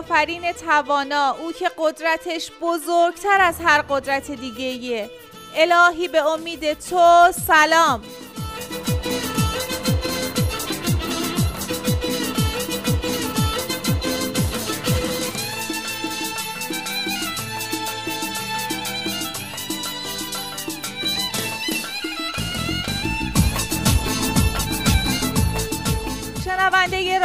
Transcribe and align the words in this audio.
آفرین 0.00 0.52
توانا 0.52 1.30
او 1.30 1.52
که 1.52 1.70
قدرتش 1.78 2.50
بزرگتر 2.60 3.40
از 3.40 3.54
هر 3.64 3.82
قدرت 3.82 4.30
دیگه 4.30 5.10
الهی 5.56 6.08
به 6.08 6.26
امید 6.26 6.72
تو 6.72 7.32
سلام. 7.46 8.02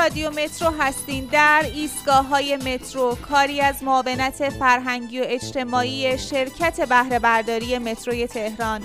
رادیو 0.05 0.29
مترو 0.29 0.71
هستین. 0.79 1.29
در 1.31 1.65
ایستگاه 1.75 2.25
های 2.25 2.55
مترو 2.55 3.15
کاری 3.15 3.61
از 3.61 3.83
معاونت 3.83 4.49
فرهنگی 4.49 5.19
و 5.19 5.23
اجتماعی 5.27 6.17
شرکت 6.17 6.89
بهره 6.89 7.19
برداری 7.19 7.77
متروی 7.77 8.27
تهران. 8.27 8.83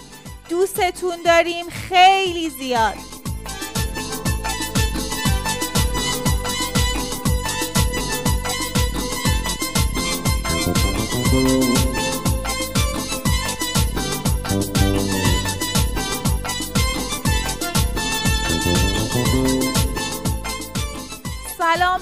دوستتون 0.49 1.23
داریم. 1.25 1.69
خیلی 1.69 2.51
زیاد. 2.51 2.95
سلام 11.31 11.70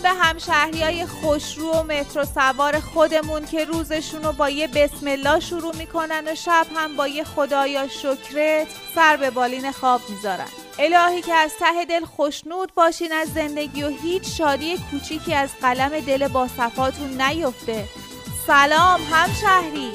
به 0.09 0.15
همشهری 0.15 0.83
های 0.83 1.07
خوشرو 1.07 1.73
و 1.73 1.83
مترو 1.83 2.25
سوار 2.25 2.81
خودمون 2.81 3.45
که 3.47 3.65
روزشون 3.65 4.23
رو 4.23 4.33
با 4.33 4.51
یه 4.51 4.67
بسم 4.67 5.07
الله 5.07 5.41
شروع 5.41 5.77
می‌کنن 5.77 6.29
و 6.29 6.35
شب 6.35 6.67
هم 6.77 6.97
با 6.97 7.09
یه 7.09 7.25
خدایا 7.25 7.89
شکرت 7.89 8.67
سر 8.95 9.17
به 9.17 9.31
بالین 9.31 9.73
خواب 9.73 10.01
می‌ذارن. 10.09 10.49
الهی 10.79 11.23
که 11.23 11.35
از 11.35 11.53
ته 11.61 11.85
دل 11.85 12.05
خوشنود 12.05 12.75
باشین 12.75 13.13
از 13.13 13.29
زندگی 13.29 13.83
و 13.83 13.89
هیچ 13.89 14.39
شادی 14.39 14.79
کوچیکی 14.91 15.35
از 15.35 15.51
قلم 15.63 16.01
دل 16.01 16.29
با 16.29 16.49
صفاتون 16.49 17.23
نیفته. 17.23 17.85
سلام 18.47 19.01
همشهری! 19.13 19.93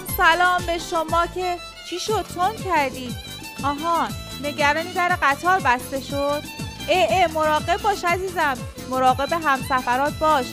سلام 0.00 0.16
سلام 0.16 0.66
به 0.66 0.78
شما 0.78 1.26
که 1.26 1.56
چی 1.90 1.98
شد؟ 1.98 2.24
تون 2.34 2.56
کردی؟ 2.64 3.16
آها 3.64 4.08
نگرانی 4.44 4.92
در 4.92 5.18
قطار 5.22 5.60
بسته 5.60 6.00
شد؟ 6.00 6.42
اه 6.90 7.06
اه 7.10 7.32
مراقب 7.32 7.82
باش 7.82 8.04
عزیزم 8.04 8.54
مراقب 8.90 9.32
همسفرات 9.32 10.18
باش 10.18 10.46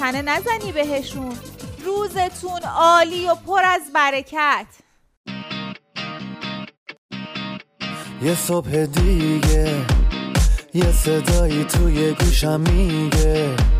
تنه 0.00 0.22
نزنی 0.22 0.72
بهشون 0.72 1.36
روزتون 1.84 2.62
عالی 2.62 3.28
و 3.28 3.34
پر 3.34 3.62
از 3.64 3.82
برکت. 3.94 4.66
یه 8.22 8.34
صبح 8.34 8.86
دیگه 8.86 9.86
یه 10.74 10.92
صدایی 10.92 11.64
توی 11.64 12.12
گوشم 12.12 12.60
میگه. 12.60 13.73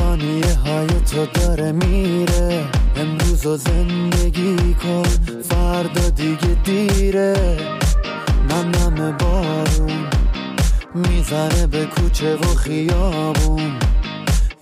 ثانیه 0.00 0.54
های 0.54 0.86
تو 0.86 1.26
داره 1.26 1.72
میره. 1.72 2.64
امروز 2.96 3.46
و 3.46 3.56
زندگی 3.56 4.74
کن 4.74 5.02
فردا 5.42 6.08
دیگه 6.08 6.56
دیره. 6.64 7.56
نم 8.50 8.70
نم 8.70 9.16
بارون 9.18 10.06
می‌زنه 10.94 11.66
به 11.66 11.84
کوچه 11.84 12.36
و 12.36 12.54
خیابون. 12.54 13.72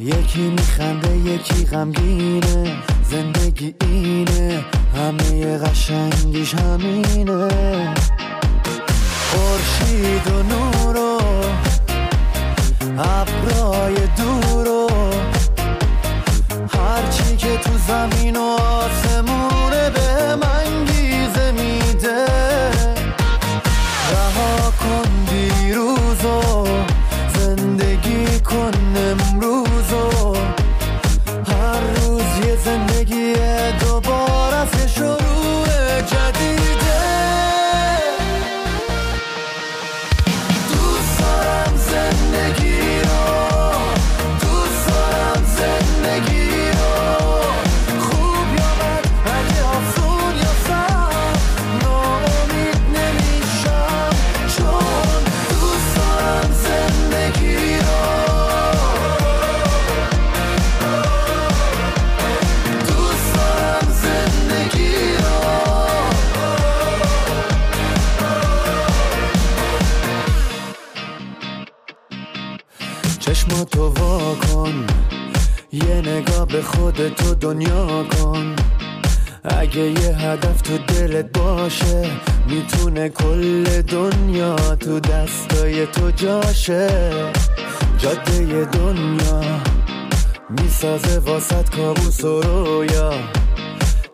یکی 0.00 0.50
میخنده 0.50 1.16
یکی 1.16 1.64
غمگینه. 1.64 2.76
زندگی 3.10 3.74
اینه 3.80 4.64
همه 4.96 5.58
قشنگیش 5.58 6.54
همینه. 6.54 7.94
خورشید 9.30 10.26
و 10.26 10.42
نور 10.42 10.96
و 10.96 11.20
ابرای 12.98 13.94
دور 13.94 14.68
و 14.68 14.87
هرچی 17.08 17.36
که 17.36 17.56
تو 17.56 17.78
زمین 17.78 18.36
و 18.36 18.42
آسمونه 18.42 19.07
دنیا 77.48 78.04
کن. 78.04 78.56
اگه 79.44 79.80
یه 79.80 80.16
هدف 80.16 80.62
تو 80.62 80.78
دلت 80.78 81.38
باشه 81.38 82.10
می‌تونه 82.46 83.08
کل 83.08 83.82
دنیا 83.82 84.56
تو 84.56 85.00
دستای 85.00 85.86
تو 85.86 86.10
جاشه. 86.10 86.88
جاده 87.98 88.64
دنیا 88.64 89.40
می‌سازه 90.50 91.18
واسط 91.18 91.76
کابوس 91.76 92.24
و 92.24 92.40
رویا. 92.40 93.12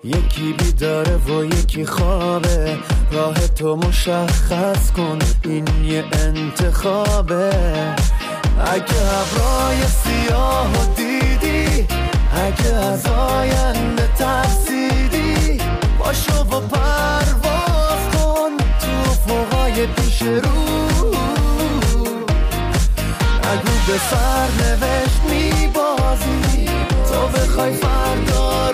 یکی 0.04 0.52
بیداره 0.58 1.16
و 1.16 1.44
یکی 1.44 1.86
خوابه. 1.86 2.76
راه 3.12 3.34
تو 3.34 3.76
مشخص 3.76 4.92
کن 4.96 5.18
این 5.44 5.66
یه 5.84 6.04
انتخابه. 6.12 7.50
اگه 8.66 9.00
ابرای 9.20 9.78
سیاه 10.04 10.72
و 10.72 11.03
اگه 12.36 12.74
از 12.74 13.06
آینده 13.06 14.08
ترسیدی 14.18 15.58
باشو 15.98 16.40
و 16.40 16.60
پرواز 16.60 18.02
کن 18.12 18.56
تو 18.80 19.12
فوقای 19.26 19.86
پیش 19.86 20.22
رو. 20.22 20.64
نگو 23.44 23.74
به 23.86 23.98
سرنوشت 24.10 25.20
میبازی 25.30 26.68
تو 27.08 27.38
بخوای 27.38 27.72
فردا 27.72 28.73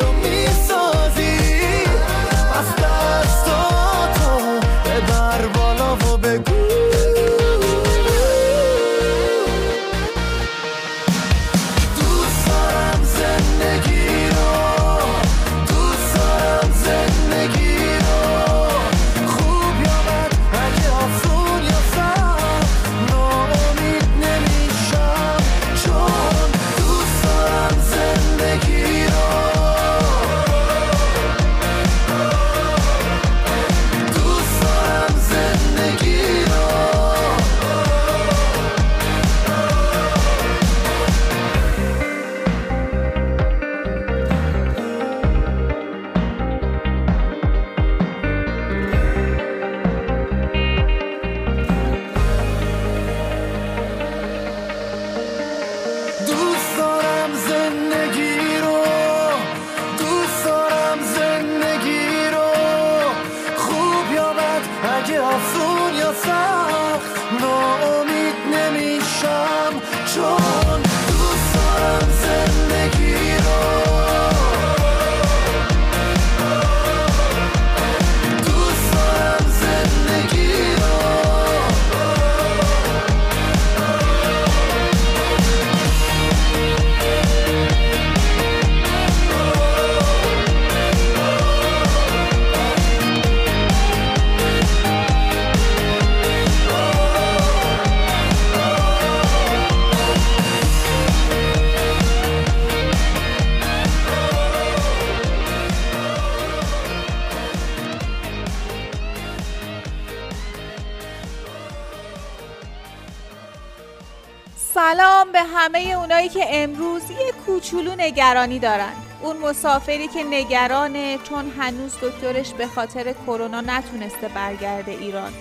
سلام 114.95 115.33
به 115.33 115.43
همه 115.43 115.79
اونایی 115.79 116.29
که 116.29 116.47
امروز 116.49 117.11
یه 117.11 117.33
کوچولو 117.47 117.95
نگرانی 117.99 118.59
دارن. 118.59 118.93
اون 119.23 119.37
مسافری 119.37 120.09
که 120.09 120.25
نگرانه 120.25 121.19
چون 121.19 121.51
هنوز 121.59 121.95
دکترش 122.03 122.53
به 122.53 122.67
خاطر 122.67 123.15
کرونا 123.27 123.61
نتونسته 123.61 124.29
برگرده 124.29 124.93
ایران. 124.93 125.33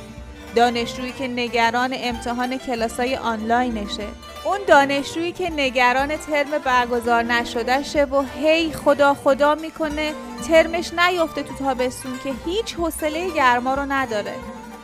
دانشجویی 0.55 1.11
که 1.11 1.27
نگران 1.27 1.95
امتحان 1.97 2.57
کلاسای 2.57 3.15
آنلاینشه. 3.15 4.07
اون 4.45 4.59
دانشجویی 4.67 5.31
که 5.31 5.49
نگران 5.49 6.17
ترم 6.17 6.57
برگزار 6.65 7.23
نشدهشه 7.23 8.03
و 8.05 8.23
هی 8.39 8.73
خدا 8.73 9.13
خدا 9.13 9.55
می‌کنه 9.55 10.13
ترمش 10.47 10.91
نیفته 10.93 11.43
تو 11.43 11.53
تابستون 11.53 12.19
که 12.23 12.33
هیچ 12.45 12.75
حوصله 12.75 13.29
گرما 13.29 13.73
رو 13.73 13.85
نداره. 13.85 14.33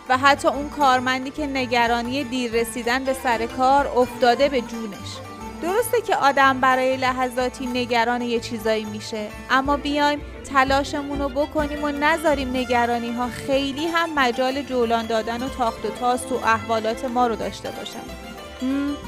و 0.10 0.18
حتی 0.18 0.48
اون 0.48 0.70
کارمندی 0.70 1.30
که 1.30 1.48
نگرانی 1.48 2.24
دیر 2.24 2.52
رسیدن 2.52 3.04
به 3.04 3.14
سر 3.14 3.46
کار 3.46 3.88
افتاده 3.88 4.50
به 4.50 4.62
جونش. 4.62 5.18
درسته 5.62 6.02
که 6.02 6.16
آدم 6.16 6.60
برای 6.60 6.98
لحظاتی 6.98 7.66
نگران 7.66 8.22
یه 8.22 8.40
چیزایی 8.40 8.86
میشه 8.86 9.28
اما 9.50 9.78
بیایم 9.78 10.22
تلاشمون 10.54 11.20
رو 11.20 11.30
بکنیم 11.30 11.84
و 11.84 11.88
نذاریم 11.88 12.50
نگرانی 12.50 13.14
ها 13.14 13.28
خیلی 13.28 13.88
هم 13.88 14.14
مجال 14.16 14.62
جولان 14.62 15.06
دادن 15.06 15.44
و 15.44 15.50
تاخت 15.50 15.86
و 15.86 15.90
تاز 15.90 16.28
تو 16.28 16.36
احوالات 16.36 17.06
ما 17.06 17.28
رو 17.28 17.36
داشته 17.36 17.72
باشن. 17.72 18.00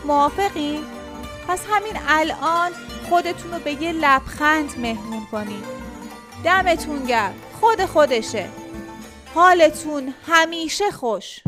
موافقی؟ 0.06 0.80
پس 1.48 1.62
همین 1.70 1.94
الان 2.08 2.72
خودتون 3.10 3.52
رو 3.52 3.60
به 3.60 3.84
یه 3.84 3.92
لبخند 3.92 4.80
مهمون 4.80 5.26
کنید 5.32 5.64
دمتون 6.44 7.06
گرم. 7.06 7.34
خود 7.60 7.86
خودشه. 7.86 8.50
حالتون 9.38 10.14
همیشه 10.28 10.92
خوش. 10.92 11.40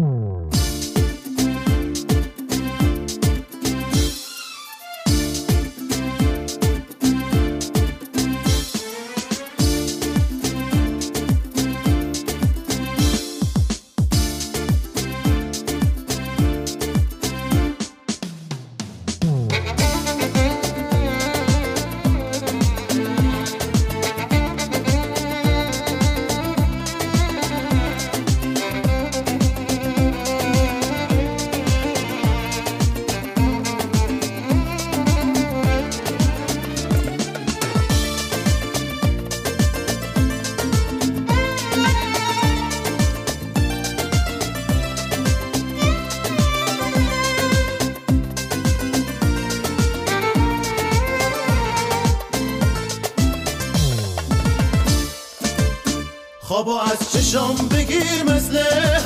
چشام 57.29 57.55
بگیر 57.55 58.23
مثل 58.27 58.57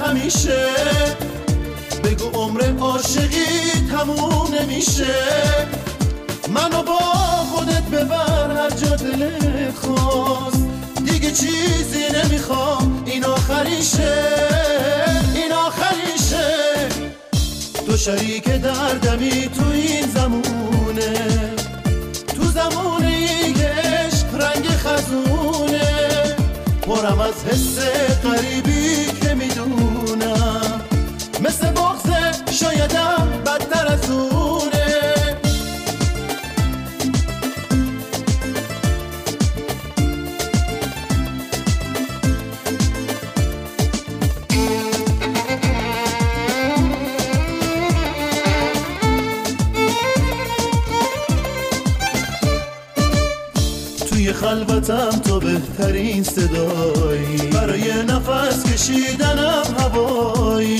همیشه. 0.06 0.66
بگو 2.04 2.30
عمر 2.40 2.80
عاشقی 2.80 3.72
تموم 3.92 4.56
نمیشه. 4.56 5.16
منو 6.50 6.84
با 6.84 7.00
خودت 7.54 7.84
ببر 7.84 8.52
هر 8.58 8.70
جا 8.70 8.95
دلت 8.95 9.76
خواست. 9.76 10.66
دیگه 11.06 11.31
چیزی 11.31 12.04
نمی‌خوام 12.24 13.04
این 13.06 13.26
آخریشه. 13.26 14.14
این 15.36 15.54
آخریشه. 15.54 16.56
تو 17.88 17.97
شریک 17.97 18.50
دردمی 18.50 19.50
تو 19.57 19.69
این 19.74 20.07
زمونه. 20.07 21.14
تو 22.36 22.44
زمونه 22.44 23.13
پرم 27.04 27.19
از 27.19 27.45
حس 27.45 27.80
قریبی 28.24 29.06
که 29.22 29.33
می‌دونم. 29.36 30.81
مثل 31.44 31.72
بغزه 31.72 32.52
شایدم 32.52 33.43
خلوتم 54.83 55.19
تو 55.19 55.40
بهترین 55.40 56.23
صدایی. 56.23 57.37
برای 57.37 58.04
نفس 58.04 58.63
کشیدنم 58.73 59.63
هوایی. 59.80 60.80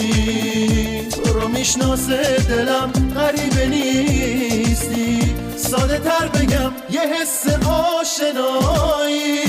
تو 1.10 1.34
رو 1.34 1.48
می‌شناسه 1.48 2.38
دلم 2.50 2.92
غریبه 3.16 3.68
نیستی. 3.68 5.20
ساده 5.58 6.00
تر 6.00 6.28
بگم 6.28 6.72
یه 6.90 7.02
حس 7.02 7.48
آشنایی. 7.68 9.40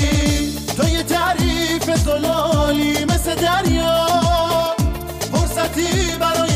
تو 0.77 0.89
یه 0.89 1.03
تعریف 1.03 1.95
زلالی 2.05 3.05
مثل 3.05 3.35
دریا. 3.35 4.07
فرصتی 5.31 5.87
برای 6.19 6.54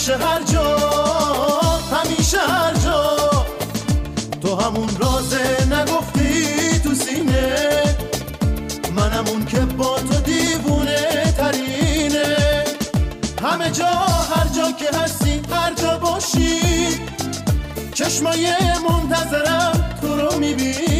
همیشه 0.00 0.16
هر 0.16 0.42
جا 0.42 0.76
همیشه 1.92 2.38
هر 2.38 2.74
جا. 2.74 3.16
تو 4.42 4.56
همون 4.56 4.88
رازه 4.98 5.66
نگفتی 5.70 6.78
تو 6.78 6.94
سینه. 6.94 7.82
من 8.96 9.10
همون 9.10 9.46
که 9.46 9.60
با 9.60 9.98
تو 9.98 10.20
دیوونه 10.20 11.34
ترینه. 11.36 12.64
همه 13.42 13.70
جا 13.70 13.86
هر 13.86 14.46
جا 14.56 14.72
که 14.72 14.98
هستی 14.98 15.42
هر 15.52 15.74
جا 15.74 15.98
باشی. 15.98 16.60
چشمای 17.94 18.52
منتظرم 18.88 19.98
تو 20.00 20.16
رو 20.16 20.38
می‌بینه 20.38 20.99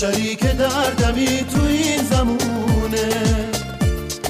شریک 0.00 0.40
دردمی 0.40 1.26
تو 1.26 1.62
این 1.62 2.02
زمونه. 2.02 3.08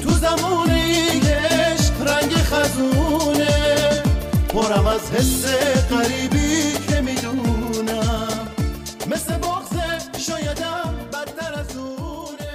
تو 0.03 0.09
زمونه 0.09 0.73
ایش 0.73 1.81
رنگ 2.05 2.31
خزونه. 2.31 3.47
پرم 4.49 4.87
از 4.87 5.11
حس 5.11 5.45
قریبی 5.89 6.71
که 6.87 7.01
می‌دونم. 7.01 8.47
مثل 9.11 9.37
بغز 9.37 9.77
شایدم 10.17 10.95
بدتر 11.13 11.59
از 11.59 11.77
اونه. 11.77 12.47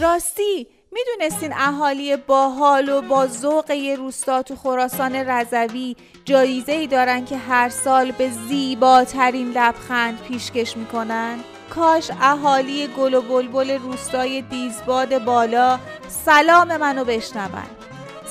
راستی 0.00 0.66
می‌دونستین 0.92 1.52
اهالی 1.52 2.16
باحال 2.16 2.88
و 2.88 3.02
با 3.02 3.26
ذوق 3.26 3.70
روستا 3.98 4.42
تو 4.42 4.56
خراسان 4.56 5.14
رضوی 5.14 5.96
جایزه 6.24 6.72
ای 6.72 6.86
دارن 6.86 7.24
که 7.24 7.36
هر 7.36 7.68
سال 7.68 8.12
به 8.12 8.30
زیباترین 8.48 9.50
لبخند 9.50 10.18
پیشکش 10.28 10.76
می‌کنن؟ 10.76 11.38
کاش 11.70 12.10
اهالی 12.20 12.86
گل 12.86 13.14
و 13.14 13.22
بلبل 13.22 13.78
روستای 13.78 14.42
دیزباد 14.42 15.24
بالا 15.24 15.78
سلام 16.08 16.76
منو 16.76 17.04
بشنون. 17.04 17.62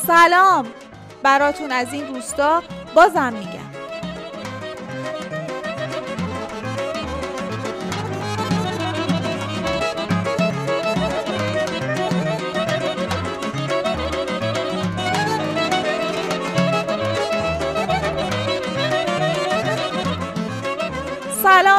سلام. 0.07 0.65
براتون 1.23 1.71
از 1.71 1.93
این 1.93 2.07
روستا 2.07 2.63
بازم 2.95 3.33
میگم. 3.33 3.73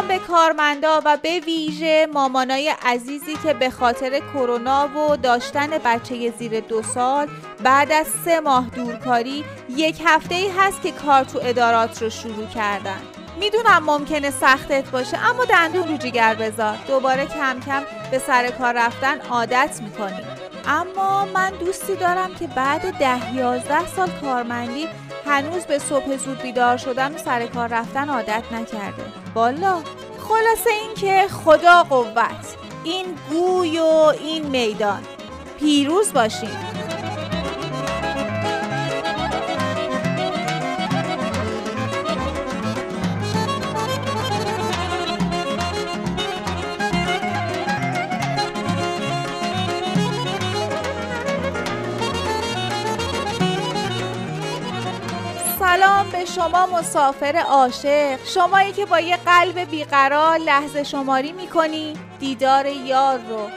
سلام 0.05 0.19
به 0.19 0.27
کارمندا 0.27 1.03
و 1.05 1.17
به 1.23 1.41
ویژه 1.41 2.07
مامانای 2.13 2.75
عزیزی 2.83 3.37
که 3.43 3.55
به 3.55 3.71
خاطر 3.71 4.21
کرونا 4.35 4.89
و 4.89 5.17
داشتن 5.17 5.67
بچه 5.85 6.31
زیر 6.39 6.61
دو 6.61 6.83
سال 6.83 7.29
بعد 7.63 7.93
از 7.93 8.07
سه 8.25 8.41
ماه 8.41 8.67
دورکاری 8.71 9.45
یک 9.69 10.03
هفته 10.05 10.35
ای 10.35 10.49
هست 10.59 10.83
که 10.83 10.93
کار 10.93 11.25
تو 11.25 11.41
ادارات 11.43 12.03
رو 12.03 12.11
شروع 12.11 12.47
کردن. 12.47 13.01
می‌دونم 13.41 13.83
ممکنه 13.87 14.31
سختت 14.31 14.91
باشه 14.91 15.31
اما 15.31 15.45
دندون 15.45 15.89
رو 15.89 15.97
جگر 15.97 16.35
بذار. 16.35 16.77
دوباره 16.89 17.27
کم 17.27 17.61
کم 17.67 17.83
به 18.11 18.19
سر 18.19 18.51
کار 18.51 18.73
رفتن 18.73 19.21
عادت 19.21 19.81
می‌کنی. 19.83 20.25
اما 20.67 21.25
من 21.25 21.51
دوستی 21.51 21.97
دارم 21.97 22.35
که 22.35 22.47
بعد 22.47 22.99
ده 22.99 23.35
یازده 23.35 23.87
سال 23.87 24.11
کارمندی 24.11 24.89
هنوز 25.27 25.65
به 25.65 25.79
صبح 25.79 26.17
زود 26.17 26.43
بیدار 26.43 26.77
شدن 26.77 27.15
و 27.15 27.19
سر 27.19 27.47
کار 27.47 27.69
رفتن 27.69 28.09
عادت 28.09 28.43
نکرده. 28.53 29.03
بالا 29.35 29.83
خلاصه 30.19 30.71
اینکه 30.71 31.29
خدا 31.29 31.83
قوت. 31.83 32.57
این 32.85 33.07
گوی 33.31 33.79
و 33.79 33.85
این 33.85 34.47
میدان. 34.47 35.03
پیروز 35.59 36.13
باشین. 36.13 36.84
شما 56.45 56.67
مسافر 56.67 57.37
عاشق 57.37 58.19
شمایی 58.25 58.73
که 58.73 58.87
با 58.87 59.01
یه 59.01 59.17
قلب 59.17 59.59
بیقرار 59.59 60.39
لحظه 60.39 60.83
شماری 60.83 61.33
می‌کنی 61.33 61.95
دیدار 62.19 62.67
یار 62.67 63.19
رو. 63.19 63.49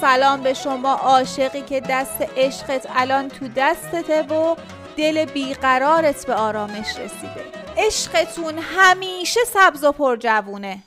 سلام 0.00 0.42
به 0.42 0.54
شما 0.54 0.92
عاشقی 0.92 1.62
که 1.62 1.80
دست 1.80 2.22
عشقت 2.36 2.86
الان 2.96 3.28
تو 3.28 3.48
دستته 3.56 4.22
و 4.22 4.56
دل 4.96 5.24
بیقرارت 5.24 6.26
به 6.26 6.34
آرامش 6.34 6.88
رسیده. 6.88 7.44
عشقتون 7.76 8.58
همیشه 8.58 9.40
سبز 9.46 9.84
و 9.84 9.92
پرجوونه. 9.92 10.78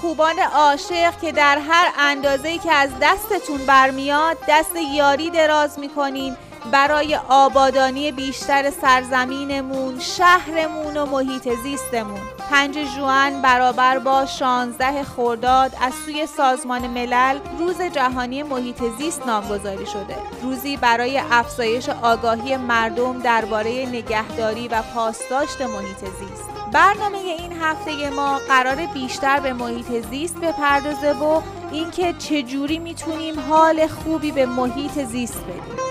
خوبان 0.00 0.38
عاشق 0.38 1.20
که 1.20 1.32
در 1.32 1.58
هر 1.58 1.92
اندازه‌ای 1.98 2.58
که 2.58 2.72
از 2.72 2.90
دستتون 3.02 3.58
برمیاد 3.66 4.36
دست 4.48 4.76
یاری 4.94 5.30
دراز 5.30 5.78
می‌کنین 5.78 6.36
برای 6.72 7.16
آبادانی 7.28 8.12
بیشتر 8.12 8.70
سرزمینمون، 8.70 9.98
شهرمون 9.98 10.96
و 10.96 11.06
محیط 11.06 11.48
زیستمون. 11.62 12.20
پنج 12.50 12.78
جوان 12.96 13.42
برابر 13.42 13.98
با 13.98 14.26
16 14.26 15.02
خرداد 15.02 15.76
از 15.80 15.92
سوی 16.04 16.26
سازمان 16.26 16.86
ملل 16.86 17.38
روز 17.58 17.82
جهانی 17.82 18.42
محیط 18.42 18.82
زیست 18.98 19.26
نامگذاری 19.26 19.86
شده. 19.86 20.16
روزی 20.42 20.76
برای 20.76 21.22
افزایش 21.30 21.88
آگاهی 21.88 22.56
مردم 22.56 23.20
درباره 23.20 23.86
نگهداری 23.86 24.68
و 24.68 24.82
پاسداشت 24.82 25.62
محیط 25.62 25.98
زیست. 25.98 26.47
برنامه 26.72 27.18
این 27.18 27.52
هفته 27.60 28.10
ما 28.10 28.38
قرار 28.48 28.86
بیشتر 28.94 29.40
به 29.40 29.52
محیط 29.52 30.06
زیست 30.10 30.36
بپردازه 30.36 31.12
و 31.12 31.42
اینکه 31.72 32.12
چجوری 32.12 32.78
می‌تونیم 32.78 33.40
حال 33.40 33.86
خوبی 33.86 34.32
به 34.32 34.46
محیط 34.46 35.04
زیست 35.04 35.44
بدیم. 35.44 35.87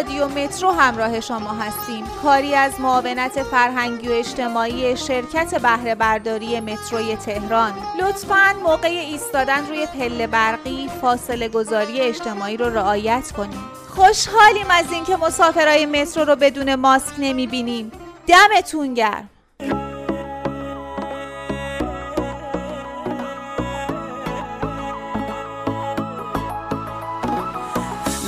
رادیو 0.00 0.28
مترو 0.28 0.70
همراه 0.70 1.20
شما 1.20 1.50
هستیم. 1.50 2.04
کاری 2.22 2.54
از 2.54 2.80
معاونت 2.80 3.42
فرهنگی 3.42 4.08
و 4.08 4.12
اجتماعی 4.12 4.96
شرکت 4.96 5.62
بهره 5.62 5.94
برداری 5.94 6.60
متروی 6.60 7.16
تهران. 7.16 7.72
لطفا 8.00 8.54
موقع 8.62 8.88
ایستادن 8.88 9.66
روی 9.68 9.86
پله 9.86 10.26
برقی 10.26 10.90
فاصله 11.00 11.48
گذاری 11.48 12.00
اجتماعی 12.00 12.56
رو 12.56 12.70
رعایت 12.70 13.32
کنیم 13.32 13.64
خوشحالیم 13.88 14.66
از 14.70 14.92
اینکه 14.92 15.16
مسافرای 15.16 15.86
مترو 15.86 16.24
رو 16.24 16.36
بدون 16.36 16.74
ماسک 16.74 17.14
نمی‌بینیم. 17.18 17.92
دمتون 18.26 18.94
گرم. 18.94 19.29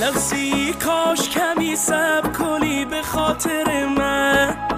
لغزی 0.03 0.73
کاش 0.73 1.29
کمی 1.29 1.75
سب 1.75 2.31
کلی 2.37 2.85
به 2.85 3.01
خاطر 3.01 3.85
من. 3.85 4.72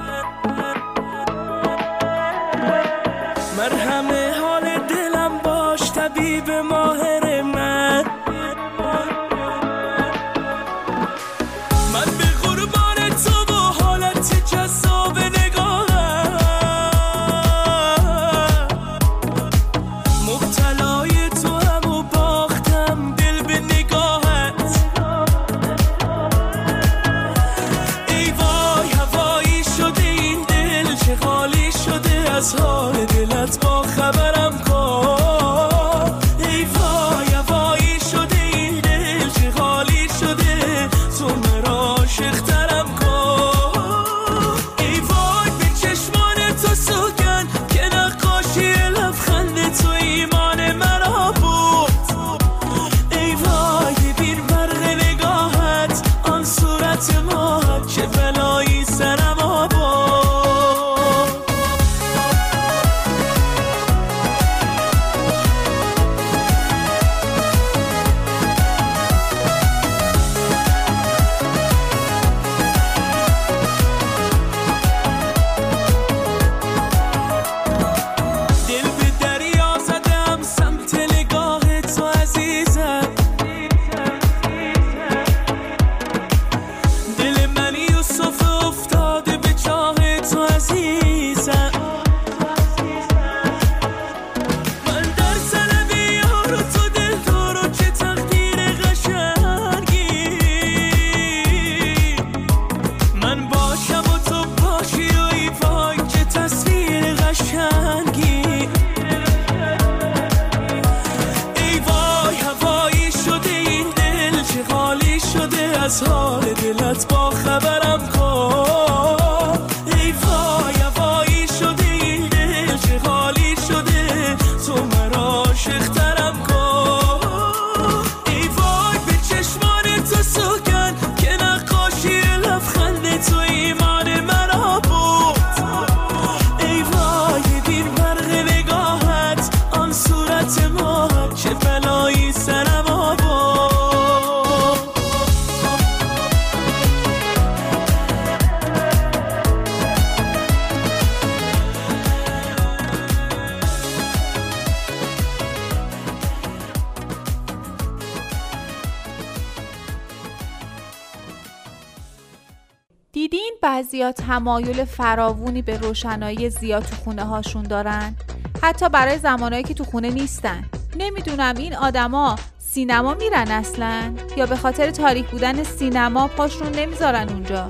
تمایل 164.12 164.86
فراوونی 164.86 165.62
به 165.62 165.78
روشنایی 165.78 166.50
زیاد 166.50 166.84
تو 166.84 166.96
خونه 166.96 167.24
هاشون 167.24 167.64
دارن؟ 167.64 168.16
حتی 168.62 168.90
برای 168.90 169.18
زمانهایی 169.18 169.64
که 169.64 169.74
تو 169.74 169.84
خونه 169.84 170.10
نیستن. 170.10 170.66
نمی‌دونم 170.98 171.56
این 171.58 171.76
آدما 171.76 172.36
سینما 172.60 173.14
میرن 173.14 173.52
اصلا؟ 173.52 174.14
یا 174.38 174.46
به 174.46 174.56
خاطر 174.56 174.92
تاریک 174.92 175.26
بودن 175.26 175.64
سینما 175.64 176.28
پاشون 176.28 176.72
نمی‌ذارن 176.72 177.30
اونجا؟ 177.30 177.70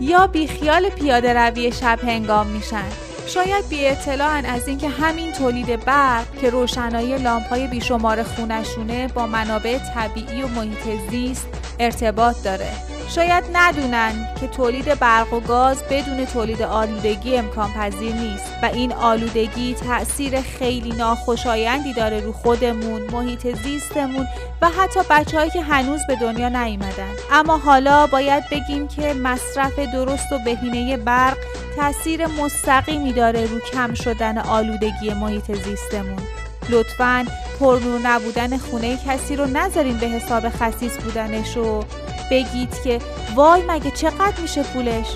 یا 0.00 0.26
بیخیال 0.26 0.88
پیاده 0.88 1.32
روی 1.32 1.72
شب 1.72 1.98
هنگام 2.02 2.46
میشن؟ 2.46 2.84
شاید 3.26 3.68
بی 3.68 3.86
اطلاعن 3.86 4.44
از 4.44 4.68
اینکه 4.68 4.88
همین 4.88 5.32
تولید 5.32 5.84
برق 5.84 6.38
که 6.40 6.50
روشنایی 6.50 7.18
لامپای 7.18 7.66
بیشمار 7.66 8.22
خونشونه 8.22 9.08
با 9.08 9.26
منابع 9.26 9.78
طبیعی 9.78 10.42
و 10.42 10.48
محیط 10.48 11.10
زیست 11.10 11.46
ارتباط 11.78 12.42
داره. 12.44 12.85
شاید 13.16 13.44
ندونن 13.52 14.28
که 14.40 14.46
تولید 14.46 14.98
برق 14.98 15.32
و 15.32 15.40
گاز 15.40 15.82
بدون 15.90 16.24
تولید 16.26 16.62
آلودگی 16.62 17.36
امکان 17.36 17.72
پذیر 17.72 18.14
نیست 18.14 18.52
و 18.62 18.66
این 18.66 18.92
آلودگی 18.92 19.74
تاثیر 19.74 20.40
خیلی 20.40 20.90
ناخوشایندی 20.90 21.92
داره 21.92 22.20
رو 22.20 22.32
خودمون، 22.32 23.02
محیط 23.12 23.56
زیستمون 23.62 24.26
و 24.62 24.70
حتی 24.70 25.00
بچههایی 25.10 25.50
که 25.50 25.62
هنوز 25.62 26.00
به 26.08 26.16
دنیا 26.16 26.48
نیومدن. 26.48 27.12
اما 27.32 27.58
حالا 27.58 28.06
باید 28.06 28.44
بگیم 28.50 28.88
که 28.88 29.14
مصرف 29.14 29.78
درست 29.78 30.32
و 30.32 30.38
بهینه 30.38 30.96
برق 30.96 31.36
تاثیر 31.76 32.26
مستقیمی 32.26 33.12
داره 33.12 33.46
رو 33.46 33.60
کم 33.60 33.94
شدن 33.94 34.38
آلودگی 34.38 35.14
محیط 35.14 35.52
زیستمون. 35.52 36.22
لطفا 36.70 37.26
پرنور 37.60 38.00
نبودن 38.00 38.58
خونه 38.58 38.96
کسی 39.06 39.36
رو 39.36 39.46
نذارین 39.46 39.96
به 39.96 40.06
حساب 40.06 40.48
خصیص 40.48 40.96
بودنش 40.96 41.56
و 41.56 41.84
بگید 42.30 42.82
که 42.84 42.98
وای 43.34 43.62
مگه 43.68 43.90
چقدر 43.90 44.40
میشه 44.40 44.62
پولش؟ 44.62 45.06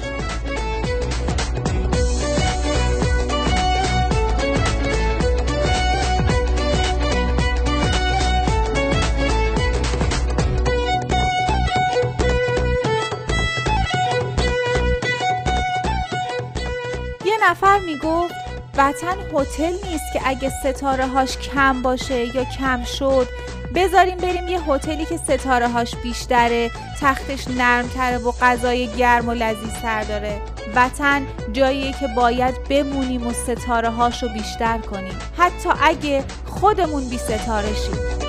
یه 17.25 17.51
نفر 17.51 17.79
می‌گفت 17.79 18.35
وطن 18.77 19.17
هتل 19.35 19.73
نیست 19.73 20.13
که 20.13 20.21
اگه 20.25 20.51
ستاره 20.51 21.07
هاش 21.07 21.39
کم 21.39 21.83
باشه 21.83 22.37
یا 22.37 22.45
کم 22.45 22.85
شد 22.85 23.27
بذاریم 23.75 24.17
بریم 24.17 24.49
یه 24.49 24.61
هتلی 24.61 25.05
که 25.05 25.17
ستاره 25.17 25.69
هاش 25.69 25.97
بیشتره 25.97 26.71
تختش 27.01 27.49
نرمتره 27.49 28.19
و 28.19 28.33
غذای 28.33 28.87
گرم 28.87 29.29
و 29.29 29.33
لذیذتر 29.33 30.05
داره. 30.05 30.41
وطن 30.75 31.27
جاییه 31.53 31.93
که 31.93 32.09
باید 32.17 32.55
بمونیم 32.69 33.27
و 33.27 33.33
ستاره 33.33 33.91
هاشو 33.91 34.29
بیشتر 34.29 34.79
کنیم. 34.79 35.19
حتی 35.39 35.69
اگه 35.83 36.25
خودمون 36.47 37.09
بی 37.09 37.19
ستاره 37.19 37.75
شیم 37.75 38.20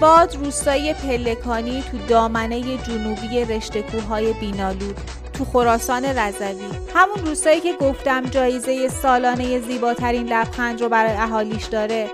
دیزباد 0.00 0.36
روستای 0.36 0.94
پلکانی 0.94 1.82
تو 1.90 1.98
دامنه 1.98 2.78
جنوبی 2.78 3.44
رشته 3.44 3.82
کوههای 3.82 4.32
بینالود 4.32 5.00
تو 5.32 5.44
خراسان 5.44 6.04
رضوی. 6.04 6.68
همون 6.94 7.26
روستایی 7.26 7.60
که 7.60 7.72
گفتم 7.80 8.26
جایزه 8.26 8.88
سالانه 8.88 9.60
زیباترین 9.60 10.26
لبخند 10.26 10.80
رو 10.82 10.88
برای 10.88 11.12
اهالیش 11.12 11.64
داره. 11.64 12.10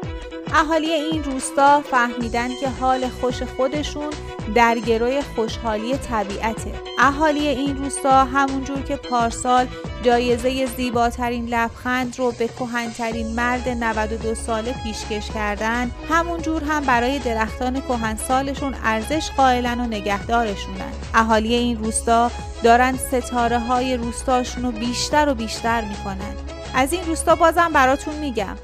اهالی 0.59 0.90
این 0.92 1.25
روستا 1.25 1.81
فهمیدن 1.81 2.49
که 2.49 2.69
حال 2.69 3.09
خوش 3.09 3.42
خودشون 3.42 4.11
در 4.55 4.79
گروی 4.79 5.23
خوشحالی 5.23 5.97
طبیعته. 5.97 6.73
اهالی 6.99 7.49
این 7.49 7.77
روستا 7.77 8.25
همونجور 8.25 8.83
که 8.83 8.97
پارسال 8.97 9.66
جایزه 10.03 10.66
زیباترین 10.66 11.47
لبخند 11.47 12.19
رو 12.19 12.33
به 12.33 12.49
کهنترین 12.49 13.27
مرد 13.27 13.69
92 13.69 14.35
ساله 14.35 14.75
پیشکش 14.83 15.31
کردن 15.31 15.90
همونجور 16.09 16.64
هم 16.64 16.85
برای 16.85 17.19
درختان 17.19 17.81
کهنسالشون 17.81 18.75
ارزش 18.85 19.31
قائلن 19.37 19.81
و 19.81 19.87
نگهدارشونن. 19.87 20.92
اهالی 21.14 21.55
این 21.55 21.85
روستا 21.85 22.31
دارن 22.62 22.97
ستاره 22.97 23.59
های 23.59 23.97
روستاشون 23.97 24.64
رو 24.64 24.73
بیشتر 24.73 25.29
و 25.29 25.35
بیشتر 25.35 25.81
می‌کنن. 25.81 26.35
از 26.75 26.92
این 26.92 27.05
روستا 27.07 27.35
بازم 27.35 27.71
براتون 27.73 28.14
میگم. 28.14 28.57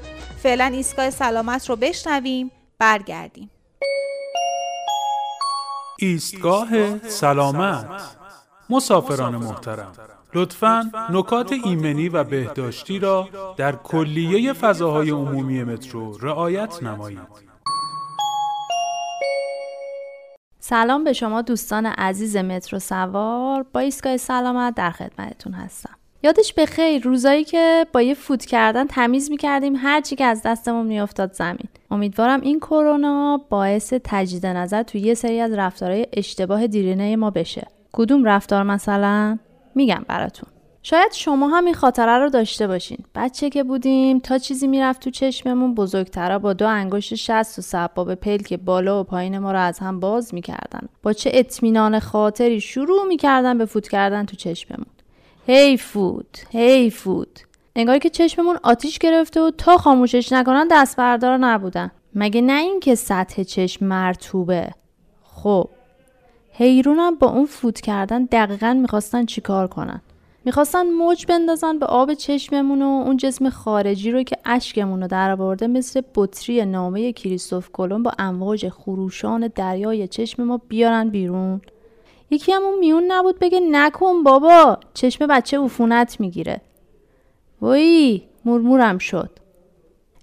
فعلا 0.43 0.65
ایستگاه 0.65 1.09
سلامت 1.09 1.69
رو 1.69 1.75
بشنویم 1.75 2.51
برگردیم 2.79 3.49
ایستگاه 5.99 6.99
سلامت 6.99 7.85
مسافران 8.69 9.35
محترم 9.35 9.91
لطفا 10.33 10.91
نکات 11.09 11.51
ایمنی 11.51 12.09
و 12.09 12.23
بهداشتی 12.23 12.99
را 12.99 13.29
در 13.57 13.75
کلیه 13.75 14.53
فضاهای 14.53 15.09
عمومی 15.09 15.63
مترو 15.63 16.17
رعایت 16.17 16.83
نمایید. 16.83 17.43
سلام 20.59 21.03
به 21.03 21.13
شما 21.13 21.41
دوستان 21.41 21.85
عزیز 21.85 22.37
مترو 22.37 22.79
سوار 22.79 23.65
با 23.73 23.79
ایستگاه 23.79 24.17
سلامت 24.17 24.75
در 24.75 24.91
خدمتتون 24.91 25.53
هستم. 25.53 26.02
یادش 26.23 26.53
به 26.53 26.65
خیر 26.65 27.03
روزایی 27.03 27.43
که 27.43 27.85
با 27.93 28.01
یه 28.01 28.13
فوت 28.13 28.45
کردن 28.45 28.87
تمیز 28.87 29.31
می‌کردیم 29.31 29.75
هر 29.75 30.01
چی 30.01 30.15
که 30.15 30.25
از 30.25 30.41
دستمون 30.45 30.85
میافتاد 30.85 31.33
زمین. 31.33 31.67
امیدوارم 31.91 32.41
این 32.41 32.59
کرونا 32.59 33.41
باعث 33.49 33.93
تجدید 34.03 34.45
نظر 34.45 34.83
توی 34.83 35.01
یه 35.01 35.13
سری 35.13 35.39
از 35.39 35.51
رفتارهای 35.51 36.07
اشتباه 36.13 36.67
دیرینه 36.67 37.15
ما 37.15 37.29
بشه. 37.29 37.67
کدوم 37.91 38.23
رفتار 38.23 38.63
مثلا؟ 38.63 39.39
میگم 39.75 40.05
براتون. 40.07 40.49
شاید 40.83 41.11
شما 41.11 41.47
هم 41.47 41.65
این 41.65 41.73
خاطره 41.73 42.17
رو 42.17 42.29
داشته 42.29 42.67
باشین. 42.67 42.97
بچه 43.15 43.49
که 43.49 43.63
بودیم 43.63 44.19
تا 44.19 44.37
چیزی 44.37 44.67
می‌رفت 44.67 45.01
تو 45.01 45.09
چشممون 45.09 45.75
بزرگترا 45.75 46.39
با 46.39 46.53
دو 46.53 46.67
انگشت 46.67 47.15
شست 47.15 47.59
و 47.59 47.61
سباب 47.61 48.15
پلک 48.15 48.53
بالا 48.53 49.01
و 49.01 49.03
پایین 49.03 49.37
ما 49.37 49.51
رو 49.51 49.59
از 49.59 49.79
هم 49.79 49.99
باز 49.99 50.33
می‌کردن. 50.33 50.87
با 51.03 51.13
چه 51.13 51.31
اطمینان 51.33 51.99
خاطری 51.99 52.61
شروع 52.61 53.07
می‌کردن 53.07 53.57
به 53.57 53.65
فوت 53.65 53.87
کردن 53.87 54.25
تو 54.25 54.35
چشممون. 54.35 54.85
هی 55.47 55.77
فوت 55.77 56.45
هی 56.49 56.89
فوت 56.89 57.45
انگار 57.75 57.97
که 57.97 58.09
چشممون 58.09 58.57
آتیش 58.63 58.97
گرفته 58.97 59.41
و 59.41 59.51
تا 59.51 59.77
خاموشش 59.77 60.31
نکنن 60.31 60.67
دست 60.71 60.97
بردار 60.97 61.37
نبودن. 61.37 61.91
مگه 62.15 62.41
نه 62.41 62.59
اینکه 62.61 62.95
سطح 62.95 63.43
چشم 63.43 63.85
مرتوبه؟ 63.85 64.69
خب. 65.23 65.69
حیرونم 66.51 67.15
با 67.15 67.29
اون 67.29 67.45
فوت 67.45 67.81
کردن 67.81 68.25
دقیقا 68.25 68.73
می‌خواستن 68.81 69.25
چیکار 69.25 69.67
کنن؟ 69.67 70.01
می‌خواستن 70.45 70.89
موج 70.89 71.25
بندازن 71.25 71.79
به 71.79 71.85
آب 71.85 72.13
چشممون 72.13 72.81
و 72.81 72.85
اون 72.85 73.17
جسم 73.17 73.49
خارجی 73.49 74.11
رو 74.11 74.23
که 74.23 74.37
اشکمون 74.45 75.01
رو 75.01 75.07
در 75.07 75.31
آورده 75.31 75.67
مثل 75.67 76.01
بطری 76.15 76.65
نامه 76.65 77.13
کریستوف 77.13 77.69
کلم 77.73 78.03
با 78.03 78.11
امواج 78.19 78.69
خروشان 78.69 79.47
دریای 79.55 80.07
چشم 80.07 80.43
ما 80.43 80.61
بیارن 80.69 81.09
بیرون؟ 81.09 81.61
یکی 82.33 82.51
همون 82.51 82.79
میون 82.79 83.03
نبود 83.07 83.39
بگه 83.39 83.59
نکن 83.59 84.23
بابا. 84.23 84.77
چشم 84.93 85.27
بچه 85.27 85.59
عفونت 85.59 86.19
می‌گیره. 86.19 86.61
وای 87.61 88.21
مرمورم 88.45 88.97
شد. 88.97 89.29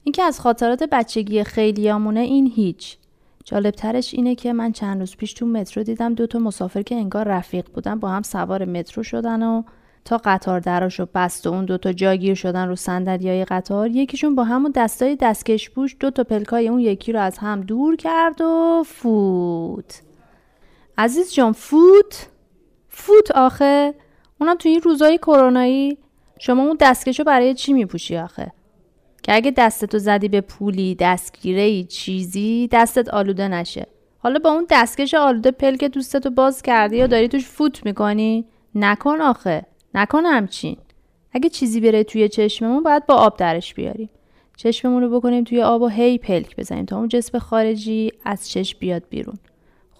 اینکه 0.04 0.22
از 0.22 0.40
خاطرات 0.40 0.82
بچگی 0.82 1.44
خیلیامونه 1.44 2.20
این 2.20 2.46
هیچ. 2.46 2.96
جالبترش 3.44 4.14
اینه 4.14 4.34
که 4.34 4.52
من 4.52 4.72
چند 4.72 5.00
روز 5.00 5.16
پیش 5.16 5.32
تو 5.32 5.46
مترو 5.46 5.82
دیدم 5.82 6.14
دو 6.14 6.26
تا 6.26 6.38
مسافر 6.38 6.82
که 6.82 6.94
انگار 6.94 7.28
رفیق 7.28 7.66
بودن 7.74 8.00
با 8.00 8.08
هم 8.08 8.22
سوار 8.22 8.64
مترو 8.64 9.02
شدن 9.02 9.42
و 9.42 9.62
تا 10.04 10.20
قطار 10.24 10.60
دراشو 10.60 11.06
بست 11.14 11.46
و 11.46 11.50
اون 11.50 11.64
دوتا 11.64 11.92
جاگیر 11.92 12.34
شدن 12.34 12.68
رو 12.68 12.76
صندلیای 12.76 13.44
قطار 13.44 13.90
یکیشون 13.90 14.34
با 14.34 14.44
همون 14.44 14.72
دستای 14.74 15.16
دستکش 15.16 15.70
پوش 15.70 15.96
دو 16.00 16.10
تا 16.10 16.24
پلکای 16.24 16.68
اون 16.68 16.80
یکی 16.80 17.12
رو 17.12 17.20
از 17.20 17.38
هم 17.38 17.60
دور 17.60 17.96
کرد 17.96 18.40
و 18.40 18.82
فوت. 18.86 20.02
عزیز 21.00 21.32
جان 21.32 21.52
فوت 21.52 22.28
فوت 22.88 23.30
آخه. 23.30 23.94
اونم 24.40 24.54
تو 24.54 24.68
این 24.68 24.80
روزای 24.80 25.18
کرونایی 25.18 25.98
شما 26.38 26.62
اون 26.62 26.76
دستکشو 26.80 27.24
برای 27.24 27.54
چی 27.54 27.72
میپوشی 27.72 28.16
آخه؟ 28.16 28.52
که 29.22 29.34
اگه 29.34 29.50
دستتو 29.50 29.98
زدی 29.98 30.28
به 30.28 30.40
پولی 30.40 30.94
دستگیره 30.94 31.84
چیزی 31.84 32.68
دستت 32.72 33.08
آلوده 33.08 33.48
نشه. 33.48 33.86
حالا 34.18 34.38
با 34.38 34.50
اون 34.50 34.66
دستکش 34.70 35.14
آلوده 35.14 35.50
پلک 35.50 35.84
دوستتو 35.84 36.30
باز 36.30 36.62
کردی 36.62 36.96
یا 36.96 37.06
داری 37.06 37.28
توش 37.28 37.46
فوت 37.46 37.86
می‌کنی 37.86 38.44
نکن 38.74 39.20
آخه. 39.20 39.66
نکن 39.94 40.24
همچین. 40.24 40.76
اگه 41.32 41.48
چیزی 41.48 41.80
بره 41.80 42.04
توی 42.04 42.28
چشممون 42.28 42.82
باید 42.82 43.06
با 43.06 43.14
آب 43.14 43.36
درش 43.36 43.74
بیاریم. 43.74 44.10
چشممون 44.56 45.02
رو 45.02 45.20
بکنیم 45.20 45.44
توی 45.44 45.62
آب 45.62 45.82
و 45.82 45.88
هی 45.88 46.18
پلک 46.18 46.56
بزنیم 46.56 46.84
تا 46.84 46.98
اون 46.98 47.08
جسم 47.08 47.38
خارجی 47.38 48.12
از 48.24 48.50
چشم 48.50 48.78
بیاد 48.80 49.02
بیرون. 49.10 49.38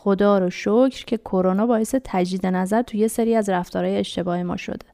خدا 0.02 0.38
رو 0.38 0.50
شکر 0.50 1.04
که 1.04 1.16
کرونا 1.18 1.66
باعث 1.66 1.94
تجدید 2.04 2.46
نظر 2.46 2.82
توی 2.82 3.00
یه 3.00 3.08
سری 3.08 3.34
از 3.34 3.48
رفتارهای 3.48 3.96
اشتباه 3.96 4.42
ما 4.42 4.56
شده. 4.56 4.86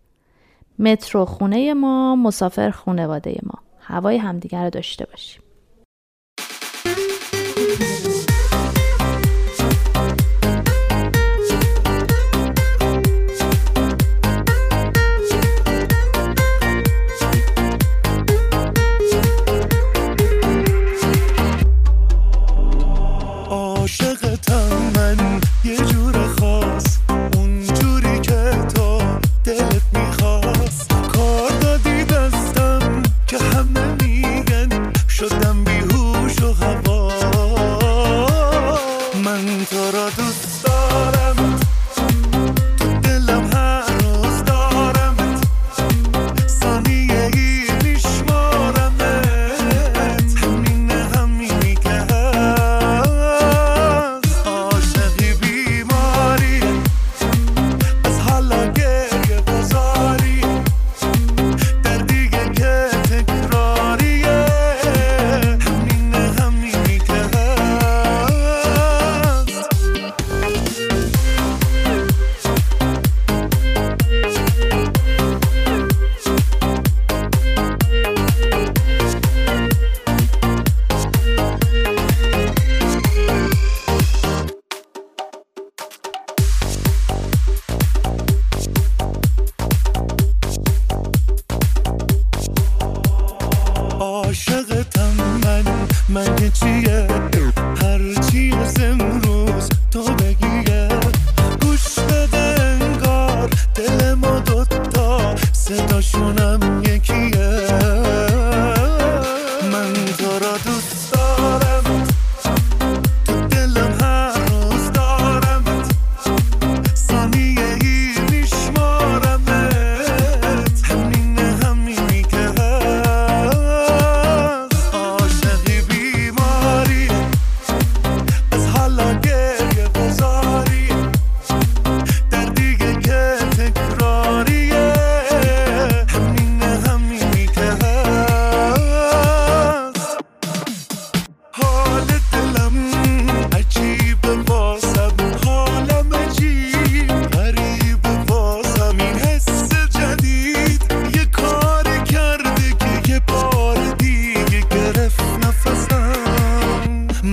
مترو 0.79 1.25
خونه 1.25 1.75
ما 1.75 2.17
مسافر 2.17 2.71
خونواده 2.71 3.39
ما. 3.43 3.59
هوای 3.81 4.17
همدیگر 4.17 4.65
رو 4.65 4.71
داشته 4.71 5.07
باشیم. 5.07 5.43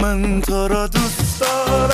من 0.04 0.42
تو 0.42 0.68
را 0.68 0.88
دوست 0.88 1.40
دارم. 1.40 1.93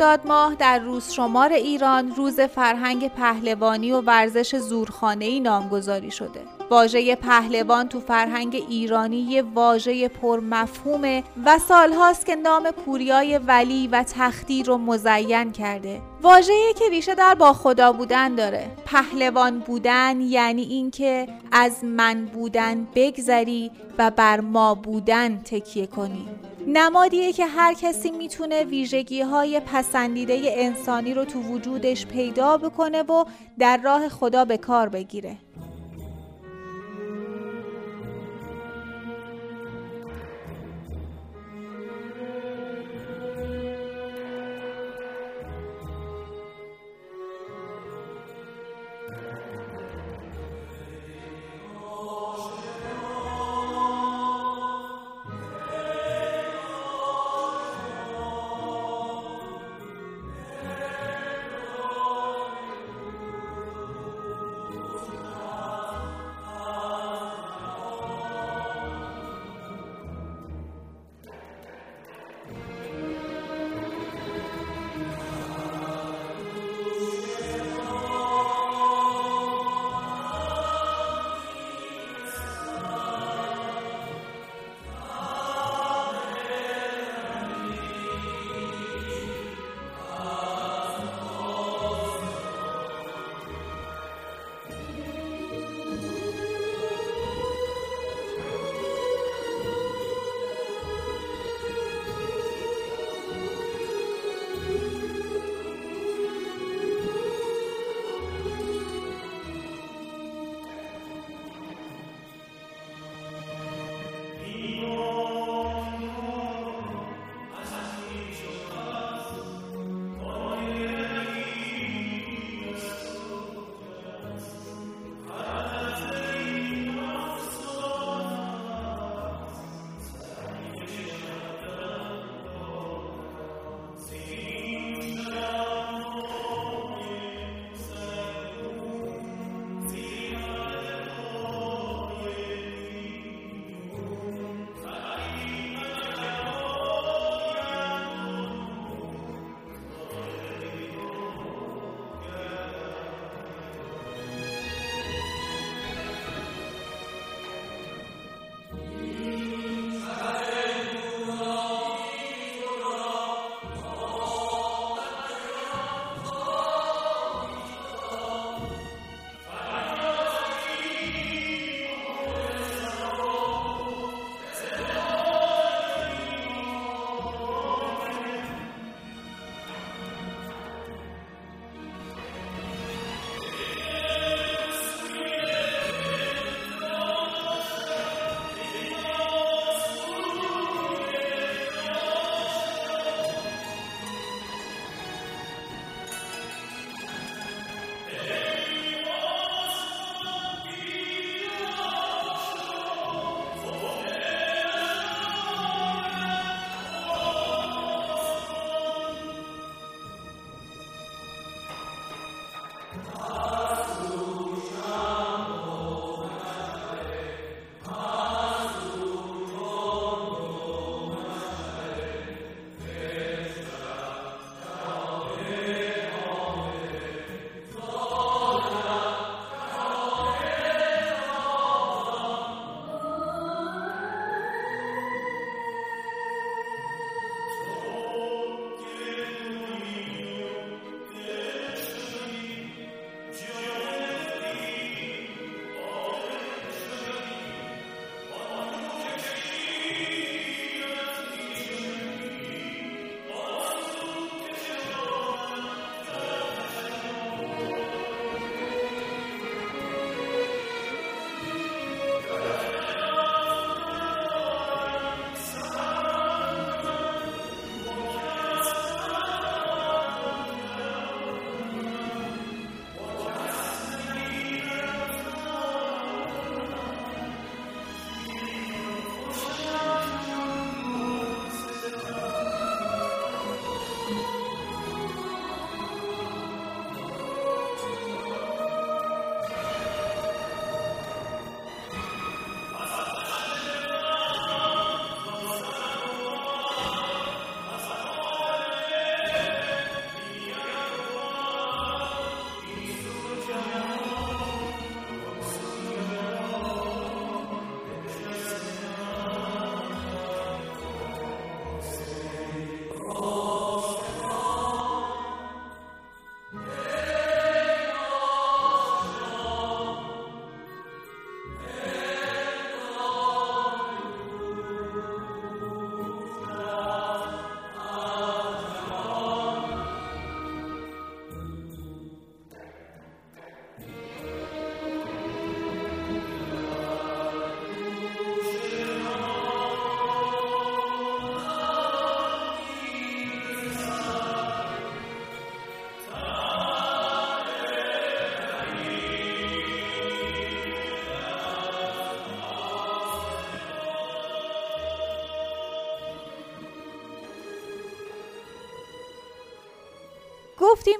خرداد 0.00 0.26
ماه 0.26 0.54
در 0.54 0.78
روز 0.78 1.12
شمار 1.12 1.52
ایران 1.52 2.14
روز 2.14 2.40
فرهنگ 2.40 3.08
پهلوانی 3.08 3.92
و 3.92 4.00
ورزش 4.00 4.56
زورخانه‌ای 4.56 5.40
نامگذاری 5.40 6.10
شده. 6.10 6.40
واژه 6.70 7.16
پهلوان 7.16 7.88
تو 7.88 8.00
فرهنگ 8.00 8.64
ایرانی 8.68 9.16
یه 9.16 9.42
واژه 9.42 10.08
پرمفهومه 10.08 11.24
و 11.44 11.58
سالهاست 11.58 12.26
که 12.26 12.36
نام 12.36 12.70
پوریای 12.70 13.38
ولی 13.38 13.88
و 13.88 14.02
تختی 14.02 14.62
رو 14.62 14.78
مزین 14.78 15.52
کرده. 15.52 16.00
واژه‌ای 16.22 16.74
که 16.78 16.88
ریشه 16.90 17.14
در 17.14 17.34
با 17.34 17.52
خدا 17.52 17.92
بودن 17.92 18.34
داره. 18.34 18.70
پهلوان 18.86 19.58
بودن 19.58 20.20
یعنی 20.20 20.62
اینکه 20.62 21.28
از 21.52 21.84
من 21.84 22.24
بودن 22.24 22.86
بگذری 22.94 23.70
و 23.98 24.10
بر 24.10 24.40
ما 24.40 24.74
بودن 24.74 25.38
تکیه 25.38 25.86
کنی. 25.86 26.28
نمادیه 26.66 27.32
که 27.32 27.46
هر 27.46 27.74
کسی 27.74 28.10
می‌تونه 28.10 28.64
ویژگی 28.64 29.20
های 29.20 29.60
پسندیده 29.60 30.40
انسانی 30.44 31.14
رو 31.14 31.24
تو 31.24 31.40
وجودش 31.40 32.06
پیدا 32.06 32.56
بکنه 32.56 33.02
و 33.02 33.24
در 33.58 33.80
راه 33.84 34.08
خدا 34.08 34.44
به 34.44 34.56
کار 34.56 34.88
بگیره. 34.88 35.36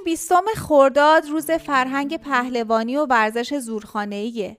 بیستم 0.04 0.44
خرداد 0.56 1.28
روز 1.28 1.50
فرهنگ 1.50 2.16
پهلوانی 2.16 2.96
و 2.96 3.06
ورزش 3.06 3.58
زورخانه‌ایه. 3.58 4.58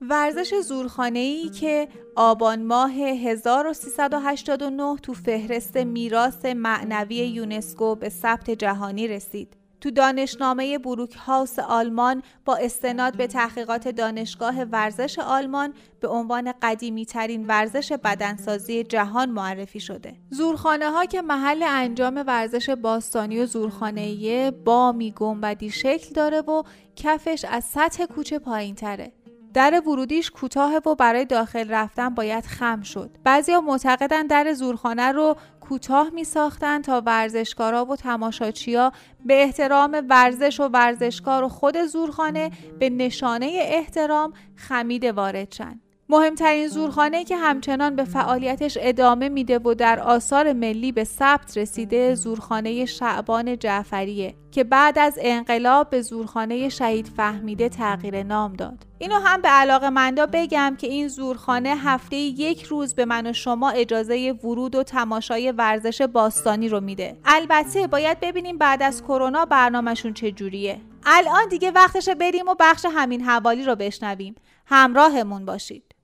ورزش 0.00 0.54
زورخانه‌ای 0.54 1.48
که 1.48 1.88
آبان 2.16 2.62
ماه 2.62 2.92
1389 2.92 4.96
تو 4.96 5.14
فهرست 5.14 5.76
میراث 5.76 6.44
معنوی 6.44 7.16
یونسکو 7.16 7.94
به 7.94 8.08
ثبت 8.08 8.50
جهانی 8.50 9.08
رسید. 9.08 9.56
تو 9.80 9.90
دانشنامه 9.90 10.78
بروک 10.78 11.14
هاوس 11.14 11.58
آلمان 11.58 12.22
با 12.44 12.56
استناد 12.56 13.16
به 13.16 13.26
تحقیقات 13.26 13.88
دانشگاه 13.88 14.62
ورزش 14.62 15.18
آلمان 15.18 15.74
به 16.00 16.08
عنوان 16.08 16.52
قدیمی 16.62 17.06
ترین 17.06 17.46
ورزش 17.46 17.92
بدنسازی 17.92 18.84
جهان 18.84 19.30
معرفی 19.30 19.80
شده. 19.80 20.16
زورخانه 20.30 20.90
ها 20.90 21.04
که 21.04 21.22
محل 21.22 21.62
انجام 21.62 22.24
ورزش 22.26 22.70
باستانی 22.70 23.40
و 23.40 23.46
زورخانه 23.46 24.50
بامی 24.50 25.12
گنبدی 25.12 25.70
شکل 25.70 26.14
داره 26.14 26.40
و 26.40 26.62
کفش 26.96 27.44
از 27.48 27.64
سطح 27.64 28.04
کوچه 28.06 28.38
پایین 28.38 28.74
تره. 28.74 29.12
در 29.56 29.82
ورودیش 29.86 30.30
کوتاه 30.30 30.76
و 30.86 30.94
برای 30.94 31.24
داخل 31.24 31.70
رفتن 31.70 32.14
باید 32.14 32.44
خم 32.44 32.82
شد. 32.82 33.10
بعضیا 33.24 33.60
معتقدن 33.60 34.26
در 34.26 34.52
زورخانه 34.52 35.12
رو 35.12 35.36
کوتاه 35.60 36.10
می 36.10 36.24
ساختن 36.24 36.82
تا 36.82 37.02
ورزشکارا 37.06 37.84
و 37.84 37.96
تماشاچیا 37.96 38.92
به 39.24 39.42
احترام 39.42 40.02
ورزش 40.10 40.60
و 40.60 40.68
ورزشکار 40.68 41.44
و 41.44 41.48
خود 41.48 41.82
زورخانه 41.82 42.50
به 42.78 42.90
نشانه 42.90 43.50
احترام 43.62 44.32
خمید 44.56 45.04
وارد 45.04 45.52
شن. 45.52 45.80
مهمترین 46.08 46.68
زورخانه 46.68 47.24
که 47.24 47.36
همچنان 47.36 47.96
به 47.96 48.04
فعالیتش 48.04 48.78
ادامه 48.80 49.28
میده 49.28 49.58
و 49.58 49.74
در 49.74 50.00
آثار 50.00 50.52
ملی 50.52 50.92
به 50.92 51.04
ثبت 51.04 51.58
رسیده 51.58 52.14
زورخانه 52.14 52.84
شعبان 52.84 53.58
جعفریه 53.58 54.34
که 54.50 54.64
بعد 54.64 54.98
از 54.98 55.18
انقلاب 55.22 55.90
به 55.90 56.02
زورخانه 56.02 56.68
شهید 56.68 57.06
فهمیده 57.16 57.68
تغییر 57.68 58.22
نام 58.22 58.52
داد. 58.52 58.86
اینو 58.98 59.14
هم 59.14 59.42
به 59.42 59.48
علاقه 59.48 59.90
مندا 59.90 60.26
بگم 60.32 60.76
که 60.78 60.86
این 60.86 61.08
زورخانه 61.08 61.76
هفته 61.76 62.16
یک 62.16 62.62
روز 62.62 62.94
به 62.94 63.04
من 63.04 63.26
و 63.26 63.32
شما 63.32 63.70
اجازه 63.70 64.34
ورود 64.44 64.74
و 64.74 64.82
تماشای 64.82 65.52
ورزش 65.52 66.02
باستانی 66.02 66.68
رو 66.68 66.80
میده. 66.80 67.16
البته 67.24 67.86
باید 67.86 68.20
ببینیم 68.20 68.58
بعد 68.58 68.82
از 68.82 69.02
کرونا 69.02 69.44
برنامهشون 69.44 70.14
چجوریه. 70.14 70.80
الان 71.06 71.48
دیگه 71.48 71.70
وقتشه 71.70 72.14
بریم 72.14 72.48
و 72.48 72.54
بخش 72.60 72.86
همین 72.94 73.24
حوالی 73.24 73.62
رو 73.62 73.76
بشنویم. 73.76 74.34
همراهمون 74.66 75.44
باشید. 75.44 75.95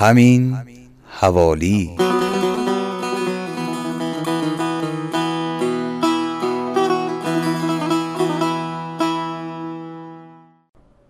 همین 0.00 0.56
حوالی. 1.08 1.96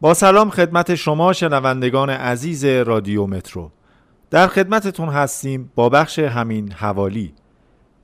با 0.00 0.14
سلام 0.14 0.50
خدمت 0.50 0.94
شما 0.94 1.32
شنوندگان 1.32 2.10
عزیز 2.10 2.64
رادیو 2.64 3.26
مترو. 3.26 3.70
در 4.30 4.46
خدمتتون 4.46 5.08
هستیم 5.08 5.72
با 5.74 5.88
بخش 5.88 6.18
همین 6.18 6.72
حوالی. 6.72 7.32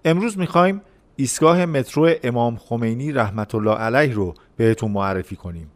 امروز 0.05 0.39
می‌خوایم 0.39 0.81
ایستگاه 1.17 1.67
مترو 1.67 2.11
امام 2.23 2.57
خمینی 2.57 3.13
رحمت 3.13 3.55
الله 3.55 3.75
علیه 3.75 4.15
رو 4.15 4.35
بهتون 4.57 4.91
معرفی 4.91 5.37
کنیم. 5.37 5.71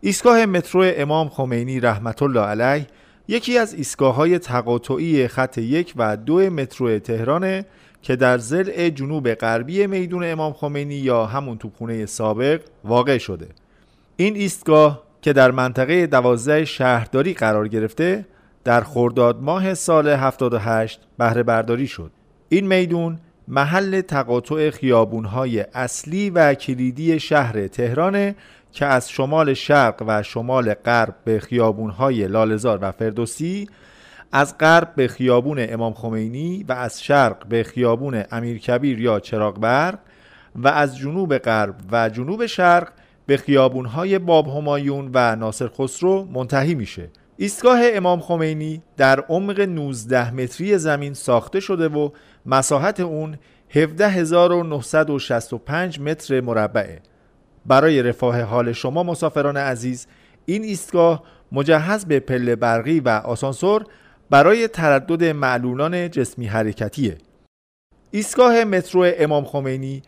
ایستگاه 0.00 0.46
مترو 0.46 0.84
امام 0.96 1.28
خمینی 1.28 1.80
رحمت 1.80 2.22
الله 2.22 2.40
علیه 2.40 2.86
یکی 3.28 3.58
از 3.58 3.74
ایستگاه 3.74 4.14
های 4.14 4.38
تقاطعی 4.38 5.28
خط 5.28 5.58
یک 5.58 5.92
و 5.96 6.16
دو 6.16 6.50
مترو 6.50 6.98
تهرانه 6.98 7.66
که 8.02 8.16
در 8.16 8.38
ضلع 8.38 8.88
جنوب 8.88 9.34
غربی 9.34 9.86
میدون 9.86 10.24
امام 10.24 10.52
خمینی 10.52 10.94
یا 10.94 11.26
همون 11.26 11.58
توپخونه 11.58 12.06
سابق 12.06 12.60
واقع 12.84 13.18
شده. 13.18 13.48
این 14.16 14.36
ایستگاه 14.36 15.02
که 15.22 15.32
در 15.32 15.50
منطقه 15.50 16.06
دوازده 16.06 16.64
شهرداری 16.64 17.34
قرار 17.34 17.68
گرفته 17.68 18.26
در 18.68 18.80
خرداد 18.80 19.42
ماه 19.42 19.74
سال 19.74 20.08
78 20.08 21.00
بهره 21.18 21.42
برداری 21.42 21.86
شد. 21.86 22.10
این 22.48 22.66
میدون 22.66 23.18
محل 23.48 24.00
تقاطع 24.00 24.70
خیابونهای 24.70 25.60
اصلی 25.74 26.30
و 26.30 26.54
کلیدی 26.54 27.20
شهر 27.20 27.68
تهرانه 27.68 28.36
که 28.72 28.86
از 28.86 29.10
شمال 29.10 29.54
شرق 29.54 30.04
و 30.06 30.22
شمال 30.22 30.74
غرب 30.74 31.14
به 31.24 31.40
خیابونهای 31.40 32.28
لالزار 32.28 32.78
و 32.82 32.92
فردوسی 32.92 33.68
از 34.32 34.58
غرب 34.58 34.92
به 34.96 35.08
خیابون 35.08 35.66
امام 35.68 35.92
خمینی 35.92 36.64
و 36.68 36.72
از 36.72 37.02
شرق 37.02 37.46
به 37.46 37.62
خیابون 37.62 38.22
امیرکبیر 38.30 39.00
یا 39.00 39.20
چراغبرق 39.20 39.98
و 40.56 40.68
از 40.68 40.96
جنوب 40.98 41.38
غرب 41.38 41.74
و 41.92 42.08
جنوب 42.08 42.46
شرق 42.46 42.88
به 43.26 43.36
خیابونهای 43.36 44.18
باب 44.18 44.48
همایون 44.48 45.10
و 45.14 45.36
ناصر 45.36 45.68
خسرو 45.68 46.24
منتهی 46.24 46.74
میشه. 46.74 47.08
ایستگاه 47.40 47.80
امام 47.82 48.20
خمینی 48.20 48.82
در 48.96 49.20
عمق 49.20 49.60
19 49.60 50.34
متری 50.34 50.78
زمین 50.78 51.14
ساخته 51.14 51.60
شده 51.60 51.88
و 51.88 52.10
مساحت 52.46 53.00
اون 53.00 53.38
17965 53.68 56.00
متر 56.00 56.40
مربعه. 56.40 57.00
برای 57.66 58.02
رفاه 58.02 58.40
حال 58.40 58.72
شما 58.72 59.02
مسافران 59.02 59.56
عزیز 59.56 60.06
این 60.46 60.62
ایستگاه 60.62 61.22
مجهز 61.52 62.04
به 62.04 62.20
پله 62.20 62.56
برقی 62.56 63.00
و 63.00 63.08
آسانسور 63.08 63.84
برای 64.30 64.68
تردد 64.68 65.24
معلولان 65.24 66.10
جسمی 66.10 66.46
حرکتیه. 66.46 67.18
ایستگاه 68.10 68.64
مترو 68.64 69.12
امام 69.18 69.44
خمینی 69.44 70.02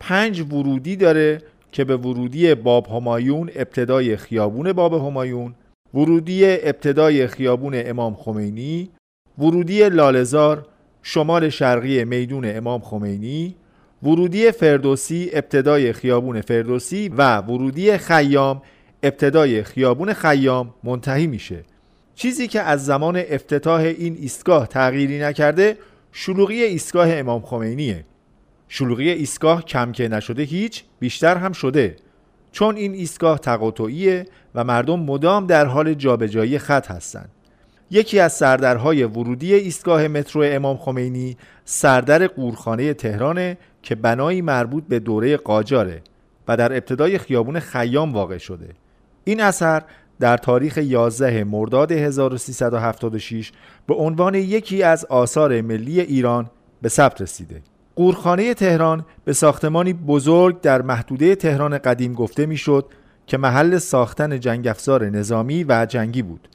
پنج 0.00 0.40
ورودی 0.40 0.96
داره 0.96 1.42
که 1.72 1.84
به 1.84 1.96
ورودی 1.96 2.54
باب 2.54 2.86
همایون 2.86 3.50
ابتدای 3.54 4.16
خیابون 4.16 4.72
باب 4.72 4.94
همایون 4.94 5.54
ورودی 5.94 6.44
ابتدای 6.44 7.26
خیابون 7.26 7.72
امام 7.76 8.14
خمینی 8.14 8.90
ورودی 9.38 9.88
لالزار 9.88 10.66
شمال 11.02 11.48
شرقی 11.48 12.04
میدون 12.04 12.56
امام 12.56 12.80
خمینی 12.80 13.54
ورودی 14.02 14.50
فردوسی 14.50 15.30
ابتدای 15.32 15.92
خیابون 15.92 16.40
فردوسی 16.40 17.08
و 17.08 17.38
ورودی 17.38 17.98
خیام 17.98 18.62
ابتدای 19.02 19.62
خیابون 19.62 20.12
خیام 20.12 20.74
منتهی 20.84 21.26
میشه. 21.26 21.64
چیزی 22.14 22.48
که 22.48 22.60
از 22.60 22.86
زمان 22.86 23.16
افتتاح 23.16 23.80
این 23.80 24.16
ایستگاه 24.20 24.66
تغییری 24.66 25.18
نکرده 25.18 25.76
شلوغی 26.12 26.62
ایستگاه 26.62 27.12
امام 27.12 27.42
خمینیه. 27.42 28.04
شلوغی 28.68 29.10
ایستگاه 29.10 29.64
کم 29.64 29.92
که 29.92 30.08
نشده 30.08 30.42
هیچ 30.42 30.84
بیشتر 30.98 31.36
هم 31.36 31.52
شده. 31.52 31.96
چون 32.52 32.76
این 32.76 32.94
ایستگاه 32.94 33.38
تقاطعیه 33.38 34.26
و 34.56 34.64
مردم 34.64 35.00
مدام 35.00 35.46
در 35.46 35.66
حال 35.66 35.94
جابجایی 35.94 36.58
خط 36.58 36.90
هستند. 36.90 37.28
یکی 37.90 38.20
از 38.20 38.32
سردرهای 38.32 39.04
ورودی 39.04 39.54
ایستگاه 39.54 40.08
مترو 40.08 40.42
امام 40.46 40.76
خمینی 40.76 41.36
سردر 41.64 42.26
قورخانه 42.26 42.94
تهرانه 42.94 43.58
که 43.82 43.94
بنایی 43.94 44.42
مربوط 44.42 44.84
به 44.88 44.98
دوره 44.98 45.36
قاجاره 45.36 46.02
و 46.48 46.56
در 46.56 46.72
ابتدای 46.72 47.18
خیابون 47.18 47.60
خیام 47.60 48.12
واقع 48.12 48.38
شده. 48.38 48.68
این 49.24 49.40
اثر 49.40 49.82
در 50.20 50.36
تاریخ 50.36 50.78
11 50.78 51.44
مرداد 51.44 51.92
1376 51.92 53.52
به 53.86 53.94
عنوان 53.94 54.34
یکی 54.34 54.82
از 54.82 55.04
آثار 55.04 55.60
ملی 55.60 56.00
ایران 56.00 56.50
به 56.82 56.88
ثبت 56.88 57.22
رسیده. 57.22 57.62
قورخانه 57.96 58.54
تهران 58.54 59.04
به 59.24 59.32
ساختمانی 59.32 59.92
بزرگ 59.92 60.60
در 60.60 60.82
محدوده 60.82 61.34
تهران 61.34 61.78
قدیم 61.78 62.12
گفته 62.12 62.46
می‌شد 62.46 62.84
که 63.26 63.36
محل 63.36 63.78
ساختن 63.78 64.40
جنگ 64.40 64.68
افزار 64.68 65.04
نظامی 65.04 65.64
و 65.64 65.86
جنگی 65.88 66.22
بود 66.22 66.48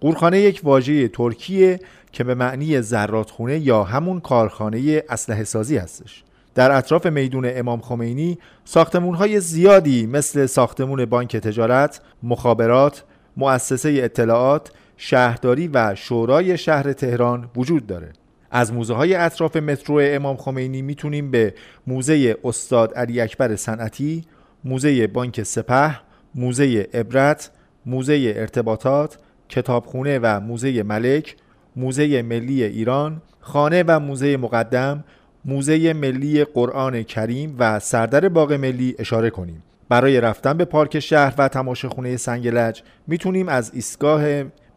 قورخانه 0.00 0.40
یک 0.40 0.60
واژه 0.64 1.08
ترکیه 1.08 1.80
که 2.12 2.24
به 2.24 2.34
معنی 2.34 2.82
زراتخونه 2.82 3.58
یا 3.58 3.84
همون 3.84 4.20
کارخانه 4.20 5.02
اسلحه 5.08 5.44
سازی 5.44 5.76
هستش 5.76 6.24
در 6.54 6.70
اطراف 6.70 7.06
میدون 7.06 7.44
امام 7.48 7.80
خمینی 7.80 8.38
ساختمون 8.64 9.38
زیادی 9.38 10.06
مثل 10.06 10.46
ساختمون 10.46 11.04
بانک 11.04 11.36
تجارت، 11.36 12.00
مخابرات، 12.22 13.04
مؤسسه 13.36 14.00
اطلاعات، 14.02 14.70
شهرداری 14.96 15.68
و 15.68 15.94
شورای 15.94 16.58
شهر 16.58 16.92
تهران 16.92 17.50
وجود 17.56 17.86
داره. 17.86 18.12
از 18.50 18.72
موزه 18.72 18.94
های 18.94 19.14
اطراف 19.14 19.56
مترو 19.56 20.00
امام 20.02 20.36
خمینی 20.36 20.82
می‌تونیم 20.82 21.30
به 21.30 21.54
موزه 21.86 22.36
استاد 22.44 22.94
علی 22.94 23.20
اکبر 23.20 23.56
صنعتی، 23.56 24.24
موزه 24.64 25.06
بانک 25.06 25.42
سپه، 25.42 26.00
موزه 26.34 26.88
عبرت، 26.94 27.50
موزه 27.86 28.32
ارتباطات، 28.36 29.18
کتابخونه 29.48 30.18
و 30.22 30.40
موزه 30.40 30.82
ملک، 30.82 31.36
موزه 31.76 32.22
ملی 32.22 32.64
ایران، 32.64 33.22
خانه 33.40 33.84
و 33.86 34.00
موزه 34.00 34.36
مقدم، 34.36 35.04
موزه 35.44 35.92
ملی 35.92 36.44
قرآن 36.44 37.02
کریم 37.02 37.56
و 37.58 37.80
سردر 37.80 38.28
باغ 38.28 38.52
ملی 38.52 38.94
اشاره 38.98 39.30
کنیم. 39.30 39.62
برای 39.88 40.20
رفتن 40.20 40.56
به 40.56 40.64
پارک 40.64 41.00
شهر 41.00 41.34
و 41.38 41.48
تماشاخونه 41.48 42.16
سنگلج 42.16 42.82
می‌تونیم 43.06 43.48
از 43.48 43.70
ایستگاه 43.74 44.24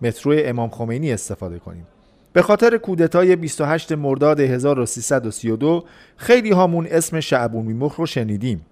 مترو 0.02 0.36
امام 0.38 0.70
خمینی 0.70 1.12
استفاده 1.12 1.60
کنیم. 1.60 1.88
به 2.34 2.42
خاطر 2.42 2.78
کودتای 2.78 3.36
28 3.36 3.92
مرداد 3.92 4.40
1332 4.40 5.84
خیلی 6.18 6.52
هامون 6.52 6.88
اسم 6.92 7.20
شعبون 7.20 7.66
بیمخ 7.66 7.96
رو 7.96 8.06
شنیدیم. 8.06 8.66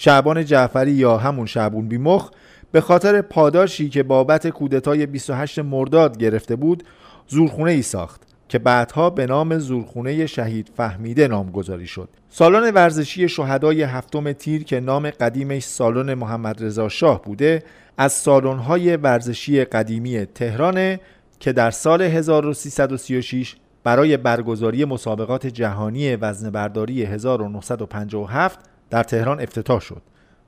شعبان 0.00 0.44
جعفری 0.44 0.92
یا 0.92 1.16
همون 1.16 1.46
شعبون 1.46 1.88
بیمخ 1.88 2.30
به 2.72 2.80
خاطر 2.80 3.22
پاداشی 3.22 3.88
که 3.88 4.02
بابت 4.02 4.46
کودتای 4.48 5.06
28 5.06 5.58
مرداد 5.58 6.18
گرفته 6.18 6.56
بود 6.56 6.84
زورخونه 7.28 7.70
ای 7.70 7.82
ساخت 7.82 8.22
که 8.48 8.58
بعدها 8.58 9.10
به 9.10 9.26
نام 9.26 9.58
زورخونه 9.58 10.26
شهید 10.26 10.70
فهمیده 10.76 11.28
نامگذاری 11.28 11.86
شد. 11.86 12.08
سالن 12.30 12.74
ورزشی 12.74 13.28
شهدای 13.28 13.82
هفتم 13.82 14.32
تیر 14.32 14.64
که 14.64 14.80
نام 14.80 15.10
قدیمش 15.10 15.64
سالن 15.64 16.14
محمد 16.14 16.64
رضا 16.64 16.88
شاه 16.88 17.22
بوده 17.22 17.62
از 17.96 18.12
سالن‌های 18.12 18.96
ورزشی 18.96 19.64
قدیمی 19.64 20.26
تهرانه 20.26 21.00
که 21.40 21.52
در 21.52 21.70
سال 21.70 22.02
1336 22.02 23.56
برای 23.84 24.16
برگزاری 24.16 24.84
مسابقات 24.84 25.46
جهانی 25.46 26.16
وزنه‌برداری 26.16 27.04
1957 27.04 28.58
در 28.90 29.02
تهران 29.02 29.40
افتتاح 29.40 29.80
شد. 29.80 30.02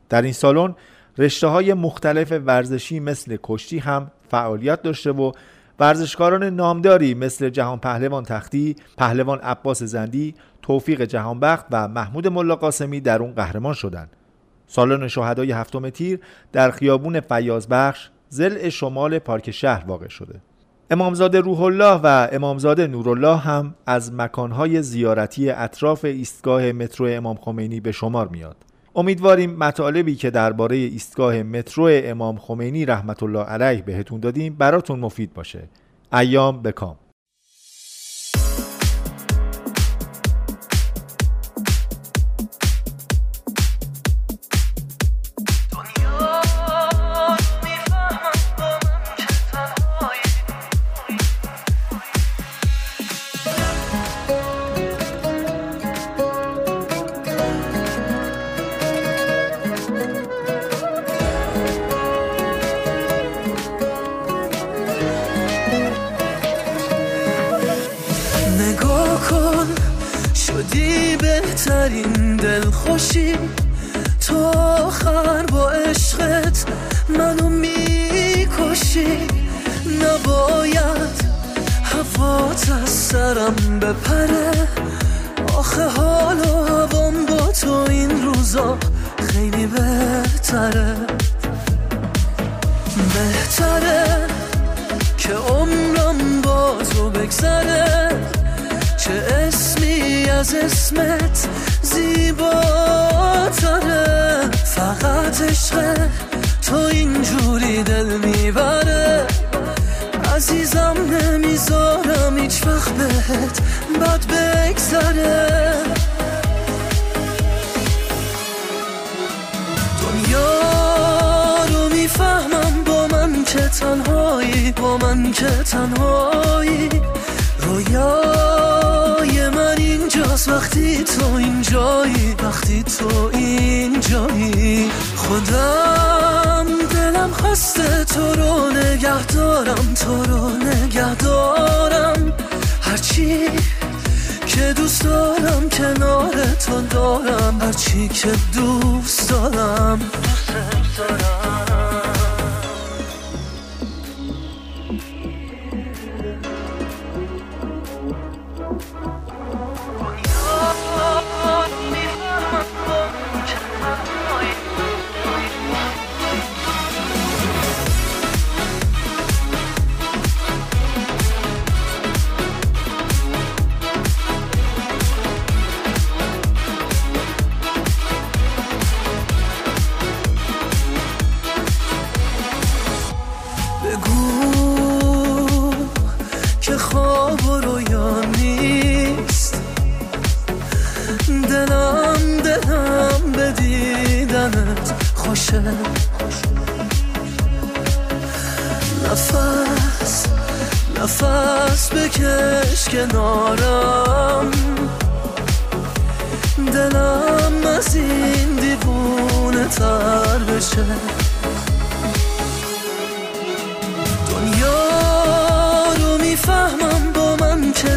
در 0.09 0.23
این 0.23 0.33
سالن 0.33 0.75
رشته 1.19 1.47
های 1.47 1.75
مختلف 1.75 2.33
ورزشی 2.33 3.01
مثل 3.01 3.37
کشتی 3.43 3.79
هم 3.79 4.11
فعالیت 4.31 4.83
داشته 4.83 5.13
و 5.13 5.33
ورزشکاران 5.81 6.45
نامداری 6.45 7.15
مثل 7.15 7.49
جهان 7.49 7.79
پهلوان 7.79 8.25
تختی، 8.25 8.77
پهلوان 8.99 9.39
عباس 9.39 9.83
زندی، 9.83 10.35
توفیق 10.63 11.03
جهانبخت 11.03 11.67
و 11.71 11.89
محمود 11.89 12.29
ملا 12.29 12.57
قاسمی 12.57 13.01
در 13.01 13.23
اون 13.23 13.33
قهرمان 13.33 13.75
شدند. 13.75 14.11
سالن 14.67 15.09
شهدای 15.09 15.53
هفتم 15.53 15.91
تیر 15.91 16.21
در 16.53 16.71
خیابون 16.71 17.21
فیازبخش 17.21 18.11
زل 18.29 18.69
شمال 18.69 19.19
پارک 19.19 19.51
شهر 19.51 19.85
واقع 19.87 20.09
شده. 20.09 20.41
امامزاده 20.93 21.41
روح 21.41 21.61
الله 21.63 22.01
و 22.03 22.29
امامزاده 22.33 22.87
نورالله 22.87 23.37
هم 23.37 23.75
از 23.87 24.15
مکانهای 24.15 24.83
زیارتی 24.83 25.51
اطراف 25.51 26.05
ایستگاه 26.05 26.73
مترو 26.73 27.07
امام 27.07 27.37
خمینی 27.37 27.81
به 27.81 27.93
شمار 27.93 28.29
میاد. 28.29 28.57
امیدواریم 28.97 29.51
مطالبی 29.57 30.15
که 30.15 30.31
درباره 30.31 30.77
ایستگاه 30.77 31.43
مترو 31.43 31.89
امام 31.91 32.37
خمینی 32.37 32.87
رحمت 32.87 33.23
الله 33.23 33.43
علیه 33.45 33.83
بهتون 33.83 34.21
دادیم 34.21 34.55
براتون 34.55 35.01
مفید 35.01 35.35
باشه. 35.35 35.69
ایام 36.13 36.63
بکام 36.63 36.97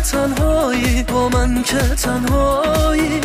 تنهایی 0.03 1.03
با 1.03 1.29
من 1.29 1.63
که 1.63 1.77
تنهایی. 1.77 3.21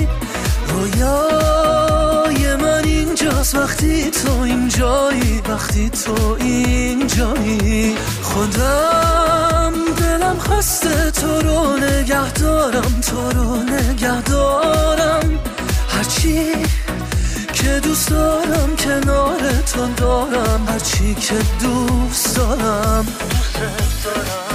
رویای 0.69 2.57
من 2.57 2.85
اینجاست 2.85 3.55
وقتی 3.55 4.11
تو 4.11 4.41
اینجایی 4.41 5.43
وقتی 5.49 5.91
تو 5.91 6.37
اینجایی. 6.41 7.97
خودم 8.23 9.73
دلم 9.97 10.39
خسته 10.39 11.11
تو 11.11 11.41
رو 11.41 11.77
نگه 11.77 12.33
دارم 12.33 13.01
تو 13.01 13.31
رو 13.31 13.57
نگه 13.57 14.23
دارم. 14.23 15.39
هرچی 15.89 16.53
که 17.53 17.81
دوست 17.83 18.11
دارم 18.11 18.77
کنار 18.77 19.41
تو 19.73 19.87
دارم. 19.97 20.67
هرچی 20.69 21.15
که 21.15 21.35
دوست 21.61 22.37
دارم 22.37 23.05
دوست 23.05 24.05
دارم. 24.05 24.48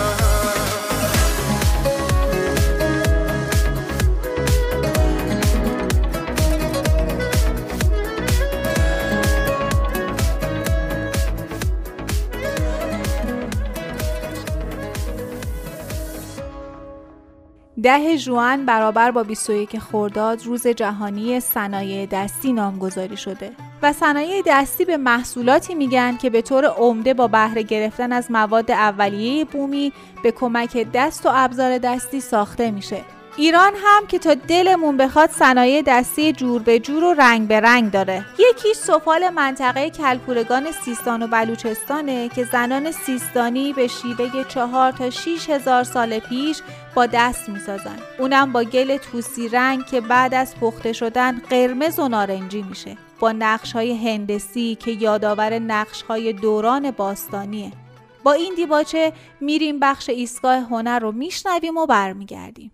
ده 17.84 18.18
ژوئن 18.18 18.66
برابر 18.66 19.12
با 19.12 19.24
21 19.24 19.80
خرداد 19.80 20.46
روز 20.46 20.68
جهانی 20.68 21.40
صنایع 21.40 22.06
دستی 22.06 22.54
نامگذاری 22.54 23.18
شده 23.18 23.52
و 23.82 23.94
صنایع 23.94 24.42
دستی 24.46 24.86
به 24.86 24.98
محصولاتی 24.98 25.76
میگن 25.76 26.18
که 26.18 26.30
به 26.30 26.42
طور 26.42 26.66
عمده 26.66 27.14
با 27.14 27.28
بهره 27.28 27.64
گرفتن 27.64 28.12
از 28.12 28.32
مواد 28.32 28.72
اولیه 28.72 29.46
بومی 29.46 29.94
به 30.24 30.32
کمک 30.32 30.88
دست 30.94 31.26
و 31.26 31.30
ابزار 31.34 31.78
دستی 31.78 32.20
ساخته 32.20 32.72
میشه. 32.72 33.02
ایران 33.38 33.74
هم 33.84 34.08
که 34.08 34.20
تا 34.20 34.34
دلمون 34.34 34.98
بخواد 34.98 35.30
صنایع 35.30 35.82
دستی 35.82 36.34
جور 36.34 36.62
به 36.62 36.80
جور 36.80 37.04
و 37.04 37.14
رنگ 37.14 37.48
به 37.48 37.60
رنگ 37.60 37.92
داره. 37.92 38.26
یکی 38.40 38.74
سفال 38.74 39.30
منطقه 39.30 39.90
کلپورگان 39.90 40.72
سیستان 40.72 41.24
و 41.24 41.28
بلوچستانه 41.28 42.30
که 42.30 42.44
زنان 42.44 42.92
سیستانی 42.92 43.74
به 43.74 43.88
شیوه 43.88 44.44
چهار 44.44 44.92
تا 44.92 45.10
6 45.10 45.50
هزار 45.50 45.84
سال 45.84 46.20
پیش 46.20 46.62
با 46.96 47.06
دست 47.06 47.50
می‌سازن. 47.50 47.98
اونم 48.20 48.52
با 48.52 48.64
گل 48.64 48.98
توسی 48.98 49.50
رنگ 49.50 49.86
که 49.86 50.02
بعد 50.02 50.34
از 50.34 50.56
پخته 50.62 50.94
شدن 50.94 51.42
قرمز 51.50 52.00
و 52.00 52.08
نارنجی 52.08 52.62
میشه. 52.62 52.98
با 53.20 53.32
نقش 53.32 53.74
های 53.74 53.94
هندسی 54.08 54.76
که 54.76 54.92
یادآور 54.92 55.60
نقش 55.60 56.02
های 56.02 56.34
دوران 56.34 56.92
باستانیه. 56.92 57.72
با 58.24 58.34
این 58.34 58.54
دیباچه 58.56 59.14
میریم 59.42 59.80
بخش 59.80 60.10
ایستگاه 60.10 60.58
هنر 60.58 61.00
رو 61.00 61.12
میشنویم 61.12 61.78
و 61.78 61.86
برمیگردیم. 61.86 62.72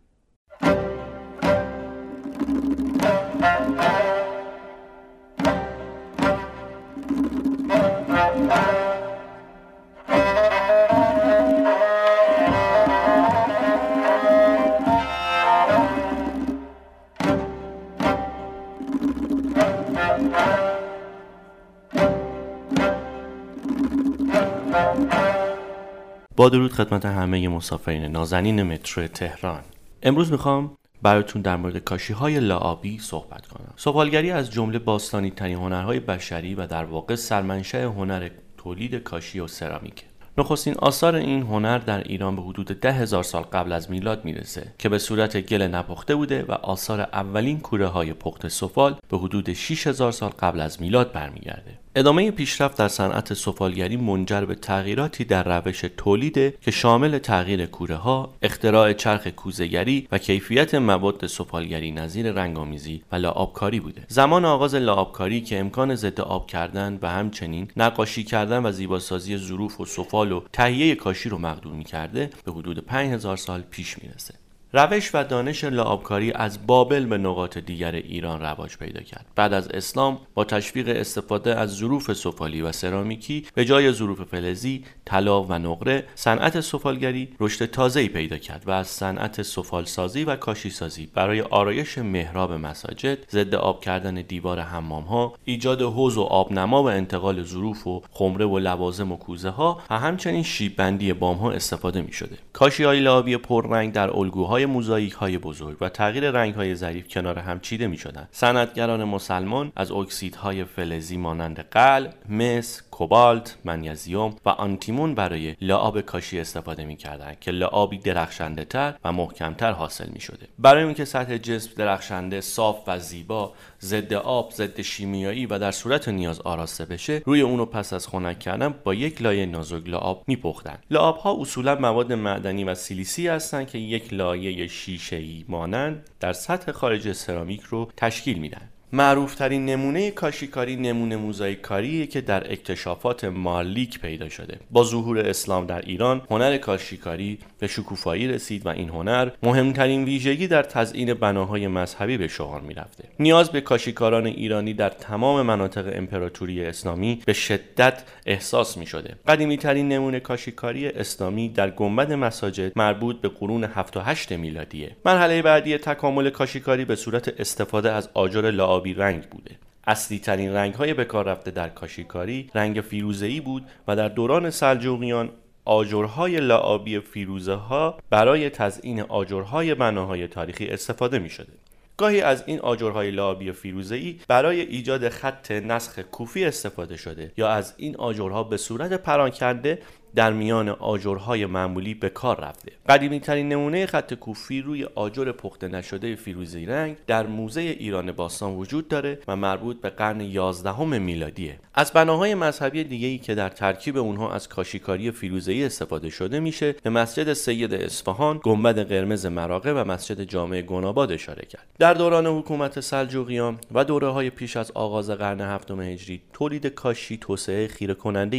با 26.39 26.49
درود 26.49 26.73
خدمت 26.73 27.05
همه 27.05 27.47
مسافرین 27.47 28.05
نازنین 28.05 28.63
مترو 28.63 29.07
تهران. 29.07 29.61
امروز 30.03 30.31
می‌خوام 30.31 30.77
براتون 31.01 31.41
در 31.41 31.55
مورد 31.55 31.77
کاشی 31.77 32.13
های 32.13 32.39
لعابی 32.39 32.99
صحبت 32.99 33.47
کنم. 33.47 33.73
سفالگری 33.75 34.31
از 34.31 34.51
جمله 34.51 34.79
باستانی 34.79 35.31
ترین 35.31 35.57
هنرهای 35.57 35.99
بشری 35.99 36.55
و 36.55 36.67
در 36.67 36.83
واقع 36.83 37.15
سرمنشأ 37.15 37.83
هنر 37.83 38.29
تولید 38.57 38.95
کاشی 38.95 39.39
و 39.39 39.47
سرامیک. 39.47 40.05
نخستین 40.37 40.75
آثار 40.77 41.15
این 41.15 41.41
هنر 41.41 41.77
در 41.77 42.03
ایران 42.03 42.35
به 42.35 42.41
حدود 42.41 42.67
ده 42.67 42.91
هزار 42.91 43.23
سال 43.23 43.41
قبل 43.41 43.71
از 43.71 43.91
میلاد 43.91 44.25
می‌رسه 44.25 44.73
که 44.77 44.89
به 44.89 44.97
صورت 44.97 45.37
گل 45.37 45.61
نپخته 45.61 46.15
بوده 46.15 46.45
و 46.47 46.51
آثار 46.51 47.01
اولین 47.01 47.59
کوره 47.59 47.87
های 47.87 48.13
پخت 48.13 48.47
سفال 48.47 48.95
به 49.09 49.17
حدود 49.17 49.53
6000 49.53 50.11
سال 50.11 50.29
قبل 50.29 50.59
از 50.59 50.81
میلاد 50.81 51.11
برمیگرده. 51.11 51.78
ادامه 51.95 52.31
پیشرفت 52.31 52.77
در 52.77 52.87
صنعت 52.87 53.33
سفالگری 53.33 53.97
منجر 53.97 54.41
به 54.41 54.55
تغییراتی 54.55 55.23
در 55.23 55.59
روش 55.59 55.85
تولید 55.97 56.59
که 56.59 56.71
شامل 56.71 57.17
تغییر 57.17 57.65
کوره 57.65 57.95
ها، 57.95 58.33
اختراع 58.41 58.93
چرخ 58.93 59.27
کوزهگری 59.27 60.07
و 60.11 60.17
کیفیت 60.17 60.75
مواد 60.75 61.27
سفالگری 61.27 61.91
نظیر 61.91 62.31
رنگامیزی 62.31 63.03
و 63.11 63.15
لعابکاری 63.15 63.79
بوده. 63.79 64.05
زمان 64.07 64.45
آغاز 64.45 64.75
لعابکاری 64.75 65.41
که 65.41 65.59
امکان 65.59 65.95
ضد 65.95 66.21
آب 66.21 66.47
کردن 66.47 66.99
و 67.01 67.09
همچنین 67.09 67.67
نقاشی 67.77 68.23
کردن 68.23 68.65
و 68.65 68.71
زیباسازی 68.71 69.37
ظروف 69.37 69.81
و 69.81 69.85
سفال 69.85 70.31
و 70.31 70.41
تهیه 70.53 70.95
کاشی 70.95 71.29
رو 71.29 71.37
مقدور 71.37 71.73
می 71.73 71.83
کرده 71.83 72.29
به 72.45 72.51
حدود 72.51 72.79
5000 72.79 73.37
سال 73.37 73.61
پیش 73.61 73.99
می‌رسه. 74.03 74.33
روش 74.73 75.11
و 75.13 75.23
دانش 75.23 75.63
لعابکاری 75.63 76.31
از 76.31 76.67
بابل 76.67 77.05
به 77.05 77.17
نقاط 77.17 77.57
دیگر 77.57 77.91
ایران 77.91 78.41
رواج 78.41 78.77
پیدا 78.77 79.01
کرد. 79.01 79.25
بعد 79.35 79.53
از 79.53 79.67
اسلام 79.67 80.19
با 80.33 80.43
تشویق 80.43 80.89
استفاده 80.89 81.55
از 81.55 81.69
ظروف 81.75 82.13
سفالی 82.13 82.61
و 82.61 82.71
سرامیکی 82.71 83.45
به 83.53 83.65
جای 83.65 83.91
ظروف 83.91 84.21
فلزی 84.21 84.83
طلا 85.05 85.43
و 85.43 85.53
نقره 85.53 86.03
صنعت 86.15 86.61
سفالگری 86.61 87.29
رشد 87.39 87.65
تازه‌ای 87.65 88.07
پیدا 88.07 88.37
کرد 88.37 88.63
و 88.67 88.71
از 88.71 88.87
صنعت 88.87 89.41
سفالسازی 89.41 90.23
و 90.23 90.35
کاشیسازی 90.35 91.09
برای 91.13 91.41
آرایش 91.41 91.97
محراب 91.97 92.53
مساجد 92.53 93.17
ضد 93.31 93.55
آب 93.55 93.81
کردن 93.81 94.15
دیوار 94.15 94.59
حمامها 94.59 95.33
ایجاد 95.45 95.81
حوض 95.81 96.17
و 96.17 96.21
آبنما 96.21 96.83
و 96.83 96.89
انتقال 96.89 97.43
ظروف 97.43 97.87
و 97.87 98.01
خمره 98.11 98.45
و 98.45 98.59
لوازم 98.59 99.11
و 99.11 99.17
کوزه 99.17 99.49
ها 99.49 99.81
و 99.89 99.99
همچنین 99.99 100.43
شیب 100.43 100.75
بندی 100.75 101.13
بام 101.13 101.37
ها 101.37 101.51
استفاده 101.51 102.01
می 102.01 102.13
شده 102.13 102.37
کاشی 102.53 102.83
های 102.83 103.37
پررنگ 103.37 103.93
در 103.93 104.17
الگوهای 104.17 104.58
موزاییک 104.65 105.13
های 105.13 105.37
بزرگ 105.37 105.77
و 105.81 105.89
تغییر 105.89 106.31
رنگ 106.31 106.53
های 106.53 106.75
ظریف 106.75 107.07
کنار 107.07 107.39
هم 107.39 107.59
چیده 107.59 107.87
می 107.87 107.97
شدن 107.97 108.27
صنعتگران 108.31 109.03
مسلمان 109.03 109.71
از 109.75 109.91
اکسیدهای 109.91 110.63
فلزی 110.63 111.17
مانند 111.17 111.59
قل، 111.59 112.07
مس، 112.29 112.81
کوبالت، 112.91 113.57
منیزیم 113.65 114.35
و 114.45 114.49
آنتیمون 114.49 115.15
برای 115.15 115.55
لعاب 115.61 116.01
کاشی 116.01 116.39
استفاده 116.39 116.85
می 116.85 116.95
کردن 116.95 117.35
که 117.41 117.51
لعابی 117.51 117.97
درخشنده 117.97 118.65
تر 118.65 118.95
و 119.03 119.11
محکمتر 119.11 119.71
حاصل 119.71 120.09
می 120.09 120.19
شده 120.19 120.47
برای 120.59 120.83
اینکه 120.83 121.05
سطح 121.05 121.37
جسم 121.37 121.71
درخشنده 121.77 122.41
صاف 122.41 122.83
و 122.87 122.99
زیبا 122.99 123.53
ضد 123.81 124.13
آب 124.13 124.51
ضد 124.51 124.81
شیمیایی 124.81 125.45
و 125.45 125.59
در 125.59 125.71
صورت 125.71 126.09
نیاز 126.09 126.41
آراسته 126.41 126.85
بشه 126.85 127.21
روی 127.25 127.41
اونو 127.41 127.65
پس 127.65 127.93
از 127.93 128.07
خنک 128.07 128.39
کردن 128.39 128.75
با 128.83 128.93
یک 128.93 129.21
لایه 129.21 129.45
نازک 129.45 129.87
لعاب 129.87 130.23
میپختن. 130.27 130.77
لعاب 130.91 131.17
ها 131.17 131.41
اصولا 131.41 131.75
مواد 131.75 132.13
معدنی 132.13 132.63
و 132.63 132.75
سیلیسی 132.75 133.27
هستند 133.27 133.67
که 133.67 133.77
یک 133.77 134.13
لایه 134.13 134.67
شیشه 134.67 135.23
مانند 135.47 136.09
در 136.19 136.33
سطح 136.33 136.71
خارج 136.71 137.11
سرامیک 137.11 137.61
رو 137.61 137.91
تشکیل 137.97 138.39
میدن. 138.39 138.69
معروف 138.93 139.35
ترین 139.35 139.65
نمونه 139.65 140.11
کاشیکاری 140.11 140.75
نمونه 140.75 141.15
موزاییک 141.15 141.61
کاریه 141.61 142.07
که 142.07 142.21
در 142.21 142.51
اکتشافات 142.51 143.25
مارلیک 143.25 143.99
پیدا 143.99 144.29
شده. 144.29 144.59
با 144.71 144.83
ظهور 144.83 145.19
اسلام 145.19 145.65
در 145.65 145.81
ایران 145.81 146.21
هنر 146.29 146.57
کاشیکاری 146.57 147.39
به 147.59 147.67
شکوفایی 147.67 148.27
رسید 148.27 148.65
و 148.65 148.69
این 148.69 148.89
هنر 148.89 149.29
مهمترین 149.43 150.03
ویژگی 150.03 150.47
در 150.47 150.63
تزیین 150.63 151.13
بناهای 151.13 151.67
مذهبی 151.67 152.17
به 152.17 152.27
شمار 152.27 152.61
می‌رفته. 152.61 153.03
نیاز 153.19 153.49
به 153.49 153.61
کاشیکاران 153.61 154.25
ایرانی 154.25 154.73
در 154.73 154.89
تمام 154.89 155.41
مناطق 155.41 155.91
امپراتوری 155.95 156.65
اسلامی 156.65 157.21
به 157.25 157.33
شدت 157.33 158.03
احساس 158.25 158.77
می 158.77 158.85
شده 158.85 159.15
قدیمی 159.27 159.57
ترین 159.57 159.89
نمونه 159.89 160.19
کاشیکاری 160.19 160.87
اسلامی 160.87 161.49
در 161.49 161.69
گنبد 161.69 162.13
مساجد 162.13 162.71
مربوط 162.75 163.21
به 163.21 163.29
قرون 163.29 163.63
7 163.63 163.97
و 163.97 163.99
8 163.99 164.31
میلادیه. 164.31 164.95
مرحله 165.05 165.41
بعدی 165.41 165.77
تکامل 165.77 166.29
کاشیکاری 166.29 166.85
به 166.85 166.95
صورت 166.95 167.39
استفاده 167.39 167.91
از 167.91 168.09
آجر 168.13 168.51
لعابی 168.79 168.93
رنگ 168.93 169.23
بوده 169.23 169.55
اصلی 169.87 170.19
ترین 170.19 170.53
رنگ 170.53 170.73
های 170.73 170.93
به 170.93 171.05
کار 171.05 171.25
رفته 171.25 171.51
در 171.51 171.69
کاشیکاری 171.69 172.49
رنگ 172.55 172.81
فیروزه‌ای 172.81 173.41
بود 173.41 173.65
و 173.87 173.95
در 173.95 174.07
دوران 174.07 174.49
سلجوقیان 174.49 175.29
آجرهای 175.65 176.39
لعابی 176.39 176.99
فیروزه 176.99 177.53
ها 177.53 177.99
برای 178.09 178.49
تزیین 178.49 179.01
آجرهای 179.01 179.75
بناهای 179.75 180.27
تاریخی 180.27 180.67
استفاده 180.67 181.19
می 181.19 181.29
شده. 181.29 181.51
گاهی 181.97 182.21
از 182.21 182.43
این 182.45 182.59
آجرهای 182.59 183.11
لعابی 183.11 183.51
فیروزه‌ای 183.51 184.19
برای 184.27 184.61
ایجاد 184.61 185.09
خط 185.09 185.51
نسخ 185.51 185.99
کوفی 185.99 186.45
استفاده 186.45 186.97
شده 186.97 187.31
یا 187.37 187.49
از 187.49 187.73
این 187.77 187.95
آجرها 187.95 188.43
به 188.43 188.57
صورت 188.57 188.93
پراکنده 188.93 189.79
در 190.15 190.33
میان 190.33 190.69
آجرهای 190.69 191.45
معمولی 191.45 191.93
به 191.93 192.09
کار 192.09 192.39
رفته. 192.39 192.71
قدیمی 192.89 193.19
ترین 193.19 193.49
نمونه 193.49 193.85
خط 193.85 194.13
کوفی 194.13 194.61
روی 194.61 194.83
آجر 194.83 195.31
پخته 195.31 195.67
نشده 195.67 196.15
فیروزی 196.15 196.65
رنگ 196.65 196.97
در 197.07 197.27
موزه 197.27 197.61
ایران 197.61 198.11
باستان 198.11 198.55
وجود 198.55 198.87
داره 198.87 199.19
و 199.27 199.35
مربوط 199.35 199.81
به 199.81 199.89
قرن 199.89 200.21
11 200.21 200.83
میلادیه. 200.85 201.59
از 201.73 201.93
بناهای 201.93 202.35
مذهبی 202.35 202.83
دیگه‌ای 202.83 203.17
که 203.17 203.35
در 203.35 203.49
ترکیب 203.49 203.97
اونها 203.97 204.33
از 204.33 204.49
کاشیکاری 204.49 205.11
فیروزه‌ای 205.11 205.65
استفاده 205.65 206.09
شده 206.09 206.39
میشه 206.39 206.75
به 206.83 206.89
مسجد 206.89 207.33
سید 207.33 207.73
اصفهان 207.73 208.39
گنبد 208.43 208.79
قرمز 208.79 209.25
مراغه 209.25 209.73
و 209.73 209.85
مسجد 209.91 210.23
جامع 210.23 210.61
گناباد 210.61 211.11
اشاره 211.11 211.45
کرد. 211.45 211.67
در 211.79 211.93
دوران 211.93 212.25
حکومت 212.27 212.79
سلجوقیان 212.79 213.59
و 213.71 213.83
دوره 213.85 214.07
های 214.07 214.29
پیش 214.29 214.57
از 214.57 214.71
آغاز 214.71 215.09
قرن 215.09 215.41
هفتم 215.41 215.81
هجری 215.81 216.21
تولید 216.33 216.67
کاشی 216.67 217.17
توسعه 217.17 217.67
خیره 217.67 217.93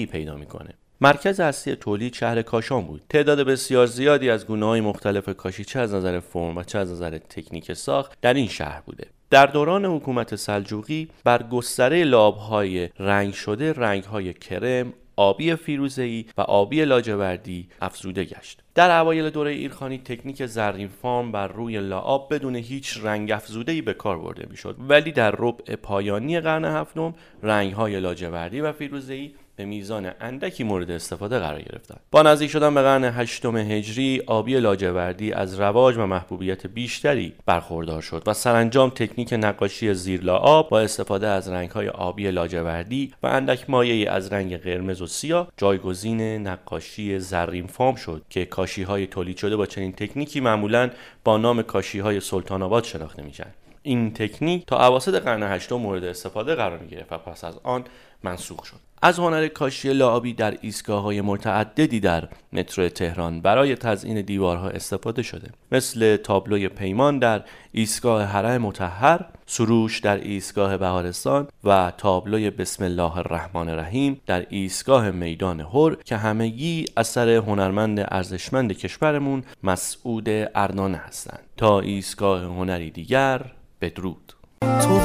پیدا 0.07 0.37
می‌کنه. 0.37 0.75
مرکز 1.03 1.41
اصلی 1.41 1.77
تولید 1.77 2.15
شهر 2.15 2.43
کاشان 2.43 2.85
بود. 2.85 3.03
تعداد 3.09 3.41
بسیار 3.41 3.87
زیادی 3.87 4.31
از 4.31 4.47
گونه 4.47 4.67
های 4.67 4.81
مختلف 4.81 5.29
کاشی 5.37 5.65
چه 5.65 5.81
از 5.81 5.95
نظر 5.95 6.21
فرم 6.21 6.57
و 6.57 6.63
چه 6.63 6.79
از 6.79 6.93
نظر 6.93 7.19
تکنیک 7.19 7.73
ساخت 7.73 8.21
در 8.21 8.35
این 8.35 8.49
شهر 8.49 8.81
بوده. 8.81 9.07
در 9.31 9.47
دوران 9.47 9.85
حکومت 9.85 10.37
سلجوقی 10.37 11.09
بر 11.25 11.43
گستره 11.43 12.05
لابهای 12.05 12.89
رنگ 12.99 13.35
شده 13.35 13.73
رنگهای 13.73 14.33
کرم 14.33 14.93
آبی 15.17 15.55
فیروزه‌ای 15.55 16.25
و 16.39 16.41
آبی 16.41 16.85
لاجوردی 16.85 17.69
افزوده 17.81 18.25
گشت. 18.25 18.61
در 18.75 19.01
اوایل 19.01 19.31
دوره 19.31 19.51
ایرخانی 19.51 19.99
تکنیک 19.99 20.47
زرین 20.47 20.89
فارم 20.89 21.33
بر 21.33 21.49
روی 21.49 21.81
لعاب 21.81 22.35
بدون 22.35 22.57
هیچ 22.57 22.99
رنگ 23.03 23.31
افزوده‌ای 23.31 23.83
به 23.83 23.95
کار 23.95 24.19
برده 24.19 24.47
می‌شد. 24.51 24.77
ولی 24.89 25.13
در 25.13 25.35
ربع 25.39 25.77
پایانی 25.77 26.41
قرن 26.41 26.65
هفتم 26.65 27.15
رنگ‌های 27.43 28.01
لاجوردی 28.01 28.61
و 28.61 28.73
فیروزه‌ای 28.73 29.31
به 29.61 29.67
میزان 29.67 30.13
اندکی 30.21 30.65
مورد 30.65 30.91
استفاده 30.91 31.39
قرار 31.39 31.63
گرفتند 31.63 32.01
با 32.11 32.23
نزدیک 32.23 32.51
شدن 32.51 32.75
به 32.75 32.83
قرن 32.83 33.05
هشتم 33.05 33.57
هجری 33.57 34.23
آبی 34.27 34.61
لاجوردی 34.61 35.33
از 35.33 35.61
رواج 35.61 35.97
و 35.97 36.07
محبوبیت 36.07 36.67
بیشتری 36.67 37.33
برخوردار 37.47 38.03
شد 38.03 38.23
و 38.27 38.35
سرانجام 38.35 38.91
تکنیک 38.91 39.33
نقاشی 39.33 39.95
زیر 39.95 40.31
آب 40.31 40.69
با 40.69 40.81
استفاده 40.81 41.27
از 41.27 41.49
رنگهای 41.49 41.89
آبی 41.89 42.31
لاجوردی 42.31 43.13
و 43.23 43.27
اندک 43.27 43.71
مایه 43.71 44.11
از 44.11 44.33
رنگ 44.33 44.57
قرمز 44.57 45.03
و 45.03 45.07
سیاه 45.07 45.53
جایگزین 45.57 46.21
نقاشی 46.21 47.19
زرین 47.19 47.67
فام 47.67 47.95
شد 47.95 48.23
که 48.31 48.45
کاشی 48.45 48.83
های 48.83 49.07
تولید 49.07 49.37
شده 49.37 49.57
با 49.57 49.67
چنین 49.67 49.93
تکنیکی 49.93 50.41
معمولا 50.41 50.91
با 51.25 51.37
نام 51.37 51.63
کاشی 51.63 51.99
های 51.99 52.21
سلطان 52.21 52.63
آباد 52.63 52.85
شناخته 52.85 53.23
میشن. 53.23 53.51
این 53.83 54.13
تکنیک 54.13 54.67
تا 54.67 54.87
اواسط 54.89 55.15
قرن 55.15 55.43
هشتم 55.43 55.77
مورد 55.77 56.05
استفاده 56.05 56.55
قرار 56.55 56.79
می 56.79 56.89
گرفت 56.89 57.13
و 57.13 57.19
پس 57.19 57.45
از 57.45 57.59
آن 57.63 57.85
منسوخ 58.25 58.65
شد. 58.65 58.77
از 59.03 59.19
هنر 59.19 59.49
کاشی 59.49 59.93
لعابی 59.93 60.33
در 60.33 60.59
ایستگاه 60.61 61.03
های 61.03 61.21
متعددی 61.21 62.01
در 62.01 62.29
مترو 62.53 62.89
تهران 62.89 63.41
برای 63.41 63.75
تزیین 63.77 64.21
دیوارها 64.21 64.69
استفاده 64.69 65.23
شده. 65.23 65.51
مثل 65.73 66.17
تابلوی 66.17 66.69
پیمان 66.69 67.19
در 67.19 67.43
ایستگاه 67.73 68.23
حرم 68.23 68.63
متحر 68.63 69.21
سروش 69.47 69.99
در 69.99 70.17
ایستگاه 70.17 70.77
بهارستان 70.77 71.49
و 71.65 71.93
تابلوی 71.99 72.51
بسم 72.51 72.85
الله 72.85 73.17
الرحمن 73.17 73.69
الرحیم 73.69 74.21
در 74.27 74.47
ایستگاه 74.51 75.11
میدان 75.11 75.61
هر 75.61 75.95
که 76.05 76.17
همگی 76.17 76.85
اثر 76.97 77.29
هنرمند 77.29 78.01
ارزشمند 78.09 78.73
کشورمون 78.73 79.43
مسعود 79.63 80.29
اردانه 80.55 80.97
هستند. 80.97 81.43
تا 81.57 81.81
ایستگاه 81.81 82.43
هنری 82.43 82.91
دیگر 82.91 83.43
بدرود. 83.81 84.33
تو 84.61 84.99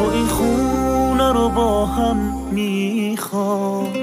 رو 1.36 1.49
با 1.49 1.86
هم 1.86 2.17
می‌خوام. 2.51 3.93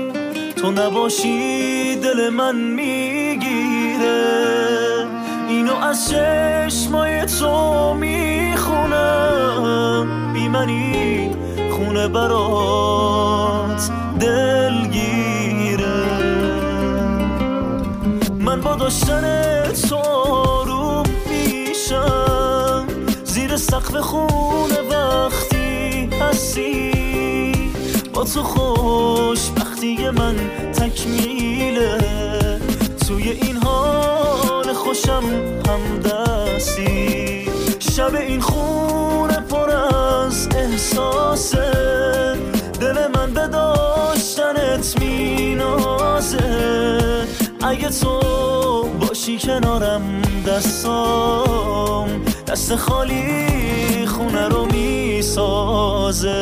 تو 0.57 0.71
نباشی 0.71 1.97
دل 1.97 2.29
من 2.29 2.57
می‌گیره. 2.57 4.23
اینو 5.49 5.75
از 5.75 6.11
چشمای 6.11 7.27
تو 7.27 7.95
می‌خونم. 7.95 9.23
بی 10.33 10.49
منی 10.49 11.31
خونه 11.77 12.09
برات 12.09 13.91
دلگیره. 14.21 16.05
من 18.39 18.61
با 18.61 18.75
داشتن 18.75 19.63
تو 19.89 19.97
آروم 19.97 21.05
میشم. 21.31 22.87
زیر 23.25 23.57
سقف 23.57 23.97
خونه 23.97 24.81
وقتی 24.91 26.09
هستی. 26.21 26.92
تو 28.25 28.43
خوشبختی 28.43 30.11
من 30.11 30.37
تکمیله 30.73 31.99
توی 33.09 33.31
این 33.31 33.57
حال 33.57 34.73
خوشم 34.73 35.23
همدستی 35.69 37.51
شب 37.79 38.15
این 38.15 38.41
خونه 38.41 39.41
پر 39.41 39.71
از 39.71 40.49
احساسه. 40.57 41.73
دل 42.81 43.07
من 43.15 43.35
به 43.35 43.49
داشتنت 43.49 45.01
مینازه. 45.01 46.39
اگه 47.63 47.89
تو 47.89 48.21
باشی 49.01 49.39
کنارم 49.39 50.23
دستام 50.47 52.09
دست 52.47 52.77
خالی 52.77 54.07
خونه 54.07 54.49
رو 54.49 54.67
می‌سازه. 54.73 56.33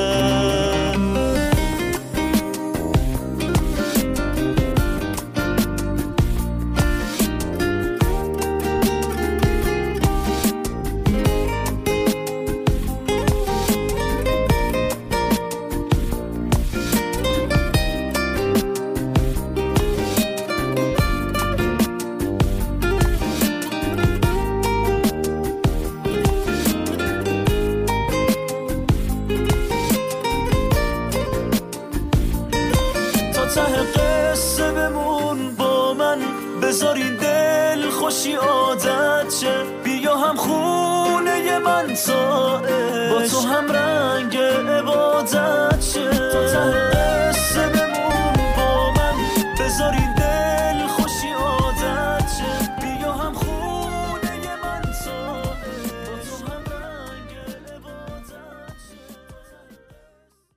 هم 43.51 43.73
رنگ 43.73 44.37
عبادت 44.37 45.81
شه. 45.81 46.11
تا 46.11 46.47
ته 46.47 46.71
قصه 46.71 47.69
بمون 47.69 48.33
با 48.57 48.91
من. 48.91 49.17
بذار 49.61 49.93
این 49.93 50.15
دل 50.15 50.87
خوشی 50.87 51.33
عادت 51.33 52.29
شه. 52.39 52.81
بیا 52.81 53.13
هم 53.13 53.33
خونه 53.33 54.57
من 54.63 54.83
تا 55.05 55.43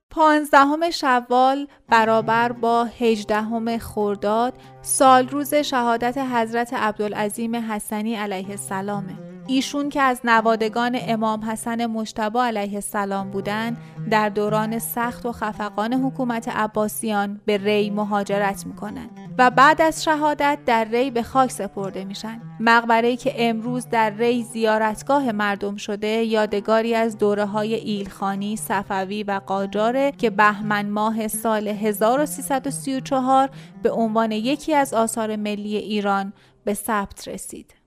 پانزدهم 0.09 0.89
شوال 0.89 1.67
برابر 1.89 2.51
با 2.51 2.83
هجدهم 2.99 3.77
خرداد 3.77 4.53
سال 4.81 5.29
روز 5.29 5.53
شهادت 5.53 6.17
حضرت 6.17 6.73
عبدالعظیم 6.73 7.55
حسنی 7.55 8.15
علیه 8.15 8.49
السلامه. 8.49 9.32
ایشون 9.47 9.89
که 9.89 10.01
از 10.01 10.21
نوادگان 10.23 10.97
امام 11.01 11.43
حسن 11.43 11.85
مجتبی 11.85 12.39
علیه 12.39 12.75
السلام 12.75 13.31
بودند 13.31 13.77
در 14.09 14.29
دوران 14.29 14.79
سخت 14.79 15.25
و 15.25 15.31
خفقان 15.31 15.93
حکومت 15.93 16.49
عباسیان 16.49 17.41
به 17.45 17.57
ری 17.57 17.89
مهاجرت 17.89 18.65
می‌کنند 18.65 19.09
و 19.37 19.51
بعد 19.51 19.81
از 19.81 20.03
شهادت 20.03 20.59
در 20.65 20.83
ری 20.83 21.11
به 21.11 21.23
خاک 21.23 21.51
سپرده 21.51 22.03
میشن 22.03 22.41
مقبره 22.59 23.15
که 23.15 23.33
امروز 23.49 23.89
در 23.89 24.09
ری 24.09 24.43
زیارتگاه 24.43 25.31
مردم 25.31 25.75
شده 25.75 26.07
یادگاری 26.07 26.95
از 26.95 27.17
دوره 27.17 27.45
های 27.45 27.73
ایلخانی، 27.73 28.55
صفوی 28.57 29.23
و 29.23 29.41
قاجاره 29.45 30.11
که 30.11 30.29
بهمن 30.29 30.89
ماه 30.89 31.27
سال 31.27 31.67
1334 31.67 33.49
به 33.83 33.91
عنوان 33.91 34.31
یکی 34.31 34.73
از 34.73 34.93
آثار 34.93 35.35
ملی 35.35 35.77
ایران 35.77 36.33
به 36.65 36.73
ثبت 36.73 37.27
رسید. 37.27 37.82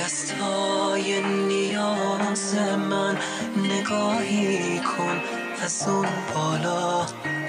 دستای 0.00 1.22
نیاز 1.22 2.54
من 2.90 3.18
نگاهی 3.56 4.78
کن. 4.78 5.20
از 5.62 5.88
اون 5.88 6.08
بالا 6.34 7.06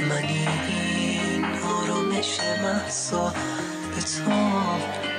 من 0.10 0.24
این 0.68 1.46
آرامش 1.46 2.40
محسا 2.64 3.34
به 3.96 4.02
تو 4.02 4.32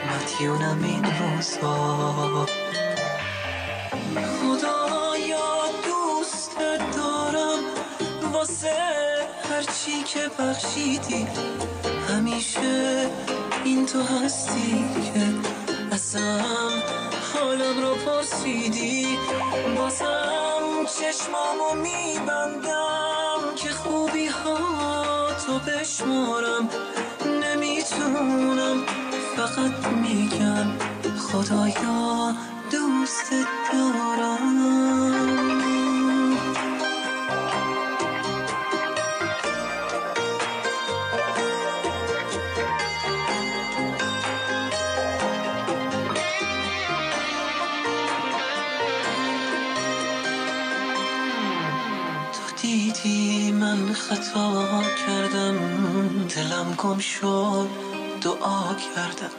مدیونم 0.09 0.85
این 0.85 1.05
روزا. 1.05 2.47
خدایا 4.41 5.65
دوست 5.85 6.57
دارم 6.97 7.59
واسه 8.33 8.77
هرچی 9.51 10.03
که 10.03 10.31
بخشیدی. 10.39 11.27
همیشه 12.09 13.11
این 13.65 13.87
تو 13.87 14.03
هستی 14.03 14.85
که 15.05 15.21
ازم 15.95 17.06
حالم 17.47 17.81
رو 17.81 17.95
پرسیدی؟ 17.95 19.19
بازم 19.77 20.87
چشمامو 21.01 21.83
میبندم 21.83 23.55
که 23.57 23.69
خوبی 23.69 24.27
ها 24.27 25.29
تو 25.47 25.59
بشمارم. 25.59 26.69
نمی‌تونم 27.43 28.85
فقط 29.37 29.87
میگم 30.03 30.67
خدایا 31.19 32.35
دوست 32.71 33.31
دارم. 33.73 34.36
گم 56.87 56.99
شد 56.99 57.69
دعا 58.23 58.75
کردم. 58.75 59.35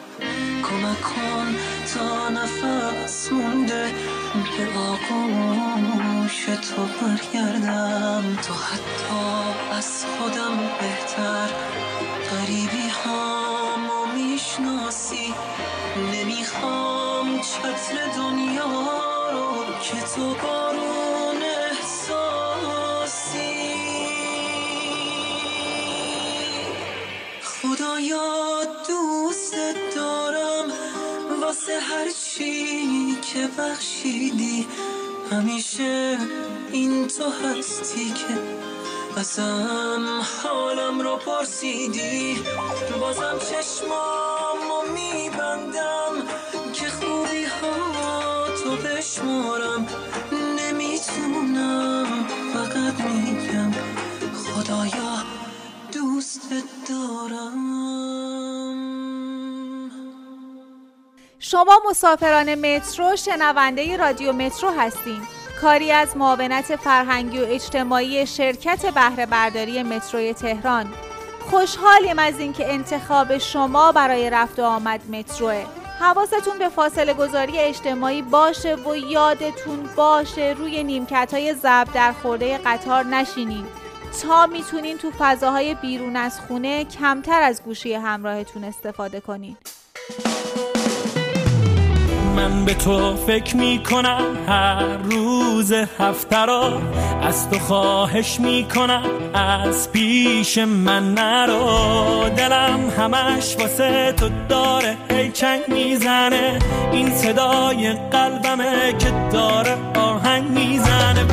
کمک 0.63 1.01
کن 1.01 1.55
تا 1.93 2.29
نفس 2.29 3.31
مونده 3.31 3.91
به 4.57 4.79
آغوش 4.79 6.45
تو 6.45 6.81
برگردم. 7.01 8.23
تو 8.47 8.53
حتی 8.53 9.75
از 9.77 10.05
خودم 10.05 10.57
بهتر 10.79 11.49
غریبی 12.31 12.89
هامو 12.89 14.05
می‌شناسی. 14.15 15.33
نمی‌خوام 16.13 17.39
چتر 17.39 17.97
دنیا 18.17 18.65
رو 19.31 19.73
که 19.81 20.01
تو 20.15 20.35
بارون 20.47 20.96
خدایا 27.97 28.63
دوست 28.87 29.55
دارم 29.95 30.65
واسه 31.41 31.79
هر 31.79 32.09
چی 32.09 33.15
که 33.21 33.47
بخشیدی؟ 33.57 34.67
همیشه 35.31 36.17
این 36.71 37.07
تو 37.07 37.23
هستی 37.29 38.09
که 38.09 38.39
ازم 39.19 40.21
حالم 40.43 41.01
رو 41.01 41.17
پرسیدی. 41.17 42.43
بازم 42.99 43.39
چشمامو 43.39 44.81
میبندم 44.93 46.13
که 46.73 46.89
خوبی 46.89 47.43
ها 47.43 48.47
تو 48.63 48.75
بشمارم. 48.75 49.87
نمی‌تونم 50.57 52.27
فقط 52.53 53.01
میگم 53.01 53.71
خدایا. 54.33 55.36
دارم. 56.89 57.57
شما 61.39 61.81
مسافران 61.89 62.55
مترو 62.55 63.15
شنونده 63.15 63.97
رادیو 63.97 64.33
مترو 64.33 64.69
هستین. 64.69 65.21
کاری 65.61 65.91
از 65.91 66.17
معاونت 66.17 66.75
فرهنگی 66.75 67.39
و 67.39 67.45
اجتماعی 67.47 68.27
شرکت 68.27 68.93
بهره 68.93 69.25
برداری 69.25 69.83
متروی 69.83 70.33
تهران. 70.33 70.93
خوشحالیم 71.51 72.19
از 72.19 72.39
اینکه 72.39 72.73
انتخاب 72.73 73.37
شما 73.37 73.91
برای 73.91 74.29
رفت 74.29 74.59
و 74.59 74.63
آمد 74.63 75.09
متروه. 75.09 75.65
حواستون 75.99 76.57
به 76.59 76.69
فاصله 76.69 77.13
گذاری 77.13 77.59
اجتماعی 77.59 78.21
باشه 78.21 78.75
و 78.75 78.95
یادتون 78.95 79.89
باشه 79.95 80.55
روی 80.57 80.83
نیمکت 80.83 81.33
های 81.33 81.53
زب 81.53 81.87
در 81.93 82.13
خورده 82.13 82.57
قطار 82.57 83.03
نشینین. 83.05 83.65
تا 84.23 84.45
می‌تونین 84.45 84.97
تو 84.97 85.11
فضاهای 85.19 85.75
بیرون 85.75 86.15
از 86.15 86.39
خونه 86.47 86.85
کمتر 86.85 87.41
از 87.41 87.63
گوشی 87.63 87.93
همراهتون 87.93 88.63
استفاده 88.63 89.19
کنین. 89.19 89.57
من 92.35 92.65
به 92.65 92.73
تو 92.73 93.15
فکر 93.15 93.55
می‌کنم 93.55 94.37
هر 94.47 94.97
روز 94.97 95.71
هفته 95.99 96.45
را 96.45 96.81
از 97.21 97.49
تو 97.49 97.59
خواهش 97.59 98.39
می‌کنم 98.39 99.09
از 99.33 99.91
پیش 99.91 100.57
من 100.57 101.13
نرو. 101.13 102.29
دلم 102.29 102.89
همش 102.97 103.55
واسه 103.59 104.11
تو 104.11 104.29
داره 104.49 104.97
هی 105.11 105.31
چنگ 105.31 105.61
می‌زنه. 105.67 106.59
این 106.91 107.15
صدای 107.15 107.93
قلبمه 107.93 108.95
که 108.99 109.29
داره 109.31 109.77
آهنگ 109.95 110.49
می‌زنه. 110.49 111.25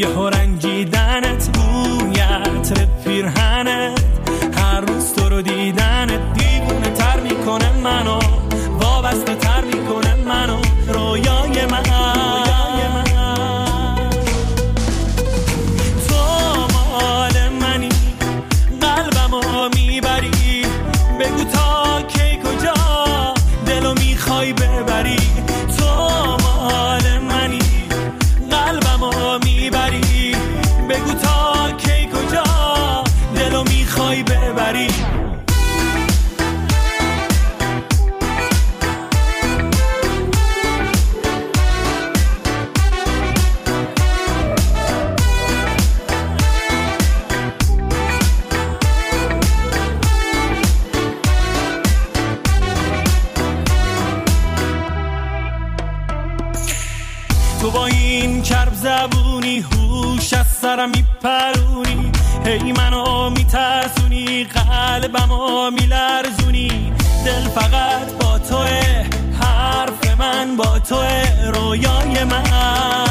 یه 0.00 0.08
رنجیدنت 0.08 1.48
بویت 1.48 2.88
پیرهنت. 3.04 4.00
هر 4.56 4.80
روز 4.80 5.12
تو 5.12 5.28
رو 5.28 5.42
دیدنت 5.42 6.32
دیوونه 6.34 6.90
تر 6.90 7.20
می‌کنه 7.20 7.72
منو 7.72 8.18
وابسته 8.80 9.34
تر 9.34 9.64
می‌کنه 9.64 10.14
منو. 10.14 10.56
رویای 10.88 11.66
من 11.66 12.19
سرم 60.70 60.90
میپرونی. 60.90 62.12
هی 62.46 62.72
منو 62.72 63.30
میترسونی 63.30 64.44
قلبمو 64.44 65.70
میلرزونی. 65.70 66.92
دل 67.24 67.48
فقط 67.48 68.12
با 68.20 68.38
توه 68.38 69.04
حرف 69.40 70.18
من 70.18 70.56
با 70.56 70.78
توه 70.78 71.50
رویای 71.54 72.24
من. 72.24 73.09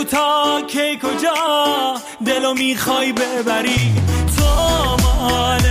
بگو 0.00 0.04
تا 0.04 0.60
کی 0.66 0.96
کجا 0.96 1.94
دلو 2.26 2.54
می‌خوای 2.54 3.12
ببری؟ 3.12 3.94
تو 4.36 4.44
مال 5.02 5.69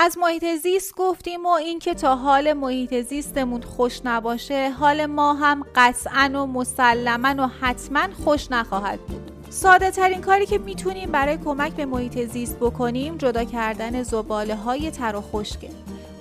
از 0.00 0.18
محیط 0.18 0.44
زیست 0.62 0.94
گفتیم 0.96 1.46
و 1.46 1.48
اینکه 1.48 1.94
تا 1.94 2.16
حال 2.16 2.52
محیط 2.52 2.94
زیستمون 3.00 3.62
خوش 3.62 4.00
نباشه 4.04 4.70
حال 4.70 5.06
ما 5.06 5.34
هم 5.34 5.64
قطعا 5.74 6.30
و 6.34 6.46
مسلما 6.46 7.34
و 7.38 7.50
حتما 7.60 8.08
خوش 8.24 8.50
نخواهد 8.50 9.00
بود. 9.00 9.30
ساده 9.50 9.90
ترین 9.90 10.20
کاری 10.20 10.46
که 10.46 10.58
می‌تونیم 10.58 11.10
برای 11.10 11.36
کمک 11.36 11.72
به 11.72 11.86
محیط 11.86 12.18
زیست 12.18 12.56
بکنیم 12.56 13.16
جدا 13.16 13.44
کردن 13.44 14.02
زباله 14.02 14.54
های 14.54 14.90
تر 14.90 15.16
و 15.16 15.20
خشکه 15.20 15.70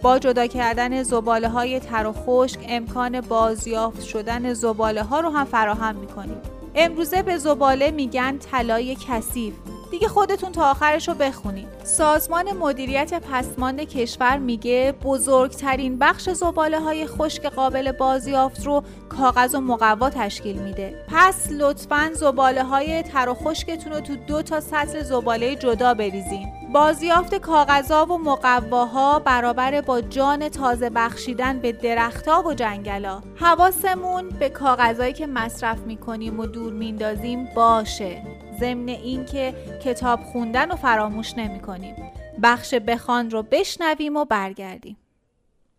با 0.02 0.20
جدا 0.20 0.48
کردن 0.48 1.04
زباله 1.04 1.50
های 1.50 1.80
تر 1.80 2.06
و 2.06 2.14
خشک 2.14 2.60
امکان 2.70 3.22
بازیافت 3.22 4.04
شدن 4.04 4.54
زباله 4.54 5.04
ها 5.04 5.20
رو 5.20 5.30
هم 5.30 5.46
فراهم 5.46 5.96
می‌کنیم. 5.96 6.42
امروزه 6.76 7.22
به 7.22 7.38
زباله 7.38 7.92
میگن 7.92 8.38
طلای 8.38 8.98
کثیف. 9.08 9.54
دیگه 9.92 10.08
خودتون 10.08 10.52
تا 10.52 10.72
آخرش 10.72 11.08
رو 11.08 11.14
بخونید. 11.14 11.68
سازمان 11.84 12.52
مدیریت 12.52 13.14
پسماند 13.14 13.80
کشور 13.80 14.38
میگه 14.38 14.94
بزرگترین 15.04 15.98
بخش 15.98 16.30
زباله 16.30 16.80
های 16.80 17.08
خشک 17.08 17.46
قابل 17.46 17.92
بازیافت 17.92 18.66
رو 18.66 18.84
کاغذ 19.10 19.56
و 19.56 19.62
مقوا 19.62 20.10
تشکیل 20.10 20.58
میده. 20.58 21.06
پس 21.08 21.52
لطفا 21.52 22.12
زباله 22.14 22.64
های 22.64 23.04
تر 23.04 23.30
و 23.30 23.34
خشکتون 23.34 23.94
رو 23.94 24.00
تو 24.00 24.16
دو 24.16 24.42
تا 24.42 24.60
سطل 24.60 25.04
زباله 25.04 25.56
جدا 25.56 25.94
بریزین. 25.94 26.48
بازیافت 26.74 27.36
کاغذها 27.36 28.06
و 28.06 28.18
مقواها 28.18 29.20
برابر 29.20 29.82
با 29.82 30.02
جان 30.02 30.50
تازه 30.50 30.90
بخشیدن 30.90 31.60
به 31.60 31.72
درختها 31.72 32.44
و 32.44 32.54
جنگلا. 32.54 33.22
حواسمون 33.36 34.30
به 34.30 34.50
کاغذهایی 34.50 35.14
که 35.14 35.28
مصرف 35.28 35.80
می‌کنیم 35.80 36.40
و 36.40 36.46
دور 36.46 36.74
میندازیم 36.74 37.48
باشه. 37.56 38.22
ضمن 38.60 38.90
اینکه 38.90 39.54
کتاب 39.86 40.20
خوندن 40.20 40.72
و 40.72 40.76
فراموش 40.76 41.34
نمی 41.38 41.60
کنیم. 41.60 41.96
بخش 42.44 42.74
بخوان 42.74 43.30
رو 43.30 43.44
بشنویم 43.44 44.18
و 44.18 44.26
برگردیم. 44.26 44.98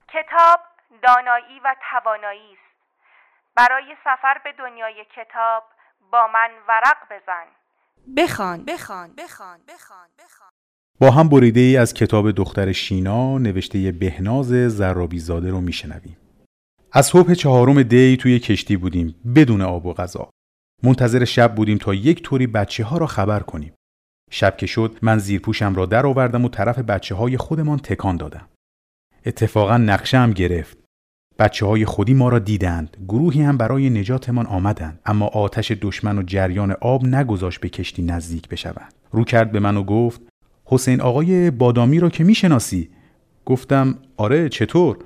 کتاب 0.08 0.60
دانایی 1.02 1.60
و 1.64 1.74
توانایی 1.90 2.52
است. 2.52 2.68
برای 3.56 3.96
سفر 4.04 4.40
به 4.44 4.52
دنیای 4.58 5.04
کتاب 5.16 5.62
با 6.12 6.26
من 6.34 6.50
ورق 6.68 6.96
بزن. 7.10 7.46
بخوان 8.16 8.64
بخوان 8.64 9.14
بخوان 9.18 9.58
بخوان 9.68 10.08
بخوان 10.18 10.50
با 11.00 11.10
هم 11.10 11.28
بریده 11.28 11.60
ای 11.60 11.76
از 11.76 11.94
کتاب 11.94 12.30
دختر 12.30 12.72
شینا 12.72 13.38
نوشته 13.38 13.92
بهناز 13.92 14.48
زرابی 14.48 15.18
زاده 15.18 15.50
رو 15.50 15.60
میشنویم. 15.60 16.16
از 16.92 17.06
صبح 17.06 17.34
چهارم 17.34 17.82
دی 17.82 18.16
توی 18.16 18.38
کشتی 18.38 18.76
بودیم 18.76 19.14
بدون 19.36 19.62
آب 19.62 19.86
و 19.86 19.94
غذا. 19.94 20.30
منتظر 20.82 21.24
شب 21.24 21.54
بودیم 21.54 21.78
تا 21.78 21.94
یک 21.94 22.22
طوری 22.22 22.46
بچه 22.46 22.84
ها 22.84 22.98
را 22.98 23.06
خبر 23.06 23.40
کنیم. 23.40 23.72
شب 24.30 24.56
که 24.56 24.66
شد 24.66 24.98
من 25.02 25.18
زیرپوشم 25.18 25.74
را 25.74 25.86
در 25.86 26.06
آوردم 26.06 26.44
و 26.44 26.48
طرف 26.48 26.78
بچه 26.78 27.14
های 27.14 27.36
خودمان 27.36 27.78
تکان 27.78 28.16
دادم. 28.16 28.48
اتفاقا 29.26 29.76
نقشه 29.76 30.32
گرفت. 30.32 30.78
بچه 31.38 31.66
های 31.66 31.84
خودی 31.84 32.14
ما 32.14 32.28
را 32.28 32.38
دیدند. 32.38 32.96
گروهی 33.08 33.42
هم 33.42 33.56
برای 33.56 33.90
نجاتمان 33.90 34.46
آمدند. 34.46 35.00
اما 35.06 35.26
آتش 35.26 35.72
دشمن 35.80 36.18
و 36.18 36.22
جریان 36.22 36.70
آب 36.80 37.04
نگذاشت 37.04 37.60
به 37.60 37.68
کشتی 37.68 38.02
نزدیک 38.02 38.48
بشوند. 38.48 38.94
رو 39.10 39.24
کرد 39.24 39.52
به 39.52 39.60
من 39.60 39.76
و 39.76 39.84
گفت 39.84 40.20
حسین 40.64 41.00
آقای 41.00 41.50
بادامی 41.50 42.00
را 42.00 42.10
که 42.10 42.24
می‌شناسی؟ 42.24 42.90
گفتم 43.44 43.98
آره 44.16 44.48
چطور؟ 44.48 44.98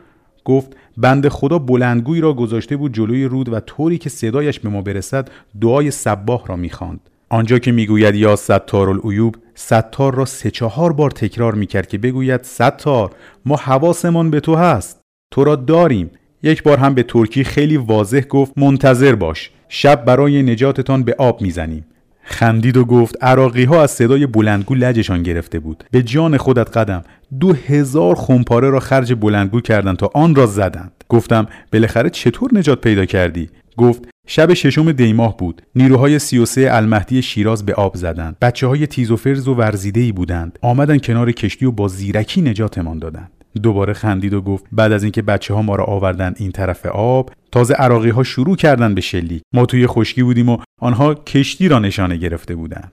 گفت 0.45 0.77
بند 0.97 1.29
خدا 1.29 1.59
بلندگوی 1.59 2.21
را 2.21 2.35
گذاشته 2.35 2.77
بود 2.77 2.95
جلوی 2.95 3.25
رود 3.25 3.53
و 3.53 3.61
طوری 3.61 3.99
که 3.99 4.11
صدایش 4.11 4.61
به 4.61 4.69
ما 4.69 4.83
برسد 4.83 5.31
دعای 5.61 5.91
سباه 5.91 6.47
را 6.47 6.57
می‌خواند. 6.57 7.01
آنجا 7.29 7.59
که 7.59 7.73
می‌گوید 7.73 8.15
یا 8.15 8.37
ستار 8.37 8.91
العیوب 8.91 9.37
ستار 9.55 10.15
را 10.15 10.25
سه 10.25 10.51
چهار 10.51 10.93
بار 10.93 11.11
تکرار 11.11 11.55
می‌کرد 11.55 11.87
که 11.87 11.99
بگوید 11.99 12.43
ستار 12.43 13.11
ما 13.45 13.57
حواسمان 13.57 14.31
به 14.31 14.41
تو 14.41 14.55
هست 14.55 15.01
تو 15.31 15.45
را 15.45 15.57
داریم. 15.57 16.11
یک 16.43 16.63
بار 16.63 16.79
هم 16.79 16.95
به 16.95 17.03
ترکی 17.03 17.45
خیلی 17.45 17.77
واضح 17.77 18.21
گفت 18.21 18.59
منتظر 18.59 19.15
باش 19.15 19.51
شب 19.69 20.05
برای 20.05 20.43
نجاتتان 20.43 21.03
به 21.03 21.15
آب 21.19 21.43
می‌زنیم. 21.43 21.85
خندید 22.23 22.77
و 22.77 22.85
گفت 22.85 23.25
عراقی 23.25 23.65
ها 23.65 23.83
از 23.83 23.91
صدای 23.91 24.27
بلندگو 24.27 24.75
لجشان 24.75 25.23
گرفته 25.23 25.59
بود. 25.59 25.85
به 25.91 26.03
جان 26.03 26.37
خودت 26.37 26.77
قدم. 26.77 27.03
دو 27.41 27.53
هزار 27.53 28.15
خمپاره 28.15 28.71
را 28.71 28.81
خرج 28.81 29.15
بلندگو 29.15 29.61
کردند 29.61 29.97
تا 29.97 30.11
آن 30.15 30.35
را 30.35 30.47
زدند. 30.47 30.93
گفتم 31.09 31.47
بالاخره 31.73 32.11
چطور 32.11 32.51
نجات 32.55 32.81
پیدا 32.81 33.05
کردی؟ 33.05 33.51
گفت 33.77 34.09
شب 34.27 34.55
ششم 34.55 34.93
دیماه 34.93 35.37
بود. 35.37 35.63
نیروهای 35.75 36.19
33 36.19 36.75
المهدی 36.75 37.23
شیراز 37.23 37.67
به 37.67 37.75
آب 37.75 37.97
زدند. 37.97 38.37
بچه 38.43 38.67
های 38.67 38.87
تیز 38.87 39.11
و 39.11 39.17
فرز 39.17 39.49
و 39.49 39.55
ورزیده 39.55 40.13
بودند. 40.13 40.59
آمدن 40.63 40.99
کنار 40.99 41.33
کشتی 41.33 41.67
و 41.67 41.71
با 41.71 41.89
زیرکی 41.89 42.43
نجاتمان 42.43 42.99
دادند. 42.99 43.31
دوباره 43.63 43.93
خندید 43.93 44.35
و 44.35 44.41
گفت 44.41 44.65
بعد 44.73 44.93
از 44.93 45.03
اینکه 45.03 45.23
بچه 45.23 45.55
ها 45.55 45.63
ما 45.63 45.77
را 45.77 45.85
آوردن 45.85 46.35
این 46.37 46.53
طرف 46.53 46.87
آب 46.87 47.33
تازه 47.53 47.75
عراقی 47.75 48.11
ها 48.11 48.23
شروع 48.23 48.57
کردن 48.57 48.95
به 48.95 49.01
شلیک. 49.01 49.43
ما 49.55 49.67
توی 49.67 49.87
خشکی 49.87 50.23
بودیم 50.23 50.49
و 50.49 50.59
آنها 50.81 51.15
کشتی 51.15 51.69
را 51.69 51.79
نشانه 51.79 52.17
گرفته 52.17 52.55
بودند. 52.55 52.93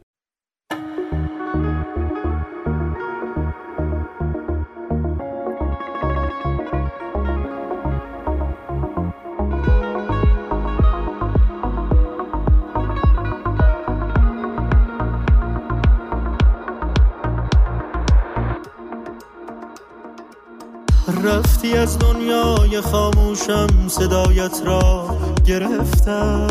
رفتی 21.12 21.78
از 21.78 22.00
دنیای 22.00 22.82
خاموشم 22.82 23.68
صدایت 23.88 24.62
را 24.66 25.18
گرفتم 25.46 26.48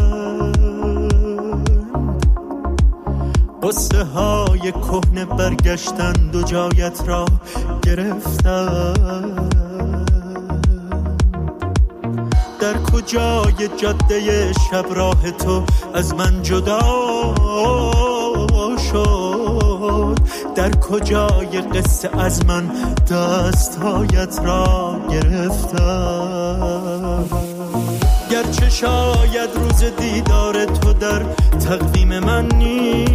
قصه 3.62 4.04
های 4.04 4.72
کهنه 4.72 5.24
برگشتند 5.24 6.36
و 6.36 6.42
جایت 6.42 7.02
را 7.06 7.24
گرفتم 7.82 9.48
در 12.60 12.82
کجای 12.92 13.68
جاده 13.82 14.52
شب 14.52 14.86
راه 14.94 15.30
تو 15.30 15.64
از 15.94 16.14
من 16.14 16.42
جدا 16.42 16.80
شد؟ 18.92 19.27
در 20.54 20.70
کجای 20.70 21.60
قصه 21.60 22.10
از 22.18 22.46
من 22.46 22.70
دستهایت 23.10 24.40
را 24.44 25.00
گرفتم؟ 25.10 26.78
گرچه 28.30 28.70
شاید 28.70 29.50
روز 29.54 29.84
دیدار 29.84 30.64
تو 30.64 30.92
در 30.92 31.22
تقویم 31.68 32.18
من 32.18 32.48
نیست. 32.48 33.08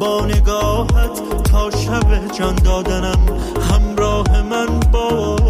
با 0.00 0.26
نگاهت 0.26 1.42
تا 1.44 1.70
شب 1.70 2.28
جان 2.38 2.54
دادنم 2.54 3.18
همراه 3.70 4.42
من 4.42 4.80
باش. 4.92 5.46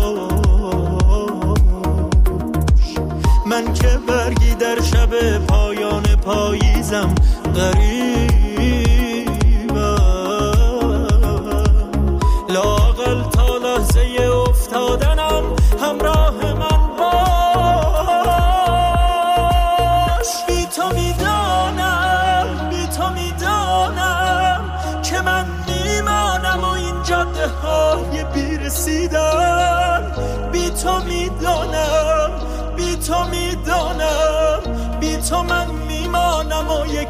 من 3.46 3.74
که 3.74 3.98
برگی 4.08 4.54
در 4.54 4.82
شب 4.82 5.38
پایان 5.38 6.02
پاییزم 6.02 7.14
غریبم 7.56 8.35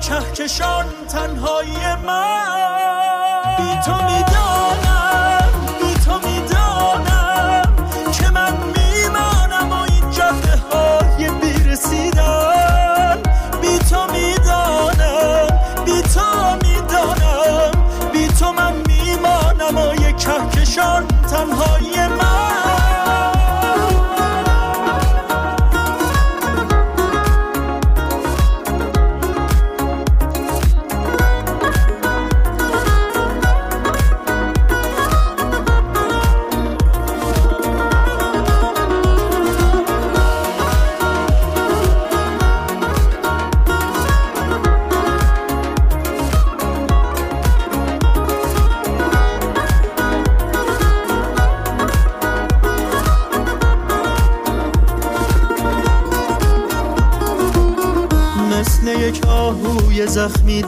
کهکشان 0.00 0.86
تنهایی 1.08 1.94
من. 2.06 3.56
بی 3.56 3.80
تو 3.84 3.94
می‌دانم 3.94 4.85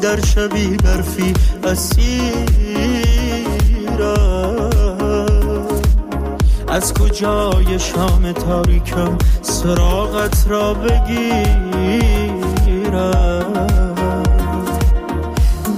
در 0.09 0.21
شبی 0.21 0.77
برفی 0.77 1.35
اسیرم 1.65 2.39
از 6.69 6.95
کجای 6.95 7.79
شام 7.79 8.33
تاریکم 8.33 9.19
سراغت 9.43 10.47
را 10.49 10.75
بگیرم؟ 10.75 12.09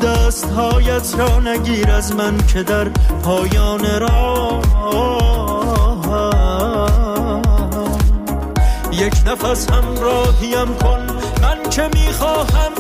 دستهایت 0.02 1.14
را 1.18 1.40
نگیر 1.40 1.90
از 1.90 2.14
من 2.14 2.46
که 2.46 2.62
در 2.62 2.88
پایان 3.24 4.00
راه 4.00 4.60
یک 8.92 9.14
نفس 9.26 9.70
همراهیم 9.70 10.74
کن 10.82 11.06
من 11.42 11.70
که 11.70 11.88
می‌خواهم 11.94 12.79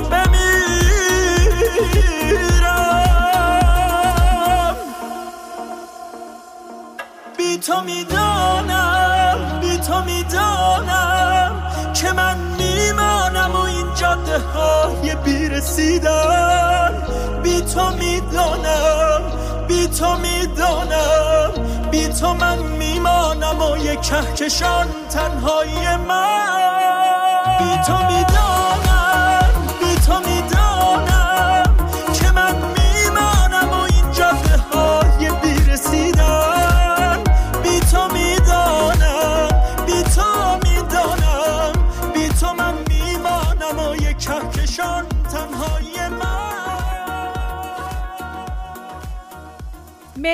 تو 7.60 7.80
می‌دانم 7.80 9.60
بی 9.60 9.78
تو 9.78 10.02
می‌دانم 10.04 11.62
که 11.94 12.12
من 12.12 12.36
میمانم 12.58 13.52
و 13.56 13.60
این 13.60 13.86
جاده 13.94 14.38
های 14.38 15.14
بیرسیدن 15.14 16.92
بی 17.42 17.60
تو 17.60 17.90
می‌دانم 17.90 19.22
بی 19.68 19.88
تو 19.88 20.16
می‌دانم 20.16 21.50
بی 21.90 22.08
تو 22.08 22.34
من 22.34 22.58
میمانم 22.58 23.62
و 23.62 23.76
یک 23.76 24.00
کهکشان 24.00 24.86
تنهایی 25.10 25.96
من. 26.08 27.58
بی 27.58 27.82
تو 27.86 27.92
می‌دانم 27.92 28.29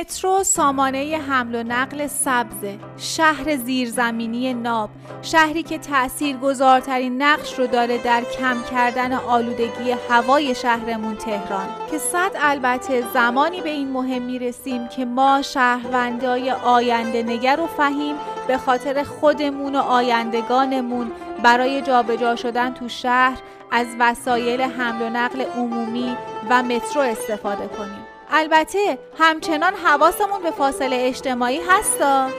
مترو 0.00 0.44
سامانه 0.44 1.20
حمل 1.28 1.54
و 1.54 1.62
نقل 1.62 2.06
سبز 2.06 2.64
شهر 2.98 3.56
زیرزمینی 3.56 4.54
ناب 4.54 4.90
شهری 5.22 5.62
که 5.62 5.78
تأثیر 5.78 6.36
گذارترین 6.36 7.22
نقش 7.22 7.58
رو 7.58 7.66
داره 7.66 7.98
در 7.98 8.22
کم 8.38 8.56
کردن 8.70 9.12
آلودگی 9.12 9.90
هوای 10.10 10.54
شهرمون 10.54 11.16
تهران. 11.16 11.66
که 11.90 11.98
صد 11.98 12.30
البته 12.34 13.04
زمانی 13.14 13.60
به 13.60 13.70
این 13.70 13.90
مهم 13.90 14.22
می‌رسیم 14.22 14.88
که 14.88 15.04
ما 15.04 15.42
شهروندای 15.42 16.50
آینده 16.50 17.22
نگر 17.22 17.60
و 17.60 17.66
فهیم 17.66 18.16
به 18.48 18.58
خاطر 18.58 19.02
خودمون 19.02 19.76
و 19.76 19.78
آیندگانمون 19.78 21.12
برای 21.42 21.82
جابجا 21.82 22.36
شدن 22.36 22.74
تو 22.74 22.88
شهر 22.88 23.38
از 23.72 23.86
وسایل 24.00 24.60
حمل 24.60 25.02
و 25.02 25.10
نقل 25.10 25.40
عمومی 25.40 26.16
و 26.50 26.62
مترو 26.62 27.02
استفاده 27.02 27.68
کنیم. 27.68 28.05
البته 28.30 28.98
همچنان 29.18 29.74
حواسمون 29.74 30.42
به 30.42 30.50
فاصله 30.50 30.96
اجتماعی 31.00 31.60
هستا 31.68 32.30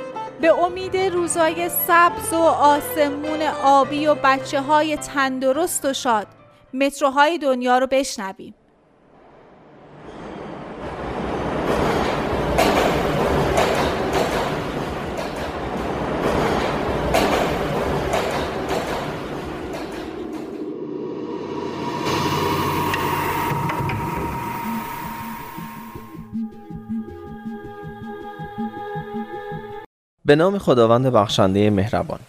به 0.42 0.64
امید 0.64 0.98
روزای 0.98 1.70
سبز 1.70 2.34
و 2.34 2.38
آسمون 2.38 3.42
آبی 3.64 4.08
و 4.08 4.16
بچه 4.16 4.62
های 4.62 4.98
تندرست 4.98 5.86
و 5.86 5.94
شاد 5.94 6.28
متروهای 6.74 7.38
دنیا 7.38 7.78
رو 7.78 7.88
بشنویم. 7.88 8.56
به 30.28 30.36
نام 30.36 30.58
خداوند 30.58 31.06
بخشنده 31.06 31.70
مهربان. 31.70 32.20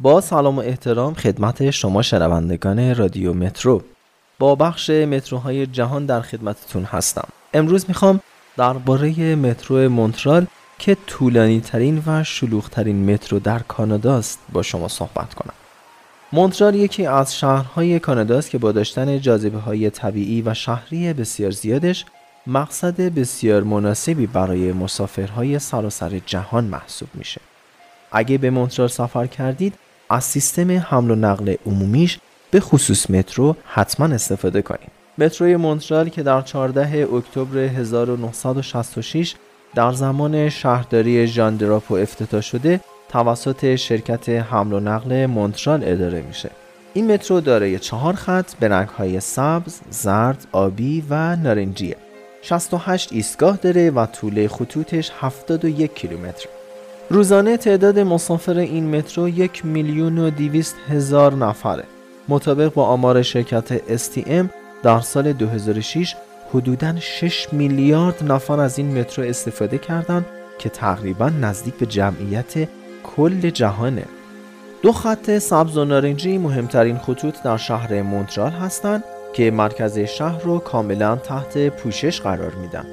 با 0.00 0.20
سلام 0.20 0.56
و 0.58 0.60
احترام 0.60 1.14
خدمت 1.14 1.70
شما 1.70 2.02
شنوندگان 2.02 2.94
رادیو 2.94 3.34
مترو. 3.34 3.82
با 4.38 4.54
بخش 4.54 4.90
متروهای 4.90 5.66
جهان 5.66 6.06
در 6.06 6.20
خدمتتون 6.20 6.84
هستم. 6.84 7.28
امروز 7.54 7.84
می‌خوام 7.88 8.20
درباره 8.56 9.34
مترو 9.34 9.88
مونترال 9.88 10.46
که 10.78 10.96
طولانی 11.06 11.60
ترین 11.60 12.02
و 12.06 12.24
شلوغ 12.24 12.68
ترین 12.68 13.12
مترو 13.12 13.38
در 13.38 13.58
کاناداست 13.58 14.38
با 14.52 14.62
شما 14.62 14.88
صحبت 14.88 15.34
کنم. 15.34 15.54
مونترال 16.32 16.74
یکی 16.74 17.06
از 17.06 17.36
شهرهای 17.36 17.98
کاناداست 17.98 18.50
که 18.50 18.58
با 18.58 18.72
داشتن 18.72 19.20
جاذبه 19.20 19.58
های 19.58 19.90
طبیعی 19.90 20.42
و 20.42 20.54
شهری 20.54 21.12
بسیار 21.12 21.50
زیادش 21.50 22.04
مقصد 22.46 23.00
بسیار 23.00 23.62
مناسبی 23.62 24.26
برای 24.26 24.72
مسافرهای 24.72 25.58
سراسر 25.58 26.20
جهان 26.26 26.64
محسوب 26.64 27.08
میشه. 27.14 27.40
اگه 28.12 28.38
به 28.38 28.50
مونترال 28.50 28.88
سفر 28.88 29.26
کردید 29.26 29.74
از 30.10 30.24
سیستم 30.24 30.70
حمل 30.70 31.10
و 31.10 31.14
نقل 31.14 31.54
عمومیش 31.66 32.18
به 32.50 32.60
خصوص 32.60 33.10
مترو 33.10 33.56
حتما 33.64 34.14
استفاده 34.14 34.62
کنید. 34.62 34.90
متروی 35.18 35.56
مونترال 35.56 36.08
که 36.08 36.22
در 36.22 36.42
14 36.42 37.08
اکتبر 37.14 37.58
1966 37.58 39.34
در 39.74 39.92
زمان 39.92 40.48
شهرداری 40.48 41.26
ژان 41.26 41.56
دراپو 41.56 41.94
افتتاح 41.94 42.40
شده 42.40 42.80
توسط 43.08 43.74
شرکت 43.74 44.28
حمل 44.28 44.72
و 44.72 44.80
نقل 44.80 45.26
مونترال 45.26 45.80
اداره 45.84 46.20
میشه. 46.20 46.50
این 46.94 47.12
مترو 47.12 47.40
دارای 47.40 47.78
چهار 47.78 48.14
خط 48.14 48.54
به 48.54 48.68
رنگ‌های 48.68 49.20
سبز، 49.20 49.80
زرد، 49.90 50.46
آبی 50.52 51.04
و 51.10 51.36
نارنجیه. 51.36 51.96
68 52.46 53.12
ایستگاه 53.12 53.56
داره 53.56 53.90
و 53.90 54.06
طول 54.06 54.48
خطوطش 54.48 55.10
71 55.20 55.94
کیلومتر. 55.94 56.46
روزانه 57.10 57.56
تعداد 57.56 57.98
مسافر 57.98 58.58
این 58.58 58.96
مترو 58.96 59.28
یک 59.28 59.64
میلیون 59.64 60.18
و 60.18 60.30
دیویست 60.30 60.76
هزار 60.88 61.34
نفره. 61.34 61.84
مطابق 62.28 62.74
با 62.74 62.86
آمار 62.86 63.22
شرکت 63.22 63.96
STM 63.96 64.46
در 64.82 65.00
سال 65.00 65.32
2006 65.32 66.16
حدوداً 66.54 67.00
6 67.00 67.48
میلیارد 67.52 68.32
نفر 68.32 68.60
از 68.60 68.78
این 68.78 68.98
مترو 68.98 69.24
استفاده 69.24 69.78
کردند 69.78 70.26
که 70.58 70.68
تقریبا 70.68 71.28
نزدیک 71.28 71.74
به 71.74 71.86
جمعیت 71.86 72.68
کل 73.16 73.50
جهانه. 73.50 74.04
دو 74.82 74.92
خط 74.92 75.38
سبز 75.38 75.76
و 75.76 75.84
نارنجی 75.84 76.38
مهمترین 76.38 76.98
خطوط 76.98 77.42
در 77.42 77.56
شهر 77.56 78.02
مونترال 78.02 78.52
هستند 78.52 79.04
که 79.34 79.50
مرکز 79.50 79.98
شهر 79.98 80.42
رو 80.42 80.58
کاملا 80.58 81.16
تحت 81.16 81.68
پوشش 81.68 82.20
قرار 82.20 82.54
میدن. 82.54 82.84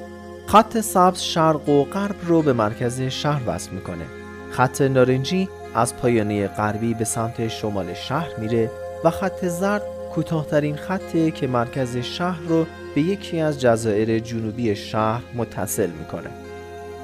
خط 0.46 0.80
سبز 0.80 1.20
شرق 1.20 1.68
و 1.68 1.84
غرب 1.84 2.16
رو 2.26 2.42
به 2.42 2.52
مرکز 2.52 3.00
شهر 3.00 3.42
وصل 3.46 3.70
می‌کنه. 3.70 4.04
خط 4.50 4.80
نارنجی 4.80 5.48
از 5.74 5.96
پایانه 5.96 6.48
غربی 6.48 6.94
به 6.94 7.04
سمت 7.04 7.48
شمال 7.48 7.94
شهر 7.94 8.28
میره 8.38 8.70
و 9.04 9.10
خط 9.10 9.46
زرد 9.46 9.82
کوتاهترین 10.14 10.76
خطه 10.76 11.30
که 11.30 11.46
مرکز 11.46 11.96
شهر 11.96 12.40
رو 12.48 12.66
به 12.94 13.00
یکی 13.00 13.40
از 13.40 13.60
جزایر 13.60 14.18
جنوبی 14.18 14.76
شهر 14.76 15.22
متصل 15.34 15.90
می‌کنه. 15.90 16.30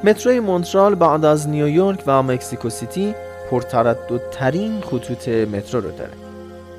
متروی 0.04 0.40
مونترال 0.40 0.94
بعد 0.94 1.24
از 1.24 1.48
نیویورک 1.48 2.02
و 2.06 2.22
مکزیکو 2.22 2.70
سیتی 2.70 3.14
پرترددترین 3.50 4.80
خطوط 4.80 5.28
مترو 5.28 5.80
رو 5.80 5.90
داره. 5.90 6.27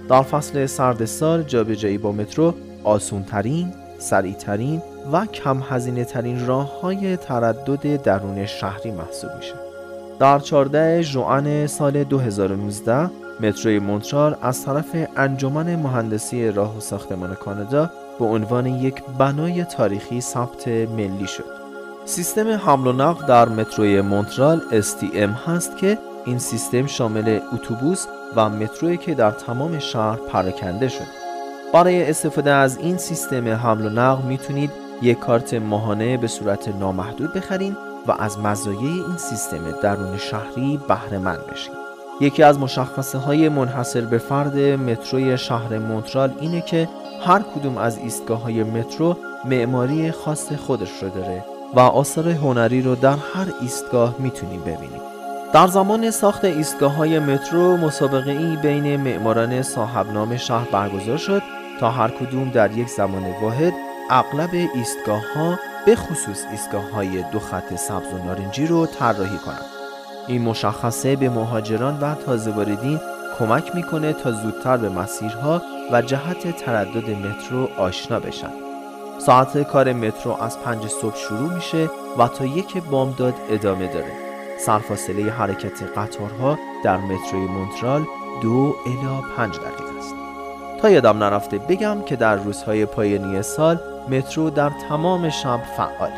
در 0.10 0.22
فصل 0.22 0.66
سرد 0.66 1.06
سال 1.06 1.44
جابجایی 1.44 1.98
با 1.98 2.12
مترو 2.12 2.54
آسونترین، 2.84 3.74
سریعترین 3.98 4.82
و 5.12 5.26
کم 5.26 5.62
هزینه 5.70 6.06
ترین 6.06 6.48
راه 6.48 6.82
های 6.82 7.18
تردد 7.18 8.02
درون 8.02 8.46
شهری 8.46 8.92
محسوب 8.92 9.30
میشه. 9.38 9.54
در 10.20 10.40
14 10.40 11.02
ژوئن 11.02 11.68
سال 11.68 12.04
2019 12.04 13.10
متروی 13.40 13.80
مونترال 13.80 14.36
از 14.42 14.66
طرف 14.66 14.96
انجمن 15.18 15.76
مهندسی 15.76 16.52
راه 16.52 16.78
و 16.78 16.80
ساختمان 16.80 17.36
کانادا 17.36 17.90
به 18.20 18.26
عنوان 18.26 18.66
یک 18.66 19.04
بنای 19.18 19.64
تاریخی 19.64 20.22
ثبت 20.22 20.68
ملی 20.68 21.28
شد. 21.28 21.60
سیستم 22.06 22.48
حمل 22.48 22.88
و 22.88 22.92
نقل 22.92 23.28
در 23.28 23.50
متروی 23.50 24.02
مونترال 24.02 24.62
STM 24.82 25.48
هست 25.48 25.78
که 25.78 25.98
این 26.26 26.40
سیستم 26.40 26.88
شامل 26.88 27.40
اتوبوس 27.54 28.06
و 28.36 28.50
متروی 28.50 28.98
که 28.98 29.16
در 29.16 29.32
تمام 29.32 29.80
شهر 29.80 30.16
پراکنده 30.16 30.88
شد. 30.88 31.08
برای 31.74 32.10
استفاده 32.10 32.52
از 32.52 32.78
این 32.78 32.98
سیستم 32.98 33.48
حمل 33.48 33.86
و 33.86 33.90
نقل 33.90 34.24
می‌تونید 34.24 34.72
یک 35.02 35.20
کارت 35.20 35.54
ماهانه 35.54 36.18
به 36.18 36.28
صورت 36.28 36.68
نامحدود 36.68 37.34
بخرید 37.34 37.78
و 38.08 38.12
از 38.12 38.40
مزایای 38.40 39.02
این 39.08 39.18
سیستم 39.18 39.72
درون 39.84 40.18
شهری 40.18 40.80
بهره 40.88 41.18
مند 41.18 41.48
بشید. 41.52 41.74
یکی 42.22 42.44
از 42.44 42.60
مشخصه 42.60 43.18
های 43.18 43.50
منحصر 43.50 44.02
به 44.02 44.18
فرد 44.18 44.58
متروی 44.58 45.38
شهر 45.38 45.78
مونترال 45.78 46.34
اینه 46.42 46.62
که 46.62 46.90
هر 47.26 47.42
کدوم 47.56 47.78
از 47.78 47.98
ایستگاه 47.98 48.42
های 48.42 48.64
مترو 48.64 49.18
معماری 49.46 50.12
خاص 50.12 50.54
خودش 50.54 51.04
رو 51.04 51.10
داره 51.10 51.46
و 51.76 51.80
آثار 51.80 52.30
هنری 52.30 52.82
رو 52.82 52.96
در 52.96 53.16
هر 53.34 53.48
ایستگاه 53.62 54.16
می‌تونیم 54.20 54.62
ببینیم 54.62 55.02
در 55.54 55.68
زمان 55.68 56.12
ساخت 56.12 56.46
ایستگاه 56.46 56.96
های 56.96 57.20
مترو 57.20 57.78
مسابقه 57.78 58.32
ای 58.32 58.56
بین 58.56 58.98
معماران 58.98 59.62
صاحب 59.62 60.12
نام 60.12 60.38
شهر 60.38 60.68
برگزار 60.72 61.18
شد 61.18 61.42
تا 61.80 61.92
هر 61.92 62.08
کدوم 62.08 62.50
در 62.50 62.78
یک 62.78 62.88
زمان 62.88 63.24
واحد 63.42 63.74
اغلب 64.10 64.50
ایستگاه 64.76 65.34
ها 65.36 65.60
به 65.86 65.96
خصوص 65.96 66.46
ایستگاه 66.52 66.92
های 66.92 67.24
دو 67.32 67.40
خط 67.40 67.76
سبز 67.76 68.14
و 68.14 68.26
نارنجی 68.26 68.68
رو 68.68 68.86
طراحی 68.86 69.38
کنند. 69.38 69.66
این 70.28 70.42
مشخصه 70.42 71.16
به 71.16 71.30
مهاجران 71.30 72.00
و 72.00 72.16
تازه 72.16 72.52
واردین 72.52 73.00
کمک 73.40 73.76
می‌کنه 73.76 74.14
تا 74.14 74.32
زودتر 74.32 74.78
به 74.78 74.90
مسیرها 74.90 75.62
و 75.92 76.02
جهت 76.02 76.58
تردد 76.66 77.10
مترو 77.10 77.70
آشنا 77.78 78.20
بشن. 78.20 78.52
ساعت 79.20 79.64
کار 79.64 79.94
مترو 79.94 80.32
از 80.42 80.60
پنج 80.60 80.88
صبح 80.88 81.16
شروع 81.16 81.54
میشه 81.54 81.90
و 82.18 82.28
تا 82.28 82.46
یک 82.46 82.84
بامداد 82.84 83.34
ادامه 83.50 83.88
داره. 83.94 84.29
سرفاصله 84.66 85.32
حرکت 85.32 85.84
قطارها 85.84 86.60
در 86.84 86.98
متروی 86.98 87.42
مونترال 87.42 88.06
دو 88.42 88.76
الا 88.86 89.22
پنج 89.38 89.56
دقیقه 89.56 90.00
است. 90.00 90.16
تا 90.82 90.90
یادم 90.90 91.24
نرفته 91.24 91.58
بگم 91.58 92.02
که 92.06 92.16
در 92.16 92.36
روزهای 92.36 92.86
پایانی 92.86 93.42
سال 93.42 93.80
مترو 94.10 94.50
در 94.50 94.72
تمام 94.90 95.30
شب 95.30 95.62
فعال 95.78 96.12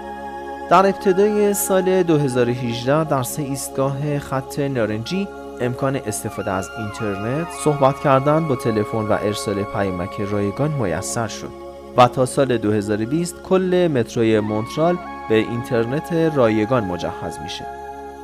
در 0.70 0.86
ابتدای 0.86 1.54
سال 1.54 2.04
2018 2.04 3.04
در 3.04 3.24
سه 3.24 3.42
ایستگاه 3.42 4.20
خط 4.20 4.60
نارنجی 4.60 5.28
امکان 5.62 5.96
استفاده 5.96 6.52
از 6.52 6.70
اینترنت 6.78 7.48
صحبت 7.64 8.00
کردن 8.00 8.48
با 8.48 8.56
تلفن 8.56 8.98
و 8.98 9.12
ارسال 9.12 9.64
پیامک 9.64 10.22
رایگان 10.22 10.72
میسر 10.72 11.28
شد 11.28 11.52
و 11.98 12.08
تا 12.08 12.26
سال 12.26 12.58
2020 12.58 13.44
کل 13.44 13.90
متروی 13.94 14.40
مونترال 14.40 14.98
به 15.30 15.36
اینترنت 15.36 16.14
رایگان 16.14 16.84
مجهز 16.84 17.40
میشه 17.44 17.81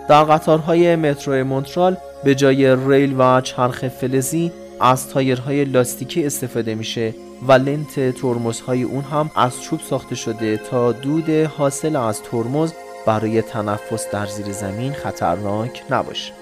در 0.10 0.24
قطارهای 0.24 0.96
مترو 0.96 1.44
مونترال 1.44 1.98
به 2.24 2.36
جای 2.36 2.76
ریل 2.88 3.16
و 3.20 3.42
چرخ 3.42 3.88
فلزی 3.88 4.52
از 4.80 5.10
تایرهای 5.10 5.66
لاستیکی 5.66 6.26
استفاده 6.26 6.76
میشه 6.76 7.14
و 7.48 7.52
لنت 7.52 8.20
ترمزهای 8.22 8.84
اون 8.84 9.04
هم 9.04 9.32
از 9.36 9.62
چوب 9.64 9.80
ساخته 9.90 10.16
شده 10.16 10.58
تا 10.58 10.92
دود 10.92 11.30
حاصل 11.30 11.96
از 11.96 12.22
ترمز 12.22 12.74
برای 13.06 13.42
تنفس 13.42 14.12
در 14.12 14.26
زیر 14.26 14.52
زمین 14.52 14.94
خطرناک 14.94 15.84
نباشه. 15.90 16.34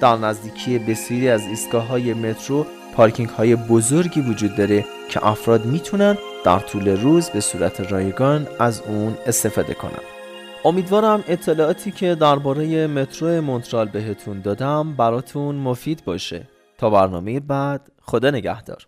در 0.00 0.16
نزدیکی 0.16 0.78
بسیاری 0.78 1.28
از 1.28 1.40
ایستگاه 1.40 1.86
های 1.86 2.14
مترو 2.14 2.66
پارکینگ 2.96 3.28
های 3.28 3.56
بزرگی 3.56 4.20
وجود 4.20 4.56
داره 4.56 4.84
که 5.08 5.26
افراد 5.26 5.64
می‌تونن 5.64 6.18
در 6.44 6.58
طول 6.58 6.88
روز 6.88 7.30
به 7.30 7.40
صورت 7.40 7.92
رایگان 7.92 8.46
از 8.58 8.82
اون 8.86 9.14
استفاده 9.26 9.74
کنن. 9.74 10.13
امیدوارم 10.66 11.24
اطلاعاتی 11.28 11.90
که 11.90 12.14
درباره 12.14 12.86
مترو 12.86 13.42
مونترال 13.42 13.88
بهتون 13.88 14.40
دادم 14.40 14.92
براتون 14.92 15.54
مفید 15.54 16.04
باشه. 16.04 16.48
تا 16.78 16.90
برنامه 16.90 17.40
بعد 17.40 17.90
خدا 18.02 18.30
نگهدار. 18.30 18.86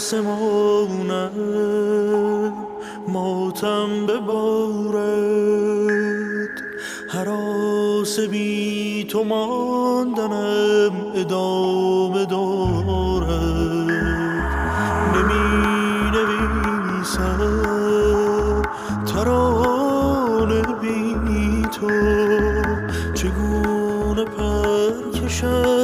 آسمانم 0.00 1.30
ماتم 3.08 4.06
ببارد 4.06 5.04
حراس 7.08 8.20
بی 8.20 9.06
تو 9.08 9.24
ماندنم 9.24 10.92
ادامه 11.14 12.26
دارد. 12.26 13.30
نمی 15.14 16.10
نویسم 16.10 17.42
ترانه 19.06 20.62
بی 20.80 21.62
تو 21.62 21.90
چگونه 23.14 24.24
پر 24.24 25.10
کشد 25.20 25.79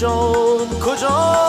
رسیده 0.00 0.96
جان 0.96 1.39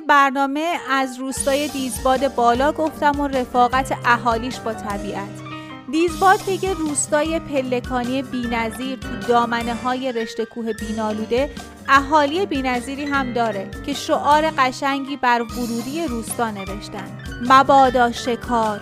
برنامه 0.00 0.76
از 0.90 1.18
روستای 1.18 1.68
دیزباد 1.68 2.34
بالا 2.34 2.72
گفتم 2.72 3.20
و 3.20 3.28
رفاقت 3.28 3.92
اهالیش 4.04 4.60
با 4.60 4.74
طبیعت. 4.74 5.46
دیزباد 5.90 6.42
که 6.42 6.66
یه 6.66 6.74
روستای 6.74 7.40
پلکانی 7.40 8.22
بینظیر 8.22 8.98
تو 8.98 9.16
دامنه 9.28 9.74
های 9.74 10.12
رشته 10.12 10.44
کوه 10.44 10.72
بینالوده 10.72 11.50
اهالی 11.88 12.46
بینظیری 12.46 13.04
هم 13.04 13.32
داره 13.32 13.70
که 13.86 13.92
شعار 13.92 14.50
قشنگی 14.58 15.16
بر 15.16 15.42
ورودی 15.42 16.04
روستا 16.04 16.50
نوشتن. 16.50 17.18
مبادا 17.48 18.12
شکار 18.12 18.80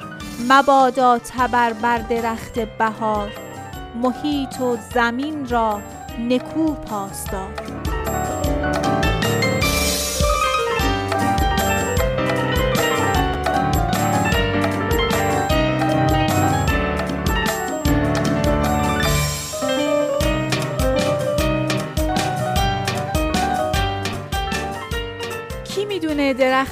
مبادا 0.48 1.18
تبر 1.18 1.72
بر 1.72 1.98
درخت 1.98 2.58
بهار. 2.58 3.32
محیط 4.02 4.60
و 4.60 4.76
زمین 4.94 5.48
را 5.48 5.80
نکو 6.18 6.74
پاسدار. 6.74 7.83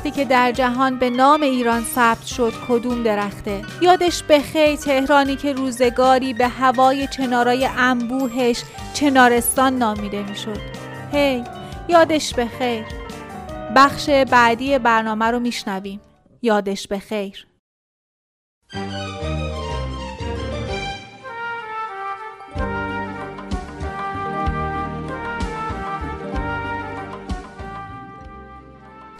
درختی 0.02 0.20
که 0.20 0.24
در 0.24 0.52
جهان 0.52 0.98
به 0.98 1.10
نام 1.10 1.42
ایران 1.42 1.84
ثبت 1.84 2.24
شد 2.24 2.52
کدوم 2.68 3.02
درخته؟ 3.02 3.62
یادش 3.80 4.22
به 4.22 4.38
خیر 4.38 4.76
تهرانی 4.76 5.36
که 5.36 5.52
روزگاری 5.52 6.34
به 6.34 6.48
هوای 6.48 7.06
چنارای 7.06 7.68
انبوهش 7.76 8.62
چنارستان 8.94 9.76
نامیده 9.76 10.22
می‌شد. 10.22 10.60
هی 11.12 11.44
یادش 11.88 12.34
به 12.34 12.46
خیر 12.46 12.84
بخش 13.76 14.10
بعدی 14.10 14.78
برنامه 14.78 15.24
رو 15.24 15.40
میشنویم. 15.40 16.00
یادش 16.42 16.88
به 16.88 16.98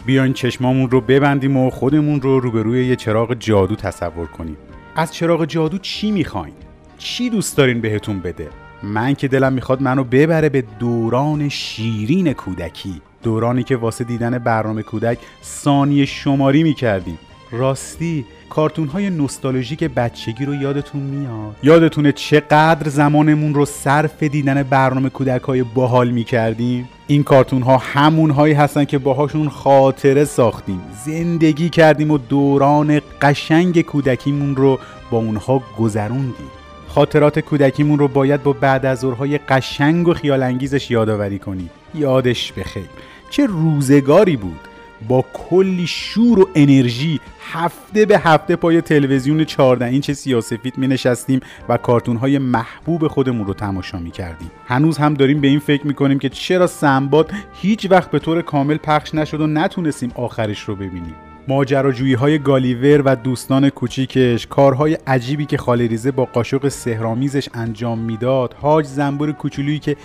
بیاین 0.05 0.33
چشمامون 0.33 0.89
رو 0.89 1.01
ببندیم 1.01 1.57
و 1.57 1.69
خودمون 1.69 2.21
رو 2.21 2.39
روبروی 2.39 2.85
یه 2.87 2.95
چراغ 2.95 3.33
جادو 3.33 3.75
تصور 3.75 4.27
کنیم 4.27 4.57
از 4.95 5.13
چراغ 5.13 5.45
جادو 5.45 5.77
چی 5.77 6.11
می‌خواین؟ 6.11 6.53
چی 6.97 7.29
دوست 7.29 7.57
دارین 7.57 7.81
بهتون 7.81 8.19
بده؟ 8.19 8.49
من 8.83 9.13
که 9.13 9.27
دلم 9.27 9.53
می‌خواد 9.53 9.81
منو 9.81 10.03
ببره 10.03 10.49
به 10.49 10.63
دوران 10.79 11.49
شیرین 11.49 12.33
کودکی 12.33 13.01
دورانی 13.23 13.63
که 13.63 13.75
واسه 13.75 14.03
دیدن 14.03 14.37
برنامه 14.37 14.83
کودک 14.83 15.17
ثانیه 15.43 16.05
شماری 16.05 16.63
می‌کردیم 16.63 17.19
راستی 17.53 18.25
کارتون 18.49 18.87
های 18.87 19.09
نوستالژیک 19.09 19.83
بچگی 19.83 20.45
رو 20.45 20.55
یادتون 20.55 21.01
میاد؟ 21.01 21.55
یادتونه 21.63 22.11
چقدر 22.11 22.89
زمانمون 22.89 23.53
رو 23.53 23.65
صرف 23.65 24.23
دیدن 24.23 24.63
برنامه 24.63 25.09
کودک 25.09 25.41
های 25.41 25.63
باحال 25.63 26.09
می‌کردیم؟ 26.09 26.89
این 27.07 27.23
کارتون 27.23 27.61
ها 27.61 27.77
همون 27.77 28.29
هایی 28.29 28.53
هستن 28.53 28.85
که 28.85 28.97
باهاشون 28.97 29.49
خاطره 29.49 30.25
ساختیم. 30.25 30.81
زندگی 31.05 31.69
کردیم 31.69 32.11
و 32.11 32.17
دوران 32.17 33.01
قشنگ 33.21 33.81
کودکیمون 33.81 34.55
رو 34.55 34.79
با 35.11 35.17
اونها 35.17 35.63
گذروندیم. 35.79 36.51
خاطرات 36.87 37.39
کودکیمون 37.39 37.99
رو 37.99 38.07
باید 38.07 38.43
با 38.43 38.53
بعد 38.53 38.85
از 38.85 38.99
ظهرهای 38.99 39.37
قشنگ 39.37 40.07
و 40.07 40.13
خیال 40.13 40.43
انگیزش 40.43 40.91
یادآوری 40.91 41.39
کنیم. 41.39 41.69
یادش 41.95 42.51
بخیر. 42.51 42.89
چه 43.29 43.45
روزگاری 43.45 44.37
بود. 44.37 44.72
با 45.07 45.25
کلی 45.33 45.87
شور 45.87 46.39
و 46.39 46.49
انرژی 46.55 47.19
هفته 47.51 48.05
به 48.05 48.19
هفته 48.19 48.55
پای 48.55 48.81
تلویزیون 48.81 49.45
14 49.45 49.85
اینچ 49.85 50.11
سیاسفید 50.11 50.77
می 50.77 50.87
نشستیم 50.87 51.39
و 51.69 51.77
کارتون 51.77 52.17
های 52.17 52.37
محبوب 52.37 53.07
خودمون 53.07 53.47
رو 53.47 53.53
تماشا 53.53 53.99
می 53.99 54.11
کردیم. 54.11 54.51
هنوز 54.65 54.97
هم 54.97 55.13
داریم 55.13 55.41
به 55.41 55.47
این 55.47 55.59
فکر 55.59 55.87
می 55.87 55.93
کنیم 55.93 56.19
که 56.19 56.29
چرا 56.29 56.67
سنباد 56.67 57.31
هیچ 57.53 57.87
وقت 57.91 58.11
به 58.11 58.19
طور 58.19 58.41
کامل 58.41 58.77
پخش 58.77 59.15
نشد 59.15 59.41
و 59.41 59.47
نتونستیم 59.47 60.11
آخرش 60.15 60.59
رو 60.59 60.75
ببینیم. 60.75 61.15
ماجراجویی 61.47 62.13
های 62.13 62.39
گالیور 62.39 63.01
و 63.05 63.15
دوستان 63.15 63.69
کوچیکش 63.69 64.47
کارهای 64.47 64.97
عجیبی 65.07 65.45
که 65.45 65.57
خالریزه 65.57 66.11
با 66.11 66.25
قاشق 66.25 66.67
سهرامیزش 66.67 67.49
انجام 67.53 67.99
می‌داد 67.99 68.53
حاج 68.53 68.85
زنبور 68.85 69.31
کوچولویی 69.31 69.79
که 69.79 69.97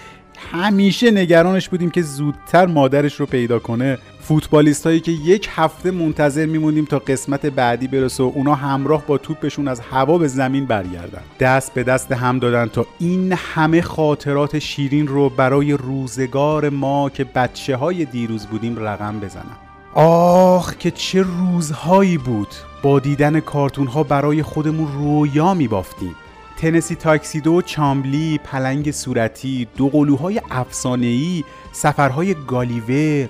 همیشه 0.52 1.10
نگرانش 1.10 1.69
بودیم 1.69 1.90
که 1.90 2.02
زودتر 2.02 2.66
مادرش 2.66 3.20
رو 3.20 3.27
پیدا 3.27 3.59
کنه. 3.59 3.98
فوتبالیست 4.20 4.86
هایی 4.86 5.01
که 5.01 5.12
یک 5.12 5.48
هفته 5.52 5.90
منتظر 5.90 6.47
میموندیم 6.47 6.85
تا 6.85 6.98
قسمت 6.98 7.47
بعدی 7.47 7.89
برسه 7.89 8.23
و 8.23 8.32
اونا 8.35 8.55
همراه 8.55 9.06
با 9.06 9.19
توپشون 9.19 9.69
از 9.69 9.81
هوا 9.81 10.19
به 10.19 10.28
زمین 10.28 10.66
برگردن. 10.66 11.23
دست 11.40 11.74
به 11.74 11.82
دست 11.82 12.12
هم 12.12 12.39
دادن 12.39 12.66
تا 12.66 12.86
این 12.98 13.32
همه 13.32 13.82
خاطرات 13.82 14.59
شیرین 14.59 15.09
رو 15.09 15.28
برای 15.28 15.73
روزگار 15.73 16.69
ما 16.69 17.10
که 17.10 17.24
بچه 17.24 17.77
های 17.77 18.05
دیروز 18.05 18.47
بودیم 18.47 18.78
رقم 18.78 19.20
بزنن. 19.20 19.56
آخ 19.94 20.77
که 20.77 20.90
چه 20.90 21.23
روزهایی 21.23 22.19
بود. 22.19 22.48
با 22.82 22.98
دیدن 22.98 23.40
کارتون 23.40 23.86
ها 23.86 24.02
برای 24.02 24.43
خودمون 24.43 24.89
رویا 24.93 25.55
می 25.55 25.69
بافتیم 25.69 26.16
تنسی 26.59 26.94
تاکسیدو، 26.94 27.62
چامبلی، 27.62 28.39
پلنگ 28.44 28.90
صورتی، 28.90 29.68
دو 29.76 29.89
قلوهای 29.89 30.40
افسانه‌ای، 30.51 31.44
سفرهای 31.72 32.35
گالیور، 32.35 33.28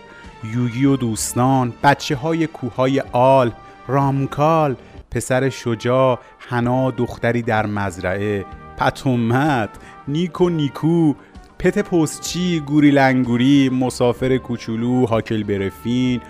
یوگی 0.54 0.84
و 0.84 0.96
دوستان، 0.96 1.72
بچه 1.82 2.16
های 2.16 2.46
کوههای 2.46 3.00
آل، 3.12 3.50
رامکال، 3.88 4.76
پسر 5.10 5.48
شجاع، 5.48 6.18
حنا 6.38 6.90
دختری 6.90 7.42
در 7.42 7.66
مزرعه، 7.66 8.44
پتومت، 8.78 9.70
نیکو 10.08 10.48
نیکو، 10.48 11.14
پت 11.58 11.78
پستچی، 11.78 12.60
گوری 12.60 12.90
لنگوری، 12.90 13.68
مسافر 13.68 14.36
کوچولو، 14.36 15.06
هاکل 15.06 15.42
برفین، 15.42 16.20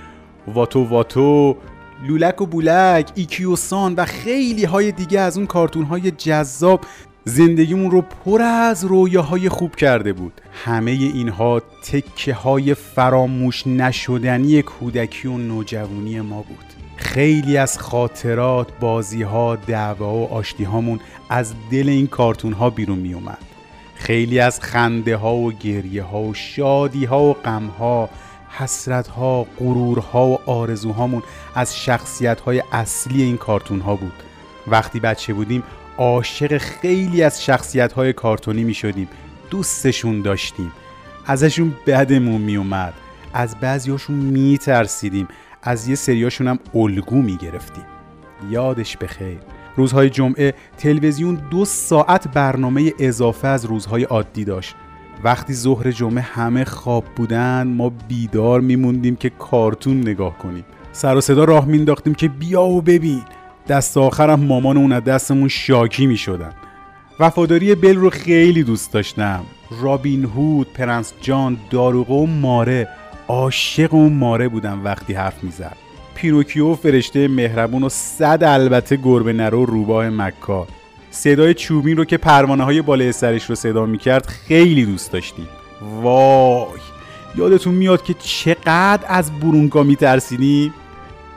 واتو 0.54 0.84
واتو، 0.84 1.56
لولک 2.02 2.40
و 2.40 2.46
بولک، 2.46 3.10
ایکیوسان 3.14 3.94
و 3.94 4.04
خیلی 4.04 4.64
های 4.64 4.92
دیگه 4.92 5.20
از 5.20 5.36
اون 5.36 5.46
کارتون 5.46 5.84
های 5.84 6.10
جذاب 6.10 6.80
زندگیمون 7.24 7.90
رو 7.90 8.02
پر 8.02 8.42
از 8.42 8.84
رویاهای 8.84 9.48
خوب 9.48 9.76
کرده 9.76 10.12
بود. 10.12 10.40
همه 10.64 10.90
اینها 10.90 11.62
تکه 11.84 12.34
های 12.34 12.74
فراموش 12.74 13.66
نشدنی 13.66 14.62
کودکی 14.62 15.28
و 15.28 15.38
نوجوانی 15.38 16.20
ما 16.20 16.42
بود. 16.42 16.64
خیلی 16.96 17.56
از 17.56 17.78
خاطرات، 17.78 18.68
بازی 18.80 19.22
ها، 19.22 19.56
دعوا 19.56 20.14
و 20.14 20.32
آشتی 20.32 20.64
هامون 20.64 21.00
از 21.30 21.54
دل 21.70 21.88
این 21.88 22.06
کارتون 22.06 22.52
ها 22.52 22.70
بیرون 22.70 22.98
می 22.98 23.14
اومد 23.14 23.38
خیلی 23.98 24.40
از 24.40 24.60
خنده 24.60 25.16
ها 25.16 25.34
و 25.34 25.52
گریه 25.52 26.02
ها 26.02 26.22
و 26.22 26.34
شادی 26.34 27.04
ها 27.04 27.22
و 27.22 27.32
غم 27.34 27.66
ها 27.66 28.10
حسرت 28.58 29.08
ها، 29.08 29.46
غرور 29.58 29.98
ها 29.98 30.26
و 30.26 30.38
آرزوهامون 30.46 31.22
از 31.54 31.78
شخصیت 31.78 32.40
های 32.40 32.62
اصلی 32.72 33.22
این 33.22 33.36
کارتون 33.36 33.80
ها 33.80 33.96
بود. 33.96 34.12
وقتی 34.66 35.00
بچه 35.00 35.34
بودیم 35.34 35.62
عاشق 35.98 36.58
خیلی 36.58 37.22
از 37.22 37.44
شخصیت 37.44 37.92
های 37.92 38.12
کارتونی 38.12 38.64
می 38.64 38.74
شدیم 38.74 39.08
دوستشون 39.50 40.22
داشتیم. 40.22 40.72
ازشون 41.26 41.74
بدمون 41.86 42.40
می 42.40 42.56
اومد 42.56 42.94
از 43.32 43.56
بعضیاشون 43.60 44.16
می 44.16 44.58
ترسیدیم 44.58 45.28
از 45.62 45.88
یه 45.88 45.94
سریاشون 45.94 46.48
هم 46.48 46.58
الگو 46.74 47.22
می 47.22 47.36
گرفتیم 47.36 47.84
یادش 48.50 48.96
بخیر. 48.96 49.38
روزهای 49.76 50.10
جمعه 50.10 50.54
تلویزیون 50.78 51.34
دو 51.34 51.64
ساعت 51.64 52.28
برنامه 52.28 52.92
اضافه 52.98 53.48
از 53.48 53.64
روزهای 53.64 54.04
عادی 54.04 54.44
داشت. 54.44 54.76
وقتی 55.24 55.54
ظهر 55.54 55.90
جمعه 55.90 56.22
همه 56.22 56.64
خواب 56.64 57.04
بودن 57.16 57.66
ما 57.76 57.92
بیدار 58.08 58.60
میموندیم 58.60 59.16
که 59.16 59.30
کارتون 59.30 60.00
نگاه 60.00 60.38
کنیم. 60.38 60.64
سر 60.92 61.16
و 61.16 61.20
صدا 61.20 61.44
راه 61.44 61.66
مینداختیم 61.66 62.14
که 62.14 62.28
بیا 62.28 62.62
و 62.62 62.82
ببین. 62.82 63.22
دست 63.68 63.96
آخرم 63.96 64.40
مامانامون 64.40 64.92
از 64.92 65.04
دستمون 65.04 65.48
شاکی 65.48 66.06
می‌شدن. 66.06 66.52
وفاداری 67.20 67.74
بل 67.74 67.96
رو 67.96 68.10
خیلی 68.10 68.62
دوست 68.62 68.92
داشتم. 68.92 69.44
رابین 69.80 70.24
هود، 70.24 70.72
پرنس 70.72 71.12
جان، 71.20 71.56
داروغه 71.70 72.14
و 72.14 72.26
ماره. 72.26 72.88
عاشق 73.28 73.94
اون 73.94 74.12
ماره 74.12 74.48
بودم 74.48 74.84
وقتی 74.84 75.14
حرف 75.14 75.44
می‌زد. 75.44 75.76
پینوکیو 76.14 76.74
فرشته 76.74 77.28
مهربون 77.28 77.82
و 77.82 77.88
صد 77.88 78.38
البته 78.42 78.96
گربه 78.96 79.32
نرو 79.32 79.64
روباه 79.64 80.10
مکار. 80.10 80.66
صدای 81.18 81.54
چوبین 81.54 81.96
رو 81.96 82.04
که 82.04 82.16
پروانه 82.16 82.64
های 82.64 82.82
بالای 82.82 83.12
سرش 83.12 83.44
رو 83.44 83.54
صدا 83.54 83.86
می‌کرد 83.86 84.26
خیلی 84.26 84.86
دوست 84.86 85.12
داشتیم 85.12 85.48
وای! 86.02 86.80
یادتون 87.36 87.74
میاد 87.74 88.02
که 88.04 88.14
چقدر 88.14 89.04
از 89.08 89.40
برونگا 89.40 89.82
میترسیدیم 89.82 90.74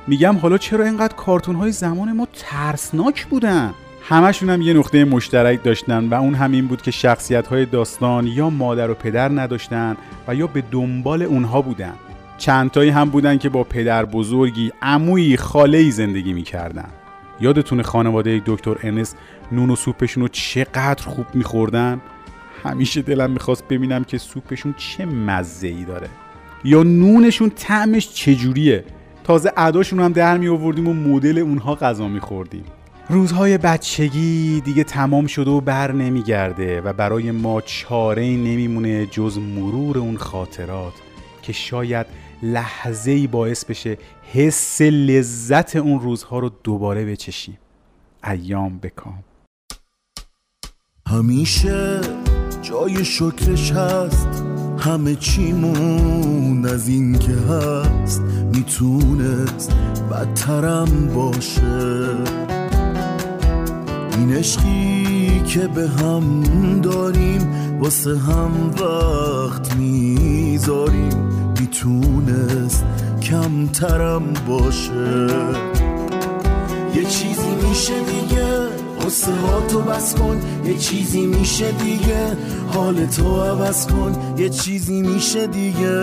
میگم 0.08 0.38
حالا 0.38 0.58
چرا 0.58 0.86
اینقدر 0.86 1.16
کارتون 1.16 1.56
های 1.56 1.72
زمان 1.72 2.12
ما 2.12 2.28
ترسناک 2.34 3.26
بودن؟ 3.26 3.74
همشون 4.10 4.50
هم 4.50 4.62
یه 4.62 4.74
نقطه 4.74 5.06
مشترک 5.06 5.64
داشتن 5.64 6.10
و 6.10 6.14
اون 6.14 6.36
همین 6.36 6.68
بود 6.68 6.82
که 6.82 6.92
شخصیت 6.92 7.48
های 7.48 7.66
داستان 7.66 8.28
یا 8.28 8.50
مادر 8.50 8.92
و 8.92 8.94
پدر 8.94 9.30
نداشتن 9.30 9.98
و 10.28 10.36
یا 10.36 10.48
به 10.48 10.64
دنبال 10.72 11.22
اونها 11.22 11.62
بودن. 11.62 11.94
چندتایی 12.38 12.90
هم 12.90 13.10
بودن 13.10 13.38
که 13.38 13.50
با 13.50 13.64
پدر 13.64 14.06
بزرگی 14.06 14.72
عمویی 14.82 15.38
خاله 15.38 15.90
زندگی 15.90 16.34
می‌کردن. 16.34 17.01
یادتونه 17.42 17.84
خانواده 17.84 18.42
دکتر 18.46 18.76
انس 18.84 19.16
نون 19.52 19.70
و 19.70 19.76
سوپشون 19.76 20.24
رو 20.24 20.28
چقدر 20.28 21.04
خوب 21.04 21.26
میخوردن؟ 21.34 22.02
همیشه 22.64 23.02
دلم 23.02 23.32
می‌خواست 23.32 23.68
ببینم 23.68 24.04
که 24.04 24.18
سوپشون 24.18 24.74
چه 24.78 25.06
مزه 25.06 25.68
ای 25.68 25.86
داره. 25.86 26.08
یا 26.64 26.84
نونشون 26.84 27.50
طعمش 27.50 28.10
چجوریه؟ 28.10 28.84
تازه 29.24 29.52
عداشون 29.58 30.00
هم 30.00 30.12
در 30.12 30.38
و 30.40 30.94
مدل 30.94 31.38
اونها 31.38 31.76
غذا 31.76 32.08
میخوردیم. 32.08 32.64
روزهای 33.10 33.58
بچگی 33.58 34.62
دیگه 34.66 34.84
تمام 34.84 35.28
شده 35.28 35.52
و 35.52 35.62
بر 35.62 35.92
نمیگرده 35.92 36.82
و 36.82 36.94
برای 36.94 37.32
ما 37.32 37.62
چاره 37.62 38.24
نمیمونه 38.24 39.06
جز 39.06 39.38
مرور 39.38 39.98
اون 39.98 40.18
خاطرات 40.18 40.94
که 41.42 41.54
شاید 41.54 42.06
لحظه 42.44 43.12
ای 43.12 43.28
باعث 43.28 43.66
بشه 43.66 43.98
حس 44.34 44.82
لذت 44.82 45.76
اون 45.76 46.00
روزها 46.00 46.40
رو 46.40 46.52
دوباره 46.64 47.06
بچشیم. 47.06 47.58
ایام 48.24 48.80
بکام 48.80 49.24
همیشه 51.08 52.02
جای 52.62 53.06
شکرش 53.06 53.72
هست. 53.72 54.44
همه 54.80 55.16
چیمون 55.16 56.66
از 56.66 56.88
این 56.88 57.20
که 57.20 57.32
هست. 57.32 58.22
می‌تونست 58.54 59.72
بدترم 60.12 61.08
باشه. 61.16 62.16
این 64.18 64.34
عشقی 64.34 65.42
که 65.48 65.68
به 65.68 65.90
هم 65.90 66.44
داریم 66.82 67.42
واسه 67.80 68.18
هم 68.18 68.72
وقت 68.82 69.76
می‌ذاریم. 69.76 71.41
می‌تونست 71.62 72.86
کمترم 73.24 74.24
باشه. 74.48 75.28
یه 76.96 77.04
چیزی 77.04 77.50
میشه 77.70 77.94
دیگه 77.94 78.48
قصه 79.06 79.32
تو 79.70 79.82
بس 79.82 80.16
کن. 80.16 80.42
یه 80.66 80.78
چیزی 80.78 81.26
میشه 81.26 81.72
دیگه 81.72 82.38
حال 82.74 83.06
تو 83.06 83.42
عوض 83.42 83.88
کن. 83.88 84.16
یه 84.38 84.50
چیزی 84.50 85.02
میشه 85.02 85.48
دیگه. 85.48 86.02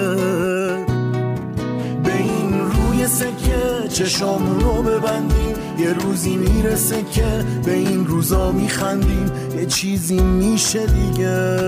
به 2.05 2.17
این 2.19 2.61
روی 2.61 3.07
سکه 3.07 3.89
چشامون 3.93 4.61
رو 4.61 4.83
ببندیم. 4.83 5.57
یه 5.79 5.93
روزی 5.93 6.37
می‌رسه 6.37 7.05
که 7.13 7.45
به 7.65 7.75
این 7.75 8.07
روزا 8.07 8.53
میخندیم. 8.53 9.31
یه 9.57 9.67
چیزی 9.67 10.21
میشه 10.21 10.87
دیگه. 10.87 11.59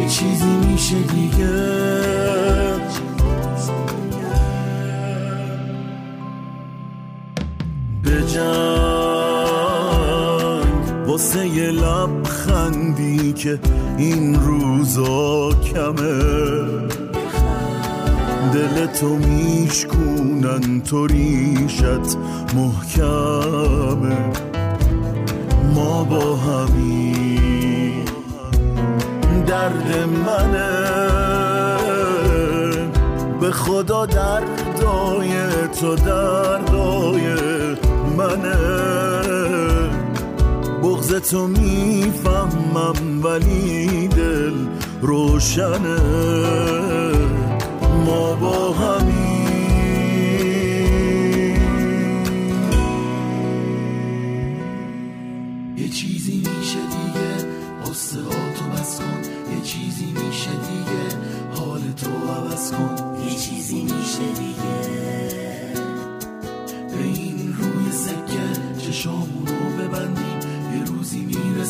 یه 0.00 0.08
چیزی 0.08 0.56
میشه 0.70 0.96
دیگه. 0.96 2.19
به 8.10 8.22
جنگ 8.22 8.50
واسه 11.06 11.46
یه 11.48 11.70
لبخندی 11.70 13.32
که 13.32 13.58
این 13.98 14.34
روزا 14.34 15.50
کمه. 15.50 16.18
دل 18.54 18.86
تو 18.86 19.08
میشکونن 19.08 20.80
تو 20.80 21.06
ریشت 21.06 22.16
محکمه. 22.54 24.16
ما 25.74 26.04
با 26.04 26.36
همین 26.36 28.04
درد 29.46 30.08
منه. 30.26 31.00
به 33.40 33.50
خدا 33.50 34.06
دردای 34.06 35.30
تو 35.80 35.94
دردای 35.94 37.36
منه. 38.16 38.56
بغز 40.82 41.14
تو 41.14 41.46
می‌فهمم 41.46 43.24
ولی 43.24 44.08
دل 44.08 44.54
روشنه. 45.02 46.00
ما 48.06 48.34
با 48.34 48.72
همین 48.72 49.19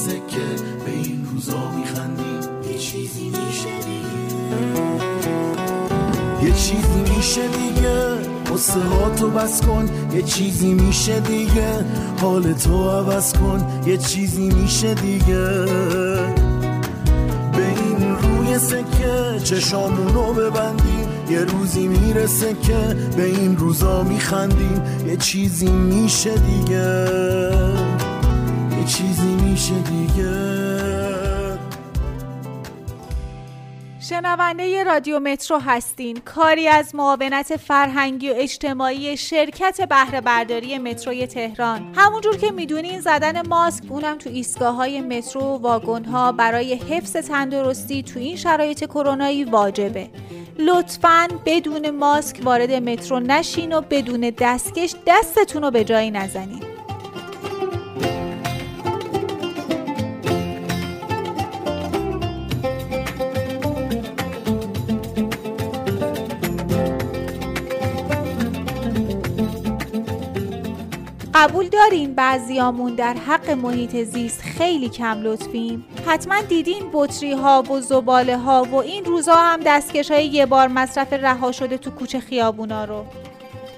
که 0.08 0.62
به 0.84 0.90
این 0.92 1.28
روزا 1.32 1.70
میخندیم 1.70 2.40
یه 2.72 2.78
چیزی 2.78 3.24
میشه 3.24 3.78
دیگه. 3.86 4.10
یه 6.42 6.52
چیزی 6.52 7.16
میشه 7.16 7.40
دیگه 7.48 8.14
قصه 8.54 8.80
تو 9.16 9.30
بس 9.30 9.60
کن 9.60 9.88
یه 10.14 10.22
چیزی 10.22 10.74
میشه 10.74 11.20
دیگه. 11.20 11.84
حال 12.20 12.52
تو 12.52 12.90
عوض 12.90 13.32
کن 13.32 13.66
یه 13.86 13.96
چیزی 13.96 14.48
میشه 14.48 14.94
دیگه. 14.94 15.64
به 17.52 17.66
این 17.66 18.16
روی 18.22 18.58
سکه 18.58 19.54
رو 20.14 20.32
ببندیم 20.34 21.08
یه 21.30 21.40
روزی 21.40 21.88
می‌رسه 21.88 22.56
که 22.62 22.96
به 23.16 23.24
این 23.24 23.56
روزا 23.56 24.02
میخندیم 24.02 24.82
یه 25.06 25.16
چیزی 25.16 25.70
میشه 25.70 26.34
دیگه. 26.34 27.06
یه 28.78 28.86
چیزی 28.86 29.29
میشه 29.60 29.74
دیگه. 29.74 30.60
شنونده 34.00 34.84
رادیو 34.84 35.18
مترو 35.18 35.58
هستین. 35.58 36.20
کاری 36.24 36.68
از 36.68 36.94
معاونت 36.94 37.56
فرهنگی 37.56 38.30
و 38.30 38.34
اجتماعی 38.36 39.16
شرکت 39.16 39.88
بهره 39.88 40.20
برداری 40.20 40.78
متروی 40.78 41.26
تهران. 41.26 41.94
همونجور 41.96 42.36
که 42.36 42.50
می‌دونین 42.50 43.00
زدن 43.00 43.48
ماسک 43.48 43.84
اونم 43.88 44.18
تو 44.18 44.30
ایستگاه 44.30 44.74
های 44.74 45.00
مترو 45.00 45.42
و 45.42 45.58
واگن 45.58 46.04
ها 46.04 46.32
برای 46.32 46.74
حفظ 46.74 47.12
تندرستی 47.12 48.02
تو 48.02 48.18
این 48.18 48.36
شرایط 48.36 48.84
کرونایی 48.84 49.44
واجبه. 49.44 50.10
لطفا 50.58 51.28
بدون 51.46 51.90
ماسک 51.90 52.40
وارد 52.44 52.72
مترو 52.72 53.20
نشین 53.20 53.72
و 53.72 53.80
بدون 53.80 54.32
دستکش 54.38 54.94
دستتون 55.06 55.62
رو 55.62 55.70
به 55.70 55.84
جایی 55.84 56.10
نزنین. 56.10 56.69
قبول 71.40 71.68
دارین 71.68 72.14
بعضیامون 72.14 72.94
در 72.94 73.14
حق 73.14 73.50
محیط 73.50 73.96
زیست 73.96 74.42
خیلی 74.42 74.88
کم 74.88 75.22
لطفیم 75.22 75.84
حتما 76.06 76.40
دیدین 76.40 76.82
بطری 76.92 77.32
ها 77.32 77.62
و 77.62 77.80
زباله 77.80 78.36
ها 78.36 78.66
و 78.72 78.74
این 78.74 79.04
روزا 79.04 79.34
هم 79.34 79.60
دستکش 79.60 80.10
های 80.10 80.26
یه 80.26 80.46
بار 80.46 80.68
مصرف 80.68 81.12
رها 81.12 81.52
شده 81.52 81.78
تو 81.78 81.90
کوچه 81.90 82.20
خیابونا 82.20 82.84
رو 82.84 83.04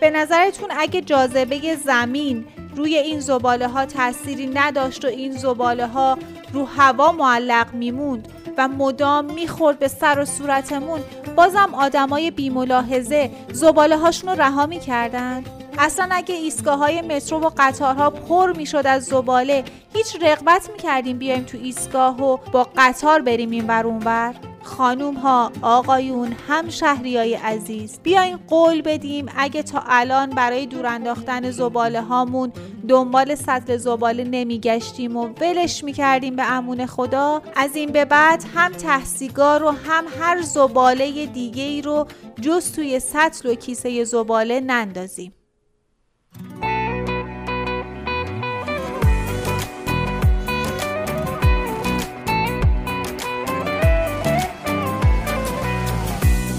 به 0.01 0.11
نظرتون 0.11 0.69
اگه 0.79 1.01
جاذبه 1.01 1.77
زمین 1.77 2.45
روی 2.77 2.97
این 2.97 3.21
زباله 3.21 3.69
ها 3.69 3.87
تأثیری 3.87 4.47
نداشت 4.47 5.05
و 5.05 5.09
این 5.09 5.33
زباله 5.33 5.87
ها 5.87 6.19
رو 6.53 6.65
هوا 6.65 7.13
معلق 7.13 7.75
میموند 7.75 8.29
و 8.59 8.69
مدام 8.69 9.25
می‌خورد 9.25 9.79
به 9.79 9.89
سر 9.89 10.19
و 10.19 10.25
صورتمون 10.25 11.01
بازم 11.37 11.75
آدمای 11.75 12.31
بیملاحظه 12.31 13.31
زباله 13.53 13.97
هاشون 13.97 14.31
رو 14.31 14.43
رها 14.43 14.67
می‌کردن؟ 14.67 15.45
اصلا 15.79 16.09
اگه 16.11 16.35
ایستگاه 16.35 16.79
های 16.79 17.03
مترو 17.03 17.41
و 17.41 17.51
قطارها 17.59 18.11
پر 18.11 18.53
می‌شد 18.53 18.83
از 18.87 19.05
زباله 19.05 19.65
هیچ 19.95 20.17
رغبت 20.23 20.71
می‌کردیم 20.71 21.19
بیایم 21.19 21.43
تو 21.43 21.59
ایستگاه 21.63 22.23
و 22.23 22.37
با 22.53 22.69
قطار 22.77 23.23
بریم 23.23 23.51
این 23.51 23.67
ور 23.67 23.87
اونور 23.87 24.35
خانوم 24.63 25.15
ها 25.15 25.53
آقایون 25.63 26.37
هم 26.49 26.69
شهری 26.69 27.17
های 27.17 27.35
عزیز 27.35 28.01
بیاین 28.03 28.39
قول 28.49 28.83
بدیم 28.83 29.27
اگه 29.37 29.63
تا 29.63 29.83
الان 29.87 30.31
برای 30.31 30.67
دور 30.67 30.87
انداختن 30.87 31.51
زباله 31.51 32.01
هامون 32.01 32.53
دنبال 32.89 33.35
سطل 33.35 33.77
زباله 33.77 34.25
نمیگشتیم 34.25 35.17
و 35.17 35.29
ولش 35.41 35.85
می‌کردیم 35.85 36.37
به 36.37 36.53
امون 36.53 36.87
خدا 36.87 37.43
از 37.57 37.77
این 37.77 37.93
به 37.93 38.05
بعد 38.05 38.45
هم 38.55 38.73
تحصیگار 38.73 39.63
و 39.63 39.71
هم 39.71 40.05
هر 40.21 40.43
زباله 40.43 41.27
دیگه 41.27 41.63
ای 41.63 41.83
رو 41.83 42.07
جز 42.41 42.73
توی 42.73 43.01
سطل 43.01 43.49
و 43.49 43.55
کیسه 43.55 44.05
زباله 44.05 44.61
نندازیم. 44.61 45.33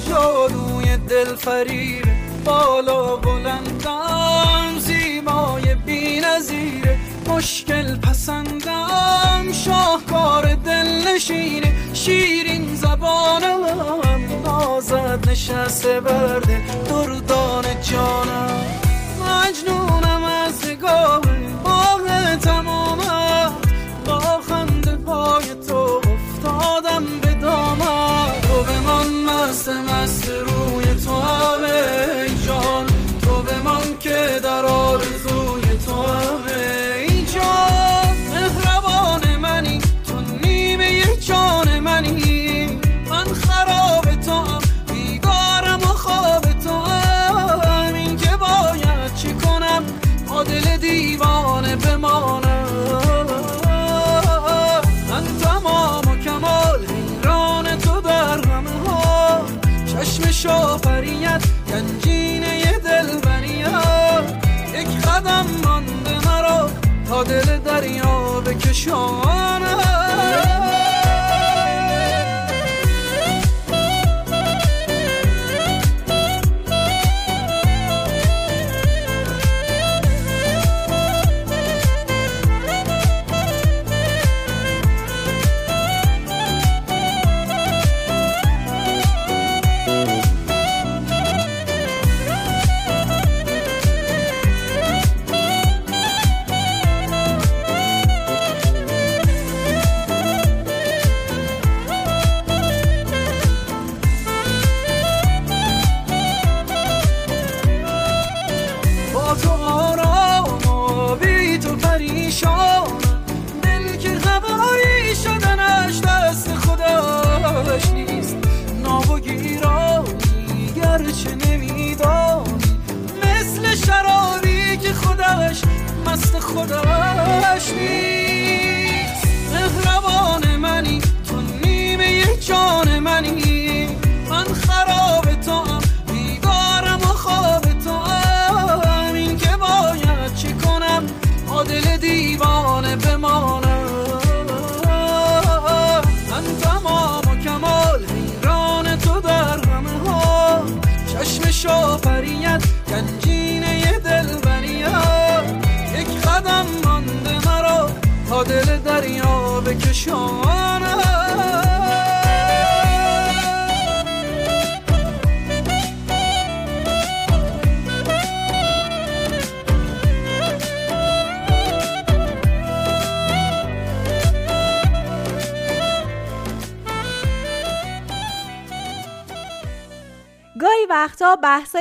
جادوی 0.10 0.98
دل 0.98 1.36
فریبه 1.36 2.14
بالا 2.46 3.16
بلندم 3.16 4.80
زیبای 4.80 5.76
بی 5.76 6.20
نظیره. 6.20 6.98
مشکل 7.28 7.98
پسندم 7.98 9.52
شاهکار 9.66 10.56
دل 10.56 11.08
نشینه. 11.08 11.74
شیرین 11.94 12.76
زبانم 12.76 13.64
نازد 14.46 15.30
نشسته 15.30 16.02
برده 16.02 16.62
دردان 16.90 17.66
جانم 17.82 18.23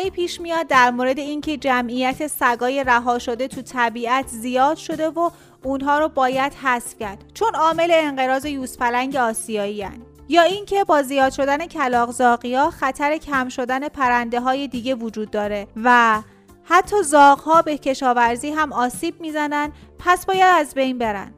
بحثایی 0.03 0.11
پیش 0.11 0.41
میاد 0.41 0.67
در 0.67 0.91
مورد 0.91 1.19
اینکه 1.19 1.57
جمعیت 1.57 2.27
سگای 2.27 2.85
رها 2.85 3.19
شده 3.19 3.49
تو 3.49 3.63
طبیعت 3.63 4.29
زیاد 4.29 4.77
شده 4.77 5.09
و 5.09 5.31
اونها 5.63 5.99
رو 5.99 6.09
باید 6.09 6.55
حذف 6.55 6.99
کرد 6.99 7.25
چون 7.35 7.55
عامل 7.55 7.89
انقراض 7.93 8.45
یوزپلنگ 8.45 9.17
آسیایی 9.17 9.83
هن. 9.83 10.03
یا 10.29 10.43
اینکه 10.43 10.85
با 10.85 11.03
زیاد 11.03 11.33
شدن 11.33 11.67
کلاغزاقیا 11.67 12.71
خطر 12.71 13.17
کم 13.17 13.49
شدن 13.49 13.89
پرنده 13.89 14.41
های 14.41 14.69
دیگه 14.69 14.95
وجود 14.95 15.31
داره 15.31 15.67
و 15.85 16.23
حتی 16.65 17.03
زاغها 17.03 17.63
به 17.63 17.79
کشاورزی 17.79 18.51
هم 18.51 18.73
آسیب 18.73 19.21
می‌زنن 19.21 19.73
پس 19.99 20.27
باید 20.27 20.55
از 20.59 20.75
بین 20.75 20.99
برن 20.99 21.35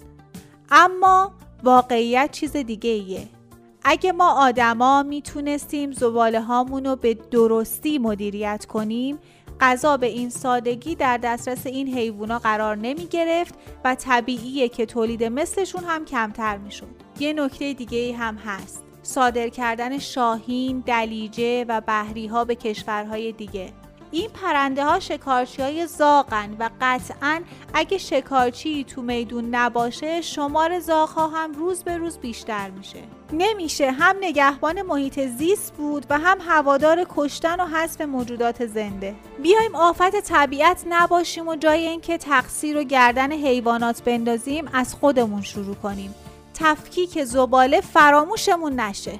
اما 0.70 1.32
واقعیت 1.62 2.31
چیز 2.32 2.53
دیگه 2.57 2.91
ایه 2.91 3.28
اگه 3.85 4.12
ما 4.12 4.32
آدما 4.32 5.02
می‌تونستیم 5.02 5.93
زباله 5.93 6.40
هامون 6.40 6.85
رو 6.85 6.97
به 6.97 7.15
درستی 7.15 7.98
مدیریت 7.98 8.66
کنیم 8.69 9.19
غذا 9.61 9.97
به 9.97 10.06
این 10.06 10.31
سادگی 10.31 10.94
در 10.94 11.16
دسترس 11.16 11.66
این 11.66 11.94
حیوونا 11.94 12.39
قرار 12.39 12.77
نمی 12.77 13.06
گرفت 13.06 13.55
و 13.85 13.94
طبیعیه 13.94 14.69
که 14.69 14.86
تولید 14.86 15.24
مثلشون 15.24 15.85
هم 15.85 16.05
کمتر 16.05 16.56
می‌شد. 16.56 16.86
یه 17.20 17.32
نکته 17.32 17.73
دیگه 17.73 17.98
ای 17.98 18.12
هم 18.12 18.36
هست. 18.36 18.85
صادر 19.02 19.48
کردن 19.48 19.98
شاهین، 19.98 20.82
دلیجه 20.86 21.65
و 21.69 21.81
بحری 21.81 22.27
ها 22.27 22.44
به 22.44 22.55
کشورهای 22.55 23.32
دیگه. 23.32 23.73
این 24.15 24.31
پرنده 24.31 24.85
ها 24.85 25.01
شکارچی 25.01 25.62
های 25.62 25.86
زاغن 25.86 26.57
و 26.59 26.70
قطعا 26.81 27.41
اگه 27.74 27.99
شکارچی 27.99 28.85
تو 28.85 29.03
میدون 29.03 29.55
نباشه 29.55 30.20
شمار 30.20 30.81
زاغ 30.81 31.09
ها 31.09 31.28
هم 31.28 31.53
روز 31.53 31.82
به 31.82 31.97
روز 31.97 32.19
بیشتر 32.19 32.70
میشه. 32.70 33.03
نمیشه 33.32 33.91
هم 33.91 34.16
نگهبان 34.20 34.82
محیط 34.82 35.20
زیست 35.20 35.74
بود 35.74 36.07
و 36.11 36.19
هم 36.19 36.39
هوادار 36.41 37.07
کشتن 37.16 37.61
و 37.61 37.66
حذف 37.66 38.01
موجودات 38.01 38.66
زنده. 38.66 39.15
بیایم 39.43 39.74
آفت 39.74 40.20
طبیعت 40.20 40.85
نباشیم 40.89 41.49
و 41.49 41.57
جای 41.57 41.86
اینکه 41.86 42.19
تقصیر 42.19 42.77
و 42.77 42.82
گردن 42.82 43.32
حیوانات 43.32 44.03
بندازیم 44.03 44.69
از 44.73 44.95
خودمون 44.95 45.43
شروع 45.43 45.74
کنیم. 45.74 46.15
تفکیک 46.55 47.24
زباله 47.24 47.81
فراموشمون 47.81 48.81
نشه. 48.81 49.19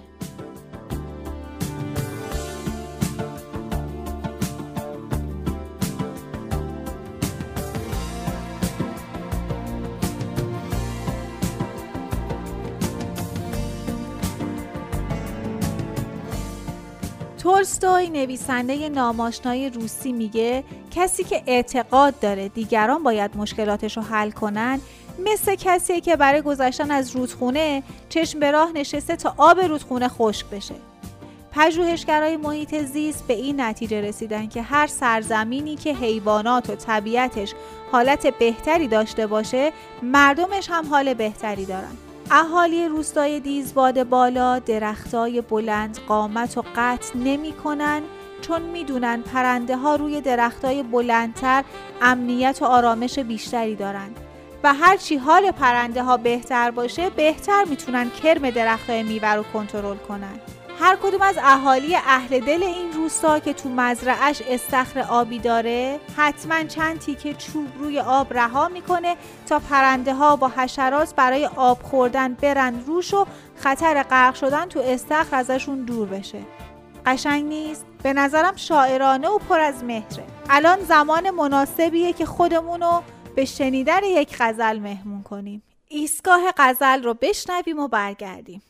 تولستوی 17.65 18.09
نویسنده 18.09 18.89
ناماشنای 18.89 19.70
روسی 19.70 20.12
میگه 20.12 20.65
کسی 20.91 21.24
که 21.24 21.43
اعتقاد 21.47 22.20
داره 22.20 22.49
دیگران 22.49 23.03
باید 23.03 23.36
مشکلاتش 23.36 23.97
رو 23.97 24.03
حل 24.03 24.31
کنن 24.31 24.81
مثل 25.27 25.55
کسی 25.55 26.01
که 26.01 26.16
برای 26.16 26.43
گذشتن 26.43 26.91
از 26.91 27.16
رودخونه 27.16 27.82
چشم 28.09 28.41
به 28.41 28.51
راه 28.51 28.73
نشسته 28.73 29.16
تا 29.16 29.35
آب 29.36 29.61
رودخونه 29.61 30.09
خشک 30.09 30.47
بشه. 30.47 30.74
پژوهشگرای 31.53 32.36
محیط 32.36 32.74
زیست 32.74 33.27
به 33.27 33.35
این 33.35 33.61
نتیجه 33.61 34.01
رسیدن 34.01 34.47
که 34.47 34.62
هر 34.62 34.86
سرزمینی 34.86 35.77
که 35.77 35.95
حیوانات 35.95 36.70
و 36.70 36.74
طبیعتش 36.74 37.55
حالت 37.93 38.27
بهتری 38.39 38.89
داشته 38.89 39.27
باشه 39.27 39.73
مردمش 40.03 40.70
هم 40.70 40.86
حال 40.86 41.15
بهتری 41.15 41.65
دارن. 41.65 41.97
اهالی 42.30 42.88
روستای 42.88 43.40
دیزباد 43.40 44.05
بالا 44.05 44.59
درختای 44.59 45.40
بلند 45.40 45.98
قامت 46.09 46.59
و 46.59 46.64
قطع 46.76 47.18
نمی 47.18 47.52
کنن 47.52 48.02
چون 48.40 48.62
می‌دونن 48.62 49.22
پرنده 49.22 49.76
ها 49.76 49.96
روی 49.96 50.20
درختای 50.20 50.82
بلندتر 50.82 51.64
امنیت 52.02 52.59
و 52.60 52.64
آرامش 52.64 53.18
بیشتری 53.18 53.76
دارند 53.76 54.20
و 54.64 54.74
هرچی 54.74 55.16
حال 55.16 55.51
پرنده 55.51 56.02
ها 56.02 56.16
بهتر 56.16 56.70
باشه 56.70 57.10
بهتر 57.10 57.64
می‌تونن 57.64 58.10
کرم 58.10 58.51
درختای 58.51 59.02
میوه 59.02 59.28
رو 59.28 59.42
کنترل 59.42 59.96
کنن. 59.96 60.40
هر 60.80 60.96
کدوم 61.02 61.22
از 61.22 61.36
اهالی 61.38 61.96
اهل 61.96 62.40
دل 62.40 62.62
این 62.62 62.92
روستا 62.92 63.38
که 63.38 63.52
تو 63.52 63.68
مزرعش 63.68 64.42
استخر 64.48 65.01
آبی 65.01 65.38
داره 65.38 66.01
حتما 66.16 66.64
چند 66.64 66.98
تیکه 66.98 67.34
چوب 67.34 67.68
روی 67.78 68.01
آب 68.01 68.34
رها 68.34 68.68
می‌کنه 68.68 69.16
تا 69.46 69.59
پرنده 69.59 70.14
ها 70.14 70.36
با 70.36 70.48
حشرات 70.48 71.14
برای 71.14 71.46
آب 71.56 71.82
خوردن 71.82 72.34
برن 72.34 72.80
روش 72.86 73.14
و 73.14 73.26
خطر 73.56 74.02
غرق 74.02 74.34
شدن 74.34 74.66
تو 74.66 74.80
استخر 74.80 75.36
ازشون 75.36 75.84
دور 75.84 76.09
بشه. 76.09 76.40
قشنگ 77.06 77.44
نیست؟ 77.44 77.86
به 78.02 78.12
نظرم 78.12 78.56
شاعرانه 78.56 79.28
و 79.28 79.38
پر 79.38 79.60
از 79.60 79.84
مهره. 79.84 80.24
الان 80.51 80.80
زمان 80.80 81.30
مناسبیه 81.30 82.12
که 82.12 82.26
خودمونو 82.26 83.01
به 83.36 83.44
شنیدن 83.44 84.05
یک 84.05 84.36
غزل 84.40 84.78
مهمون 84.78 85.22
کنیم. 85.22 85.62
ایستگاه 85.88 86.40
غزل 86.56 87.02
رو 87.02 87.14
بشنویم 87.14 87.78
و 87.78 87.88
برگردیم. 87.88 88.62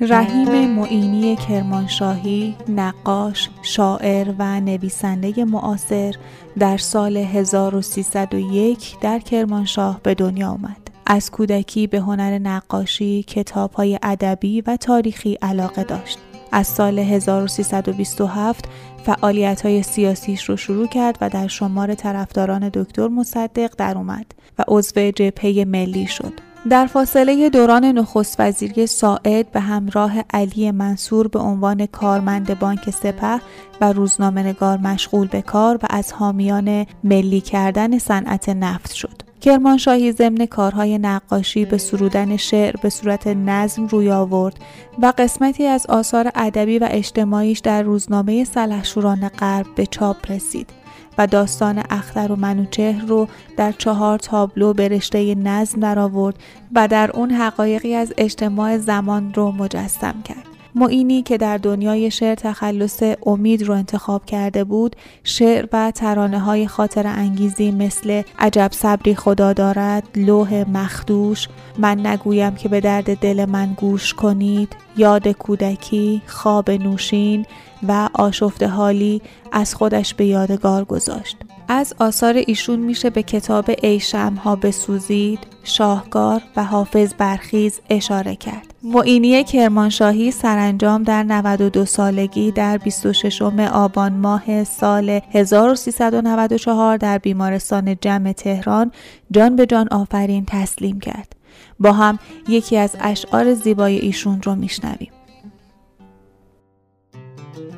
رحیم 0.00 0.70
معینی 0.70 1.36
کرمانشاهی 1.36 2.54
نقاش، 2.68 3.48
شاعر 3.62 4.34
و 4.38 4.60
نویسنده 4.60 5.44
معاصر 5.44 6.14
در 6.58 6.76
سال 6.76 7.16
1301 7.16 8.96
در 9.00 9.18
کرمانشاه 9.18 10.00
به 10.02 10.14
دنیا 10.14 10.48
آمد. 10.48 10.90
از 11.06 11.30
کودکی 11.30 11.86
به 11.86 12.00
هنر 12.00 12.38
نقاشی، 12.38 13.22
کتاب‌های 13.22 13.98
ادبی 14.02 14.60
و 14.60 14.76
تاریخی 14.76 15.38
علاقه 15.42 15.84
داشت. 15.84 16.18
از 16.52 16.66
سال 16.66 16.98
1327 16.98 18.64
فعالیت 19.04 19.60
های 19.66 19.82
سیاسیش 19.82 20.44
رو 20.44 20.56
شروع 20.56 20.86
کرد 20.86 21.18
و 21.20 21.30
در 21.30 21.46
شمار 21.46 21.94
طرفداران 21.94 22.68
دکتر 22.74 23.08
مصدق 23.08 23.74
در 23.78 23.98
اومد 23.98 24.26
و 24.58 24.64
عضو 24.68 25.10
جبهه 25.10 25.64
ملی 25.64 26.06
شد. 26.06 26.47
در 26.70 26.86
فاصله 26.86 27.50
دوران 27.50 27.84
نخست 27.84 28.36
وزیری 28.38 28.86
ساعد 28.86 29.52
به 29.52 29.60
همراه 29.60 30.12
علی 30.30 30.70
منصور 30.70 31.28
به 31.28 31.38
عنوان 31.38 31.86
کارمند 31.86 32.58
بانک 32.58 32.90
سپه 32.90 33.40
و 33.80 33.92
روزنامه‌نگار 33.92 34.78
مشغول 34.78 35.28
به 35.28 35.42
کار 35.42 35.76
و 35.76 35.86
از 35.90 36.12
حامیان 36.12 36.86
ملی 37.04 37.40
کردن 37.40 37.98
صنعت 37.98 38.48
نفت 38.48 38.92
شد. 38.92 39.22
کرمانشاهی 39.40 40.12
ضمن 40.12 40.46
کارهای 40.46 40.98
نقاشی 40.98 41.64
به 41.64 41.78
سرودن 41.78 42.36
شعر 42.36 42.74
به 42.82 42.90
صورت 42.90 43.26
نظم 43.26 43.86
روی 43.86 44.10
آورد 44.10 44.58
و 45.02 45.12
قسمتی 45.18 45.66
از 45.66 45.86
آثار 45.86 46.30
ادبی 46.34 46.78
و 46.78 46.88
اجتماعیش 46.90 47.58
در 47.58 47.82
روزنامه 47.82 48.44
سلحشوران 48.44 49.28
غرب 49.28 49.66
به 49.76 49.86
چاپ 49.86 50.30
رسید 50.30 50.70
و 51.18 51.26
داستان 51.26 51.82
اختر 51.90 52.32
و 52.32 52.36
منوچهر 52.36 53.04
رو 53.06 53.28
در 53.56 53.72
چهار 53.72 54.18
تابلو 54.18 54.72
به 54.72 54.88
رشته 54.88 55.34
نظم 55.34 55.80
درآورد 55.80 56.34
و 56.74 56.88
در 56.88 57.10
اون 57.14 57.30
حقایقی 57.30 57.94
از 57.94 58.12
اجتماع 58.18 58.78
زمان 58.78 59.34
رو 59.34 59.52
مجسم 59.52 60.22
کرد. 60.24 60.57
معینی 60.78 61.22
که 61.22 61.36
در 61.38 61.56
دنیای 61.56 62.10
شعر 62.10 62.34
تخلص 62.34 63.02
امید 63.26 63.62
رو 63.62 63.74
انتخاب 63.74 64.24
کرده 64.24 64.64
بود 64.64 64.96
شعر 65.24 65.68
و 65.72 65.90
ترانه 65.90 66.38
های 66.38 66.66
خاطر 66.66 67.06
انگیزی 67.06 67.70
مثل 67.70 68.22
عجب 68.38 68.70
صبری 68.72 69.14
خدا 69.14 69.52
دارد 69.52 70.08
لوح 70.16 70.64
مخدوش 70.68 71.48
من 71.78 72.06
نگویم 72.06 72.54
که 72.54 72.68
به 72.68 72.80
درد 72.80 73.18
دل 73.18 73.44
من 73.44 73.74
گوش 73.76 74.14
کنید 74.14 74.76
یاد 74.96 75.28
کودکی 75.28 76.22
خواب 76.26 76.70
نوشین 76.70 77.46
و 77.88 78.08
آشفته 78.12 78.66
حالی 78.66 79.22
از 79.52 79.74
خودش 79.74 80.14
به 80.14 80.26
یادگار 80.26 80.84
گذاشت. 80.84 81.36
از 81.68 81.94
آثار 81.98 82.34
ایشون 82.46 82.78
میشه 82.78 83.10
به 83.10 83.22
کتاب 83.22 83.70
ای 83.82 84.02
ها 84.44 84.56
بسوزید، 84.56 85.38
شاهکار 85.64 86.42
و 86.56 86.64
حافظ 86.64 87.14
برخیز 87.18 87.80
اشاره 87.90 88.36
کرد. 88.36 88.74
معینی 88.82 89.44
کرمانشاهی 89.44 90.30
سرانجام 90.30 91.02
در 91.02 91.22
92 91.22 91.84
سالگی 91.84 92.50
در 92.50 92.78
26 92.78 93.42
آبان 93.72 94.12
ماه 94.12 94.64
سال 94.64 95.20
1394 95.32 96.96
در 96.96 97.18
بیمارستان 97.18 97.96
جمع 98.00 98.32
تهران 98.32 98.92
جان 99.30 99.56
به 99.56 99.66
جان 99.66 99.88
آفرین 99.88 100.44
تسلیم 100.46 101.00
کرد. 101.00 101.36
با 101.80 101.92
هم 101.92 102.18
یکی 102.48 102.76
از 102.76 102.96
اشعار 103.00 103.54
زیبای 103.54 103.98
ایشون 103.98 104.42
رو 104.42 104.54
میشنویم. 104.54 105.10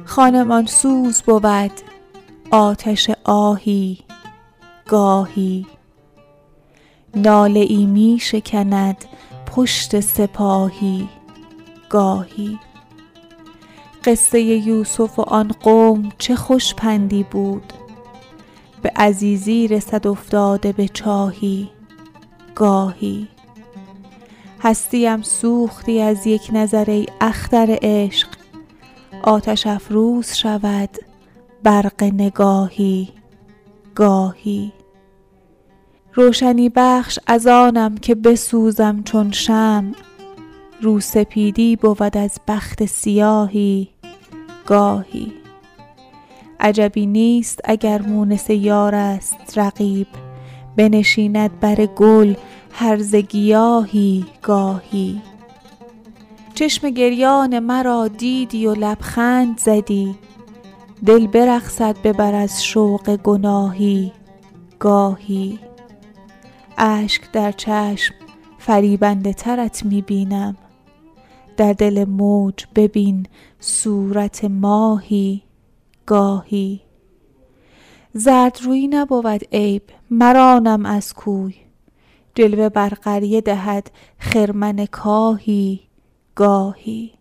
خانمان 0.05 0.67
سوز 0.67 1.23
بود 1.23 1.73
آتش 2.51 3.10
آهی 3.24 3.98
گاهی. 4.89 5.66
ناله 7.14 7.60
ای 7.60 7.86
می 7.86 8.18
شکند 8.20 9.05
پشت 9.47 10.01
سپاهی 10.01 11.09
گاهی. 11.89 12.59
قصه 14.05 14.40
یوسف 14.40 15.18
و 15.18 15.22
آن 15.22 15.48
قوم 15.48 16.09
چه 16.18 16.36
خوش 16.36 16.74
پندی 16.74 17.22
بود. 17.22 17.72
به 18.82 18.93
عزیزی 18.97 19.68
رسد 19.68 20.06
افتاده 20.06 20.72
به 20.72 20.89
چاهی 20.89 21.70
گاهی. 22.55 23.28
هستیم 24.60 25.22
سوختی 25.22 26.01
از 26.01 26.27
یک 26.27 26.51
نظر 26.52 26.90
ای 26.90 27.06
اختر 27.20 27.78
عشق. 27.82 28.28
آتش 29.22 29.66
افروز 29.66 30.32
شود 30.35 31.10
برق 31.62 32.05
نگاهی 32.05 33.09
گاهی. 33.95 34.73
روشنی 36.15 36.69
بخش 36.69 37.19
از 37.27 37.47
آنم 37.47 37.97
که 37.97 38.15
بسوزم 38.15 39.03
چون 39.03 39.32
شم 39.32 39.93
رو 40.82 41.01
سپیدی 41.01 41.77
بود 41.77 42.16
از 42.16 42.41
بخت 42.49 42.85
سیاهی 42.85 43.89
گاهی. 44.66 45.32
عجبی 46.61 47.07
نیست 47.07 47.61
اگر 47.65 48.03
مونس 48.03 48.51
یار 48.51 48.95
است 48.95 49.59
رقیب. 49.59 50.07
بنشیند 50.77 51.61
بر 51.61 51.87
گل 51.87 52.35
هرز 52.73 53.15
گیاهی 53.15 54.24
گاهی. 54.43 55.23
چشم 56.55 56.91
گریان 56.91 57.59
مرا 57.59 58.09
دیدی 58.09 58.66
و 58.66 58.74
لبخند 58.74 59.59
زدی. 59.59 60.15
دل 61.06 61.27
برقصد 61.27 61.97
ببر 62.02 62.35
از 62.35 62.64
شوق 62.64 63.16
گناهی 63.16 64.12
گاهی. 64.78 65.59
اشک 66.78 67.32
در 67.32 67.52
چشم 67.52 68.14
فریبنده 68.59 69.32
ترت 69.32 69.85
می 69.85 70.02
بینم 70.02 70.56
در 71.56 71.72
دل 71.72 72.05
موج 72.05 72.64
ببین 72.74 73.27
صورت 73.60 74.44
ماهی 74.44 75.43
گاهی. 76.06 76.81
زرد 78.12 78.59
روی 78.62 78.89
نبود 78.89 79.44
عیب 79.52 79.82
مرانم 80.10 80.86
از 80.86 81.14
کوی. 81.14 81.55
جلوه 82.35 82.68
بر 82.68 82.89
قریه 82.89 83.40
دهد 83.40 83.90
خرمن 84.18 84.86
کاهی 84.86 85.81
گاهی. 86.35 87.20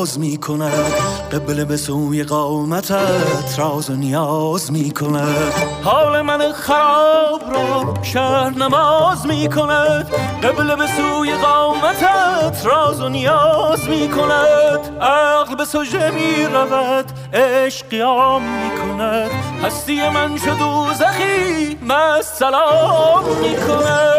نماز 0.00 0.18
می 0.18 0.36
کند 0.36 0.92
قبل 1.32 1.64
به 1.64 1.76
سوی 1.76 2.24
قامتت 2.24 3.58
راز 3.58 3.90
و 3.90 3.92
نیاز 3.92 4.72
می 4.72 4.90
کند 4.90 5.52
حال 5.84 6.22
من 6.22 6.52
خراب 6.52 7.42
را 7.52 7.94
شهر 8.02 8.50
نماز 8.50 9.26
می 9.26 9.48
کند 9.48 10.10
قبل 10.42 10.76
به 10.76 10.86
سوی 10.86 11.32
قامتت 11.34 12.66
راز 12.66 13.00
و 13.00 13.08
نیاز 13.08 13.88
می 13.88 14.08
کند 14.08 14.98
عقل 15.00 15.54
به 15.54 15.64
سجده 15.64 16.10
می 16.10 16.44
رود 16.44 17.06
عشق 17.32 17.88
قیام 17.88 18.42
می 18.42 18.70
کند 18.70 19.30
هستی 19.64 20.08
من 20.08 20.36
شد 20.36 20.60
و 20.60 20.94
زخی 20.94 21.78
مست 21.88 22.34
سلام 22.34 23.24
می 23.24 23.56
کند 23.56 24.09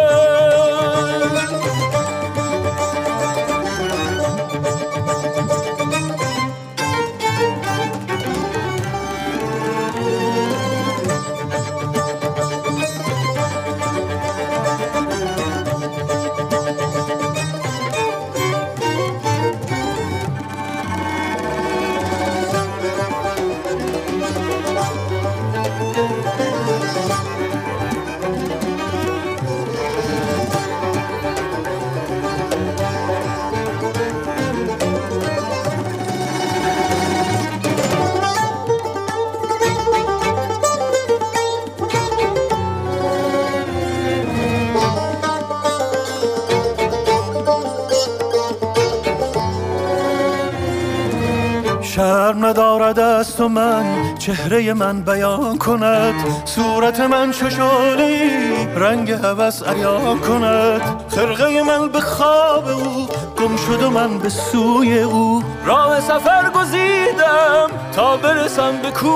شرم 52.31 52.45
ندارد 52.45 52.99
از 52.99 53.37
تو 53.37 53.47
من 53.49 54.15
چهره 54.19 54.73
من 54.73 55.01
بیان 55.01 55.57
کند. 55.57 56.15
صورت 56.45 56.99
من 56.99 57.31
ششالی 57.31 58.29
رنگ 58.75 59.11
هوس 59.11 59.63
عیان 59.63 60.19
کند. 60.19 60.81
خرقه 61.09 61.61
من 61.61 61.89
به 61.89 61.99
خواب 61.99 62.67
او 62.67 63.07
گم 63.37 63.55
شد 63.55 63.83
و 63.83 63.89
من 63.89 64.19
به 64.19 64.29
سوی 64.29 64.99
او. 64.99 65.43
راه 65.65 66.01
سفر 66.01 66.49
گزیدم 66.49 67.67
تا 67.95 68.17
برسم 68.17 68.77
به 68.81 68.91
کوی 68.91 69.11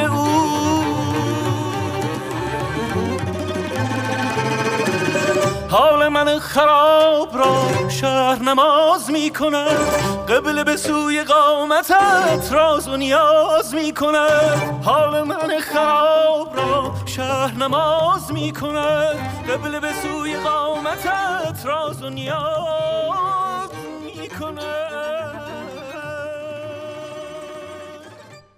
او. 0.00 0.24
حال 5.70 6.08
من 6.08 6.38
خراب 6.38 7.38
را 7.38 7.88
شهر 7.88 8.42
نماز 8.42 9.10
می 9.10 9.30
کند. 9.30 10.13
قبل 10.28 10.64
به 10.64 10.76
سوی 10.76 11.24
قامتت 11.24 12.52
راز 12.52 12.88
و 12.88 12.96
نیاز 12.96 13.74
می 13.74 13.92
کند 13.92 14.80
حال 14.84 15.22
من 15.22 15.60
خراب 15.60 16.56
را 16.56 16.94
شهر 17.06 17.54
نماز 17.54 18.32
می 18.32 18.52
کند 18.52 19.16
قبل 19.48 19.80
به 19.80 19.92
سوی 19.92 20.36
قامتت 20.36 21.66
راز 21.66 22.02
و 22.02 22.08
نیاز 22.08 23.23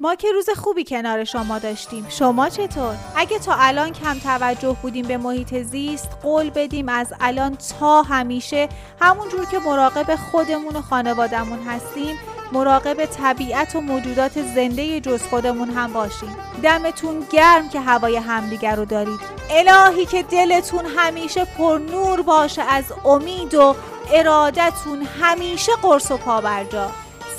ما 0.07 0.15
که 0.15 0.33
روز 0.33 0.51
خوبی 0.51 0.85
کنار 0.85 1.25
شما 1.25 1.59
داشتیم. 1.59 2.07
شما 2.09 2.49
چطور؟ 2.49 2.95
اگه 3.17 3.39
تا 3.39 3.55
الان 3.59 3.93
کم 3.93 4.19
توجه 4.19 4.77
بودیم 4.83 5.07
به 5.07 5.17
محیط 5.17 5.55
زیست 5.55 6.09
قول 6.23 6.51
بدیم 6.51 6.89
از 6.89 7.15
الان 7.21 7.57
تا 7.81 8.03
همیشه 8.03 8.69
همونجور 9.01 9.45
که 9.45 9.59
مراقب 9.59 10.17
خودمون 10.17 10.77
و 10.77 10.81
خانوادمون 10.81 11.59
هستیم 11.63 12.17
مراقب 12.53 13.07
طبیعت 13.07 13.77
و 13.77 13.81
موجودات 13.81 14.43
زنده 14.55 15.01
جز 15.01 15.23
خودمون 15.23 15.71
هم 15.71 15.93
باشیم. 15.93 16.37
دمتون 16.63 17.27
گرم 17.31 17.69
که 17.69 17.81
هوای 17.81 18.17
همدیگر 18.17 18.77
رو 18.77 18.85
دارید. 18.85 19.21
الهی 19.51 20.07
که 20.07 20.23
دلتون 20.23 20.85
همیشه 20.97 21.45
پر 21.45 21.81
نور 21.93 22.23
باشه 22.23 22.63
از 22.63 22.85
امید 23.05 23.55
و 23.55 23.77
ارادتون 24.13 25.03
همیشه 25.21 25.73
قرص 25.83 26.11
و 26.11 26.17
پابرجا. 26.17 26.91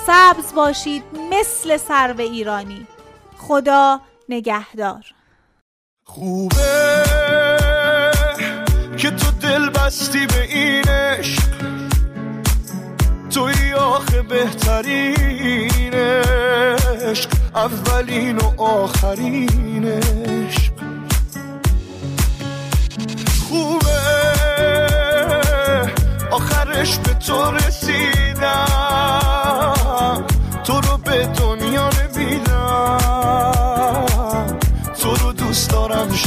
سبز 0.08 0.54
باشید 0.56 1.04
مثل 1.32 1.78
سرو 1.78 2.20
ایرانی. 2.20 2.88
خدا 3.38 4.02
نگهدار. 4.30 5.04
خوبه 6.04 7.04
که 8.98 9.12
تو 9.12 9.32
دل 9.32 9.70
بستی 9.70 10.28
به 10.28 10.42
این 10.42 10.88
عشق. 10.88 11.44
توی 13.30 13.74
آخه 13.74 14.22
بهترین 14.22 15.94
اولین 17.56 18.38
و 18.38 18.62
آخرین 18.62 19.86
عشق. 19.86 20.74
خوبه 23.50 23.98
آخرش 26.32 26.98
به 26.98 27.14
تو 27.14 27.52
رسیدم 27.52 28.87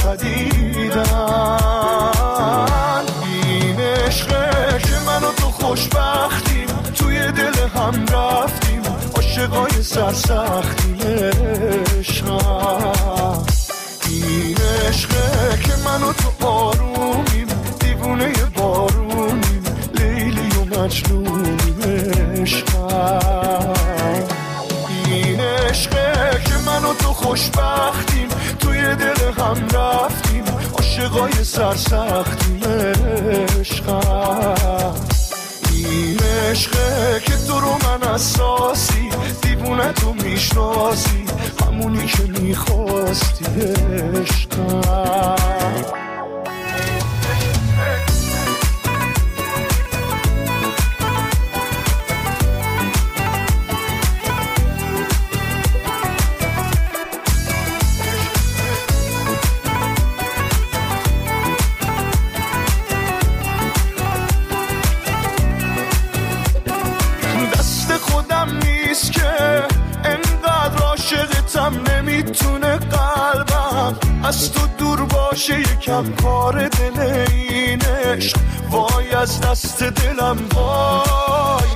شدیدم 0.02 1.90
این 3.22 3.80
عشقه 3.80 4.78
که 4.82 4.98
من 5.06 5.24
و 5.24 5.32
تو 5.32 5.46
خوشبختیم 5.46 6.66
توی 6.94 7.32
دل 7.32 7.68
هم 7.74 8.06
رفتیم 8.06 8.82
عاشقای 9.16 9.82
سرسختیم. 9.82 10.98
عشقم 11.98 13.44
این 14.10 14.56
عشقه 14.88 15.58
که 15.64 15.72
من 15.84 16.02
و 16.02 16.12
تو 16.12 16.46
آرومیم 16.46 17.46
دیوونه 17.80 18.32
بارونیم 18.56 19.62
لیلی 19.94 20.50
و 20.56 20.64
مجنونیم. 20.64 21.80
عشقم. 22.42 23.74
این 25.06 25.40
عشقه 25.40 26.40
که 26.44 26.54
من 26.66 26.84
و 26.84 26.94
تو 26.94 27.12
خوشبختیم 27.12 28.28
دل 28.80 29.32
هم 29.38 29.68
رفتیم 29.68 30.44
عاشقای 30.72 31.44
سرسختیم 31.44 32.60
عشقم. 33.60 34.94
این 35.72 36.18
عشقه 36.50 37.20
که 37.26 37.32
تو 37.48 37.60
رو 37.60 37.72
من 37.72 38.08
اساسی 38.08 39.08
دیوونه 39.42 39.92
تو 39.92 40.14
می‌شناسی 40.14 41.24
همونی 41.66 42.06
که 42.06 42.22
می‌خواستی 42.22 43.44
عشقم. 44.14 46.09
باشه 75.40 75.60
یکم 75.60 76.12
کار 76.22 76.68
دل 76.68 77.00
این 77.00 77.80
عشق. 77.82 78.36
وای 78.70 79.10
از 79.10 79.40
دست 79.40 79.82
دلم 79.82 80.38
وای. 80.54 81.68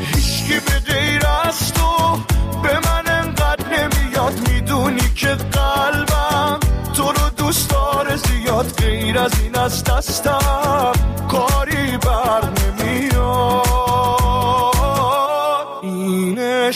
هیچکی 0.00 0.60
به 0.60 0.92
غیر 0.92 1.22
از 1.44 1.72
تو 1.72 2.16
به 2.62 2.78
من 2.78 3.06
انقدر 3.06 3.64
نمیاد. 3.68 4.48
می‌دونی 4.48 5.10
که 5.16 5.28
قلبم 5.28 6.60
تو 6.94 7.02
رو 7.02 7.30
دوست 7.36 7.70
داره 7.70 8.16
زیاد. 8.16 8.72
غیر 8.76 9.18
از 9.18 9.40
این 9.42 9.58
از 9.58 9.84
دستم 9.84 10.92
کاری 11.30 11.96
بر 11.96 12.40
نمیاد. 12.80 14.15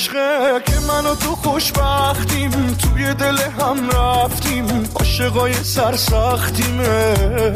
عشقه 0.01 0.63
که 0.67 0.81
من 0.89 1.07
و 1.07 1.15
تو 1.15 1.37
خوشبختیم 1.37 2.51
توی 2.51 3.15
دل 3.15 3.39
هم 3.39 3.91
رفتیم 3.91 4.89
عاشقای 4.95 5.55
سرسختیم 5.55 6.81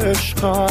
عشقم. 0.05 0.67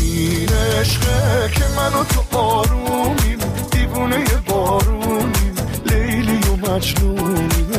این 0.00 0.48
عشقه 0.80 1.50
که 1.54 1.64
منو 1.76 2.04
تو 2.04 2.38
آرومیم 2.38 3.38
دیوونه 3.70 4.24
بارونیم 4.46 5.54
لیلی 5.86 6.38
و 6.38 6.70
مجنونیم 6.70 7.72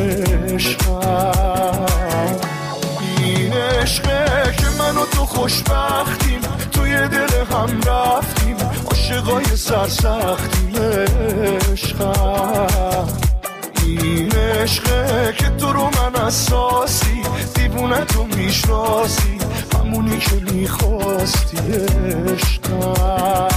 عشقم. 0.53 1.85
این 3.18 3.53
عشقه 3.53 4.53
که 4.57 4.65
منو 4.80 5.06
تو 5.06 5.26
خوشبختیم 5.26 6.41
توی 6.72 7.07
دل 7.07 7.45
هم 7.51 7.81
رفتیم. 7.81 8.39
عاشقای 9.19 9.55
سرسختیم 9.55 10.75
عشقم. 11.71 13.07
این 13.85 14.31
عشقه 14.31 15.33
که 15.37 15.49
تو 15.49 15.73
رو 15.73 15.83
من 15.83 16.15
اساسی 16.15 17.21
دیوونه 17.55 18.05
تو 18.05 18.23
می‌شناسی. 18.23 19.37
همونی 19.73 20.17
که 20.17 20.35
می‌خواستی 20.53 21.57
عشقم. 22.27 23.49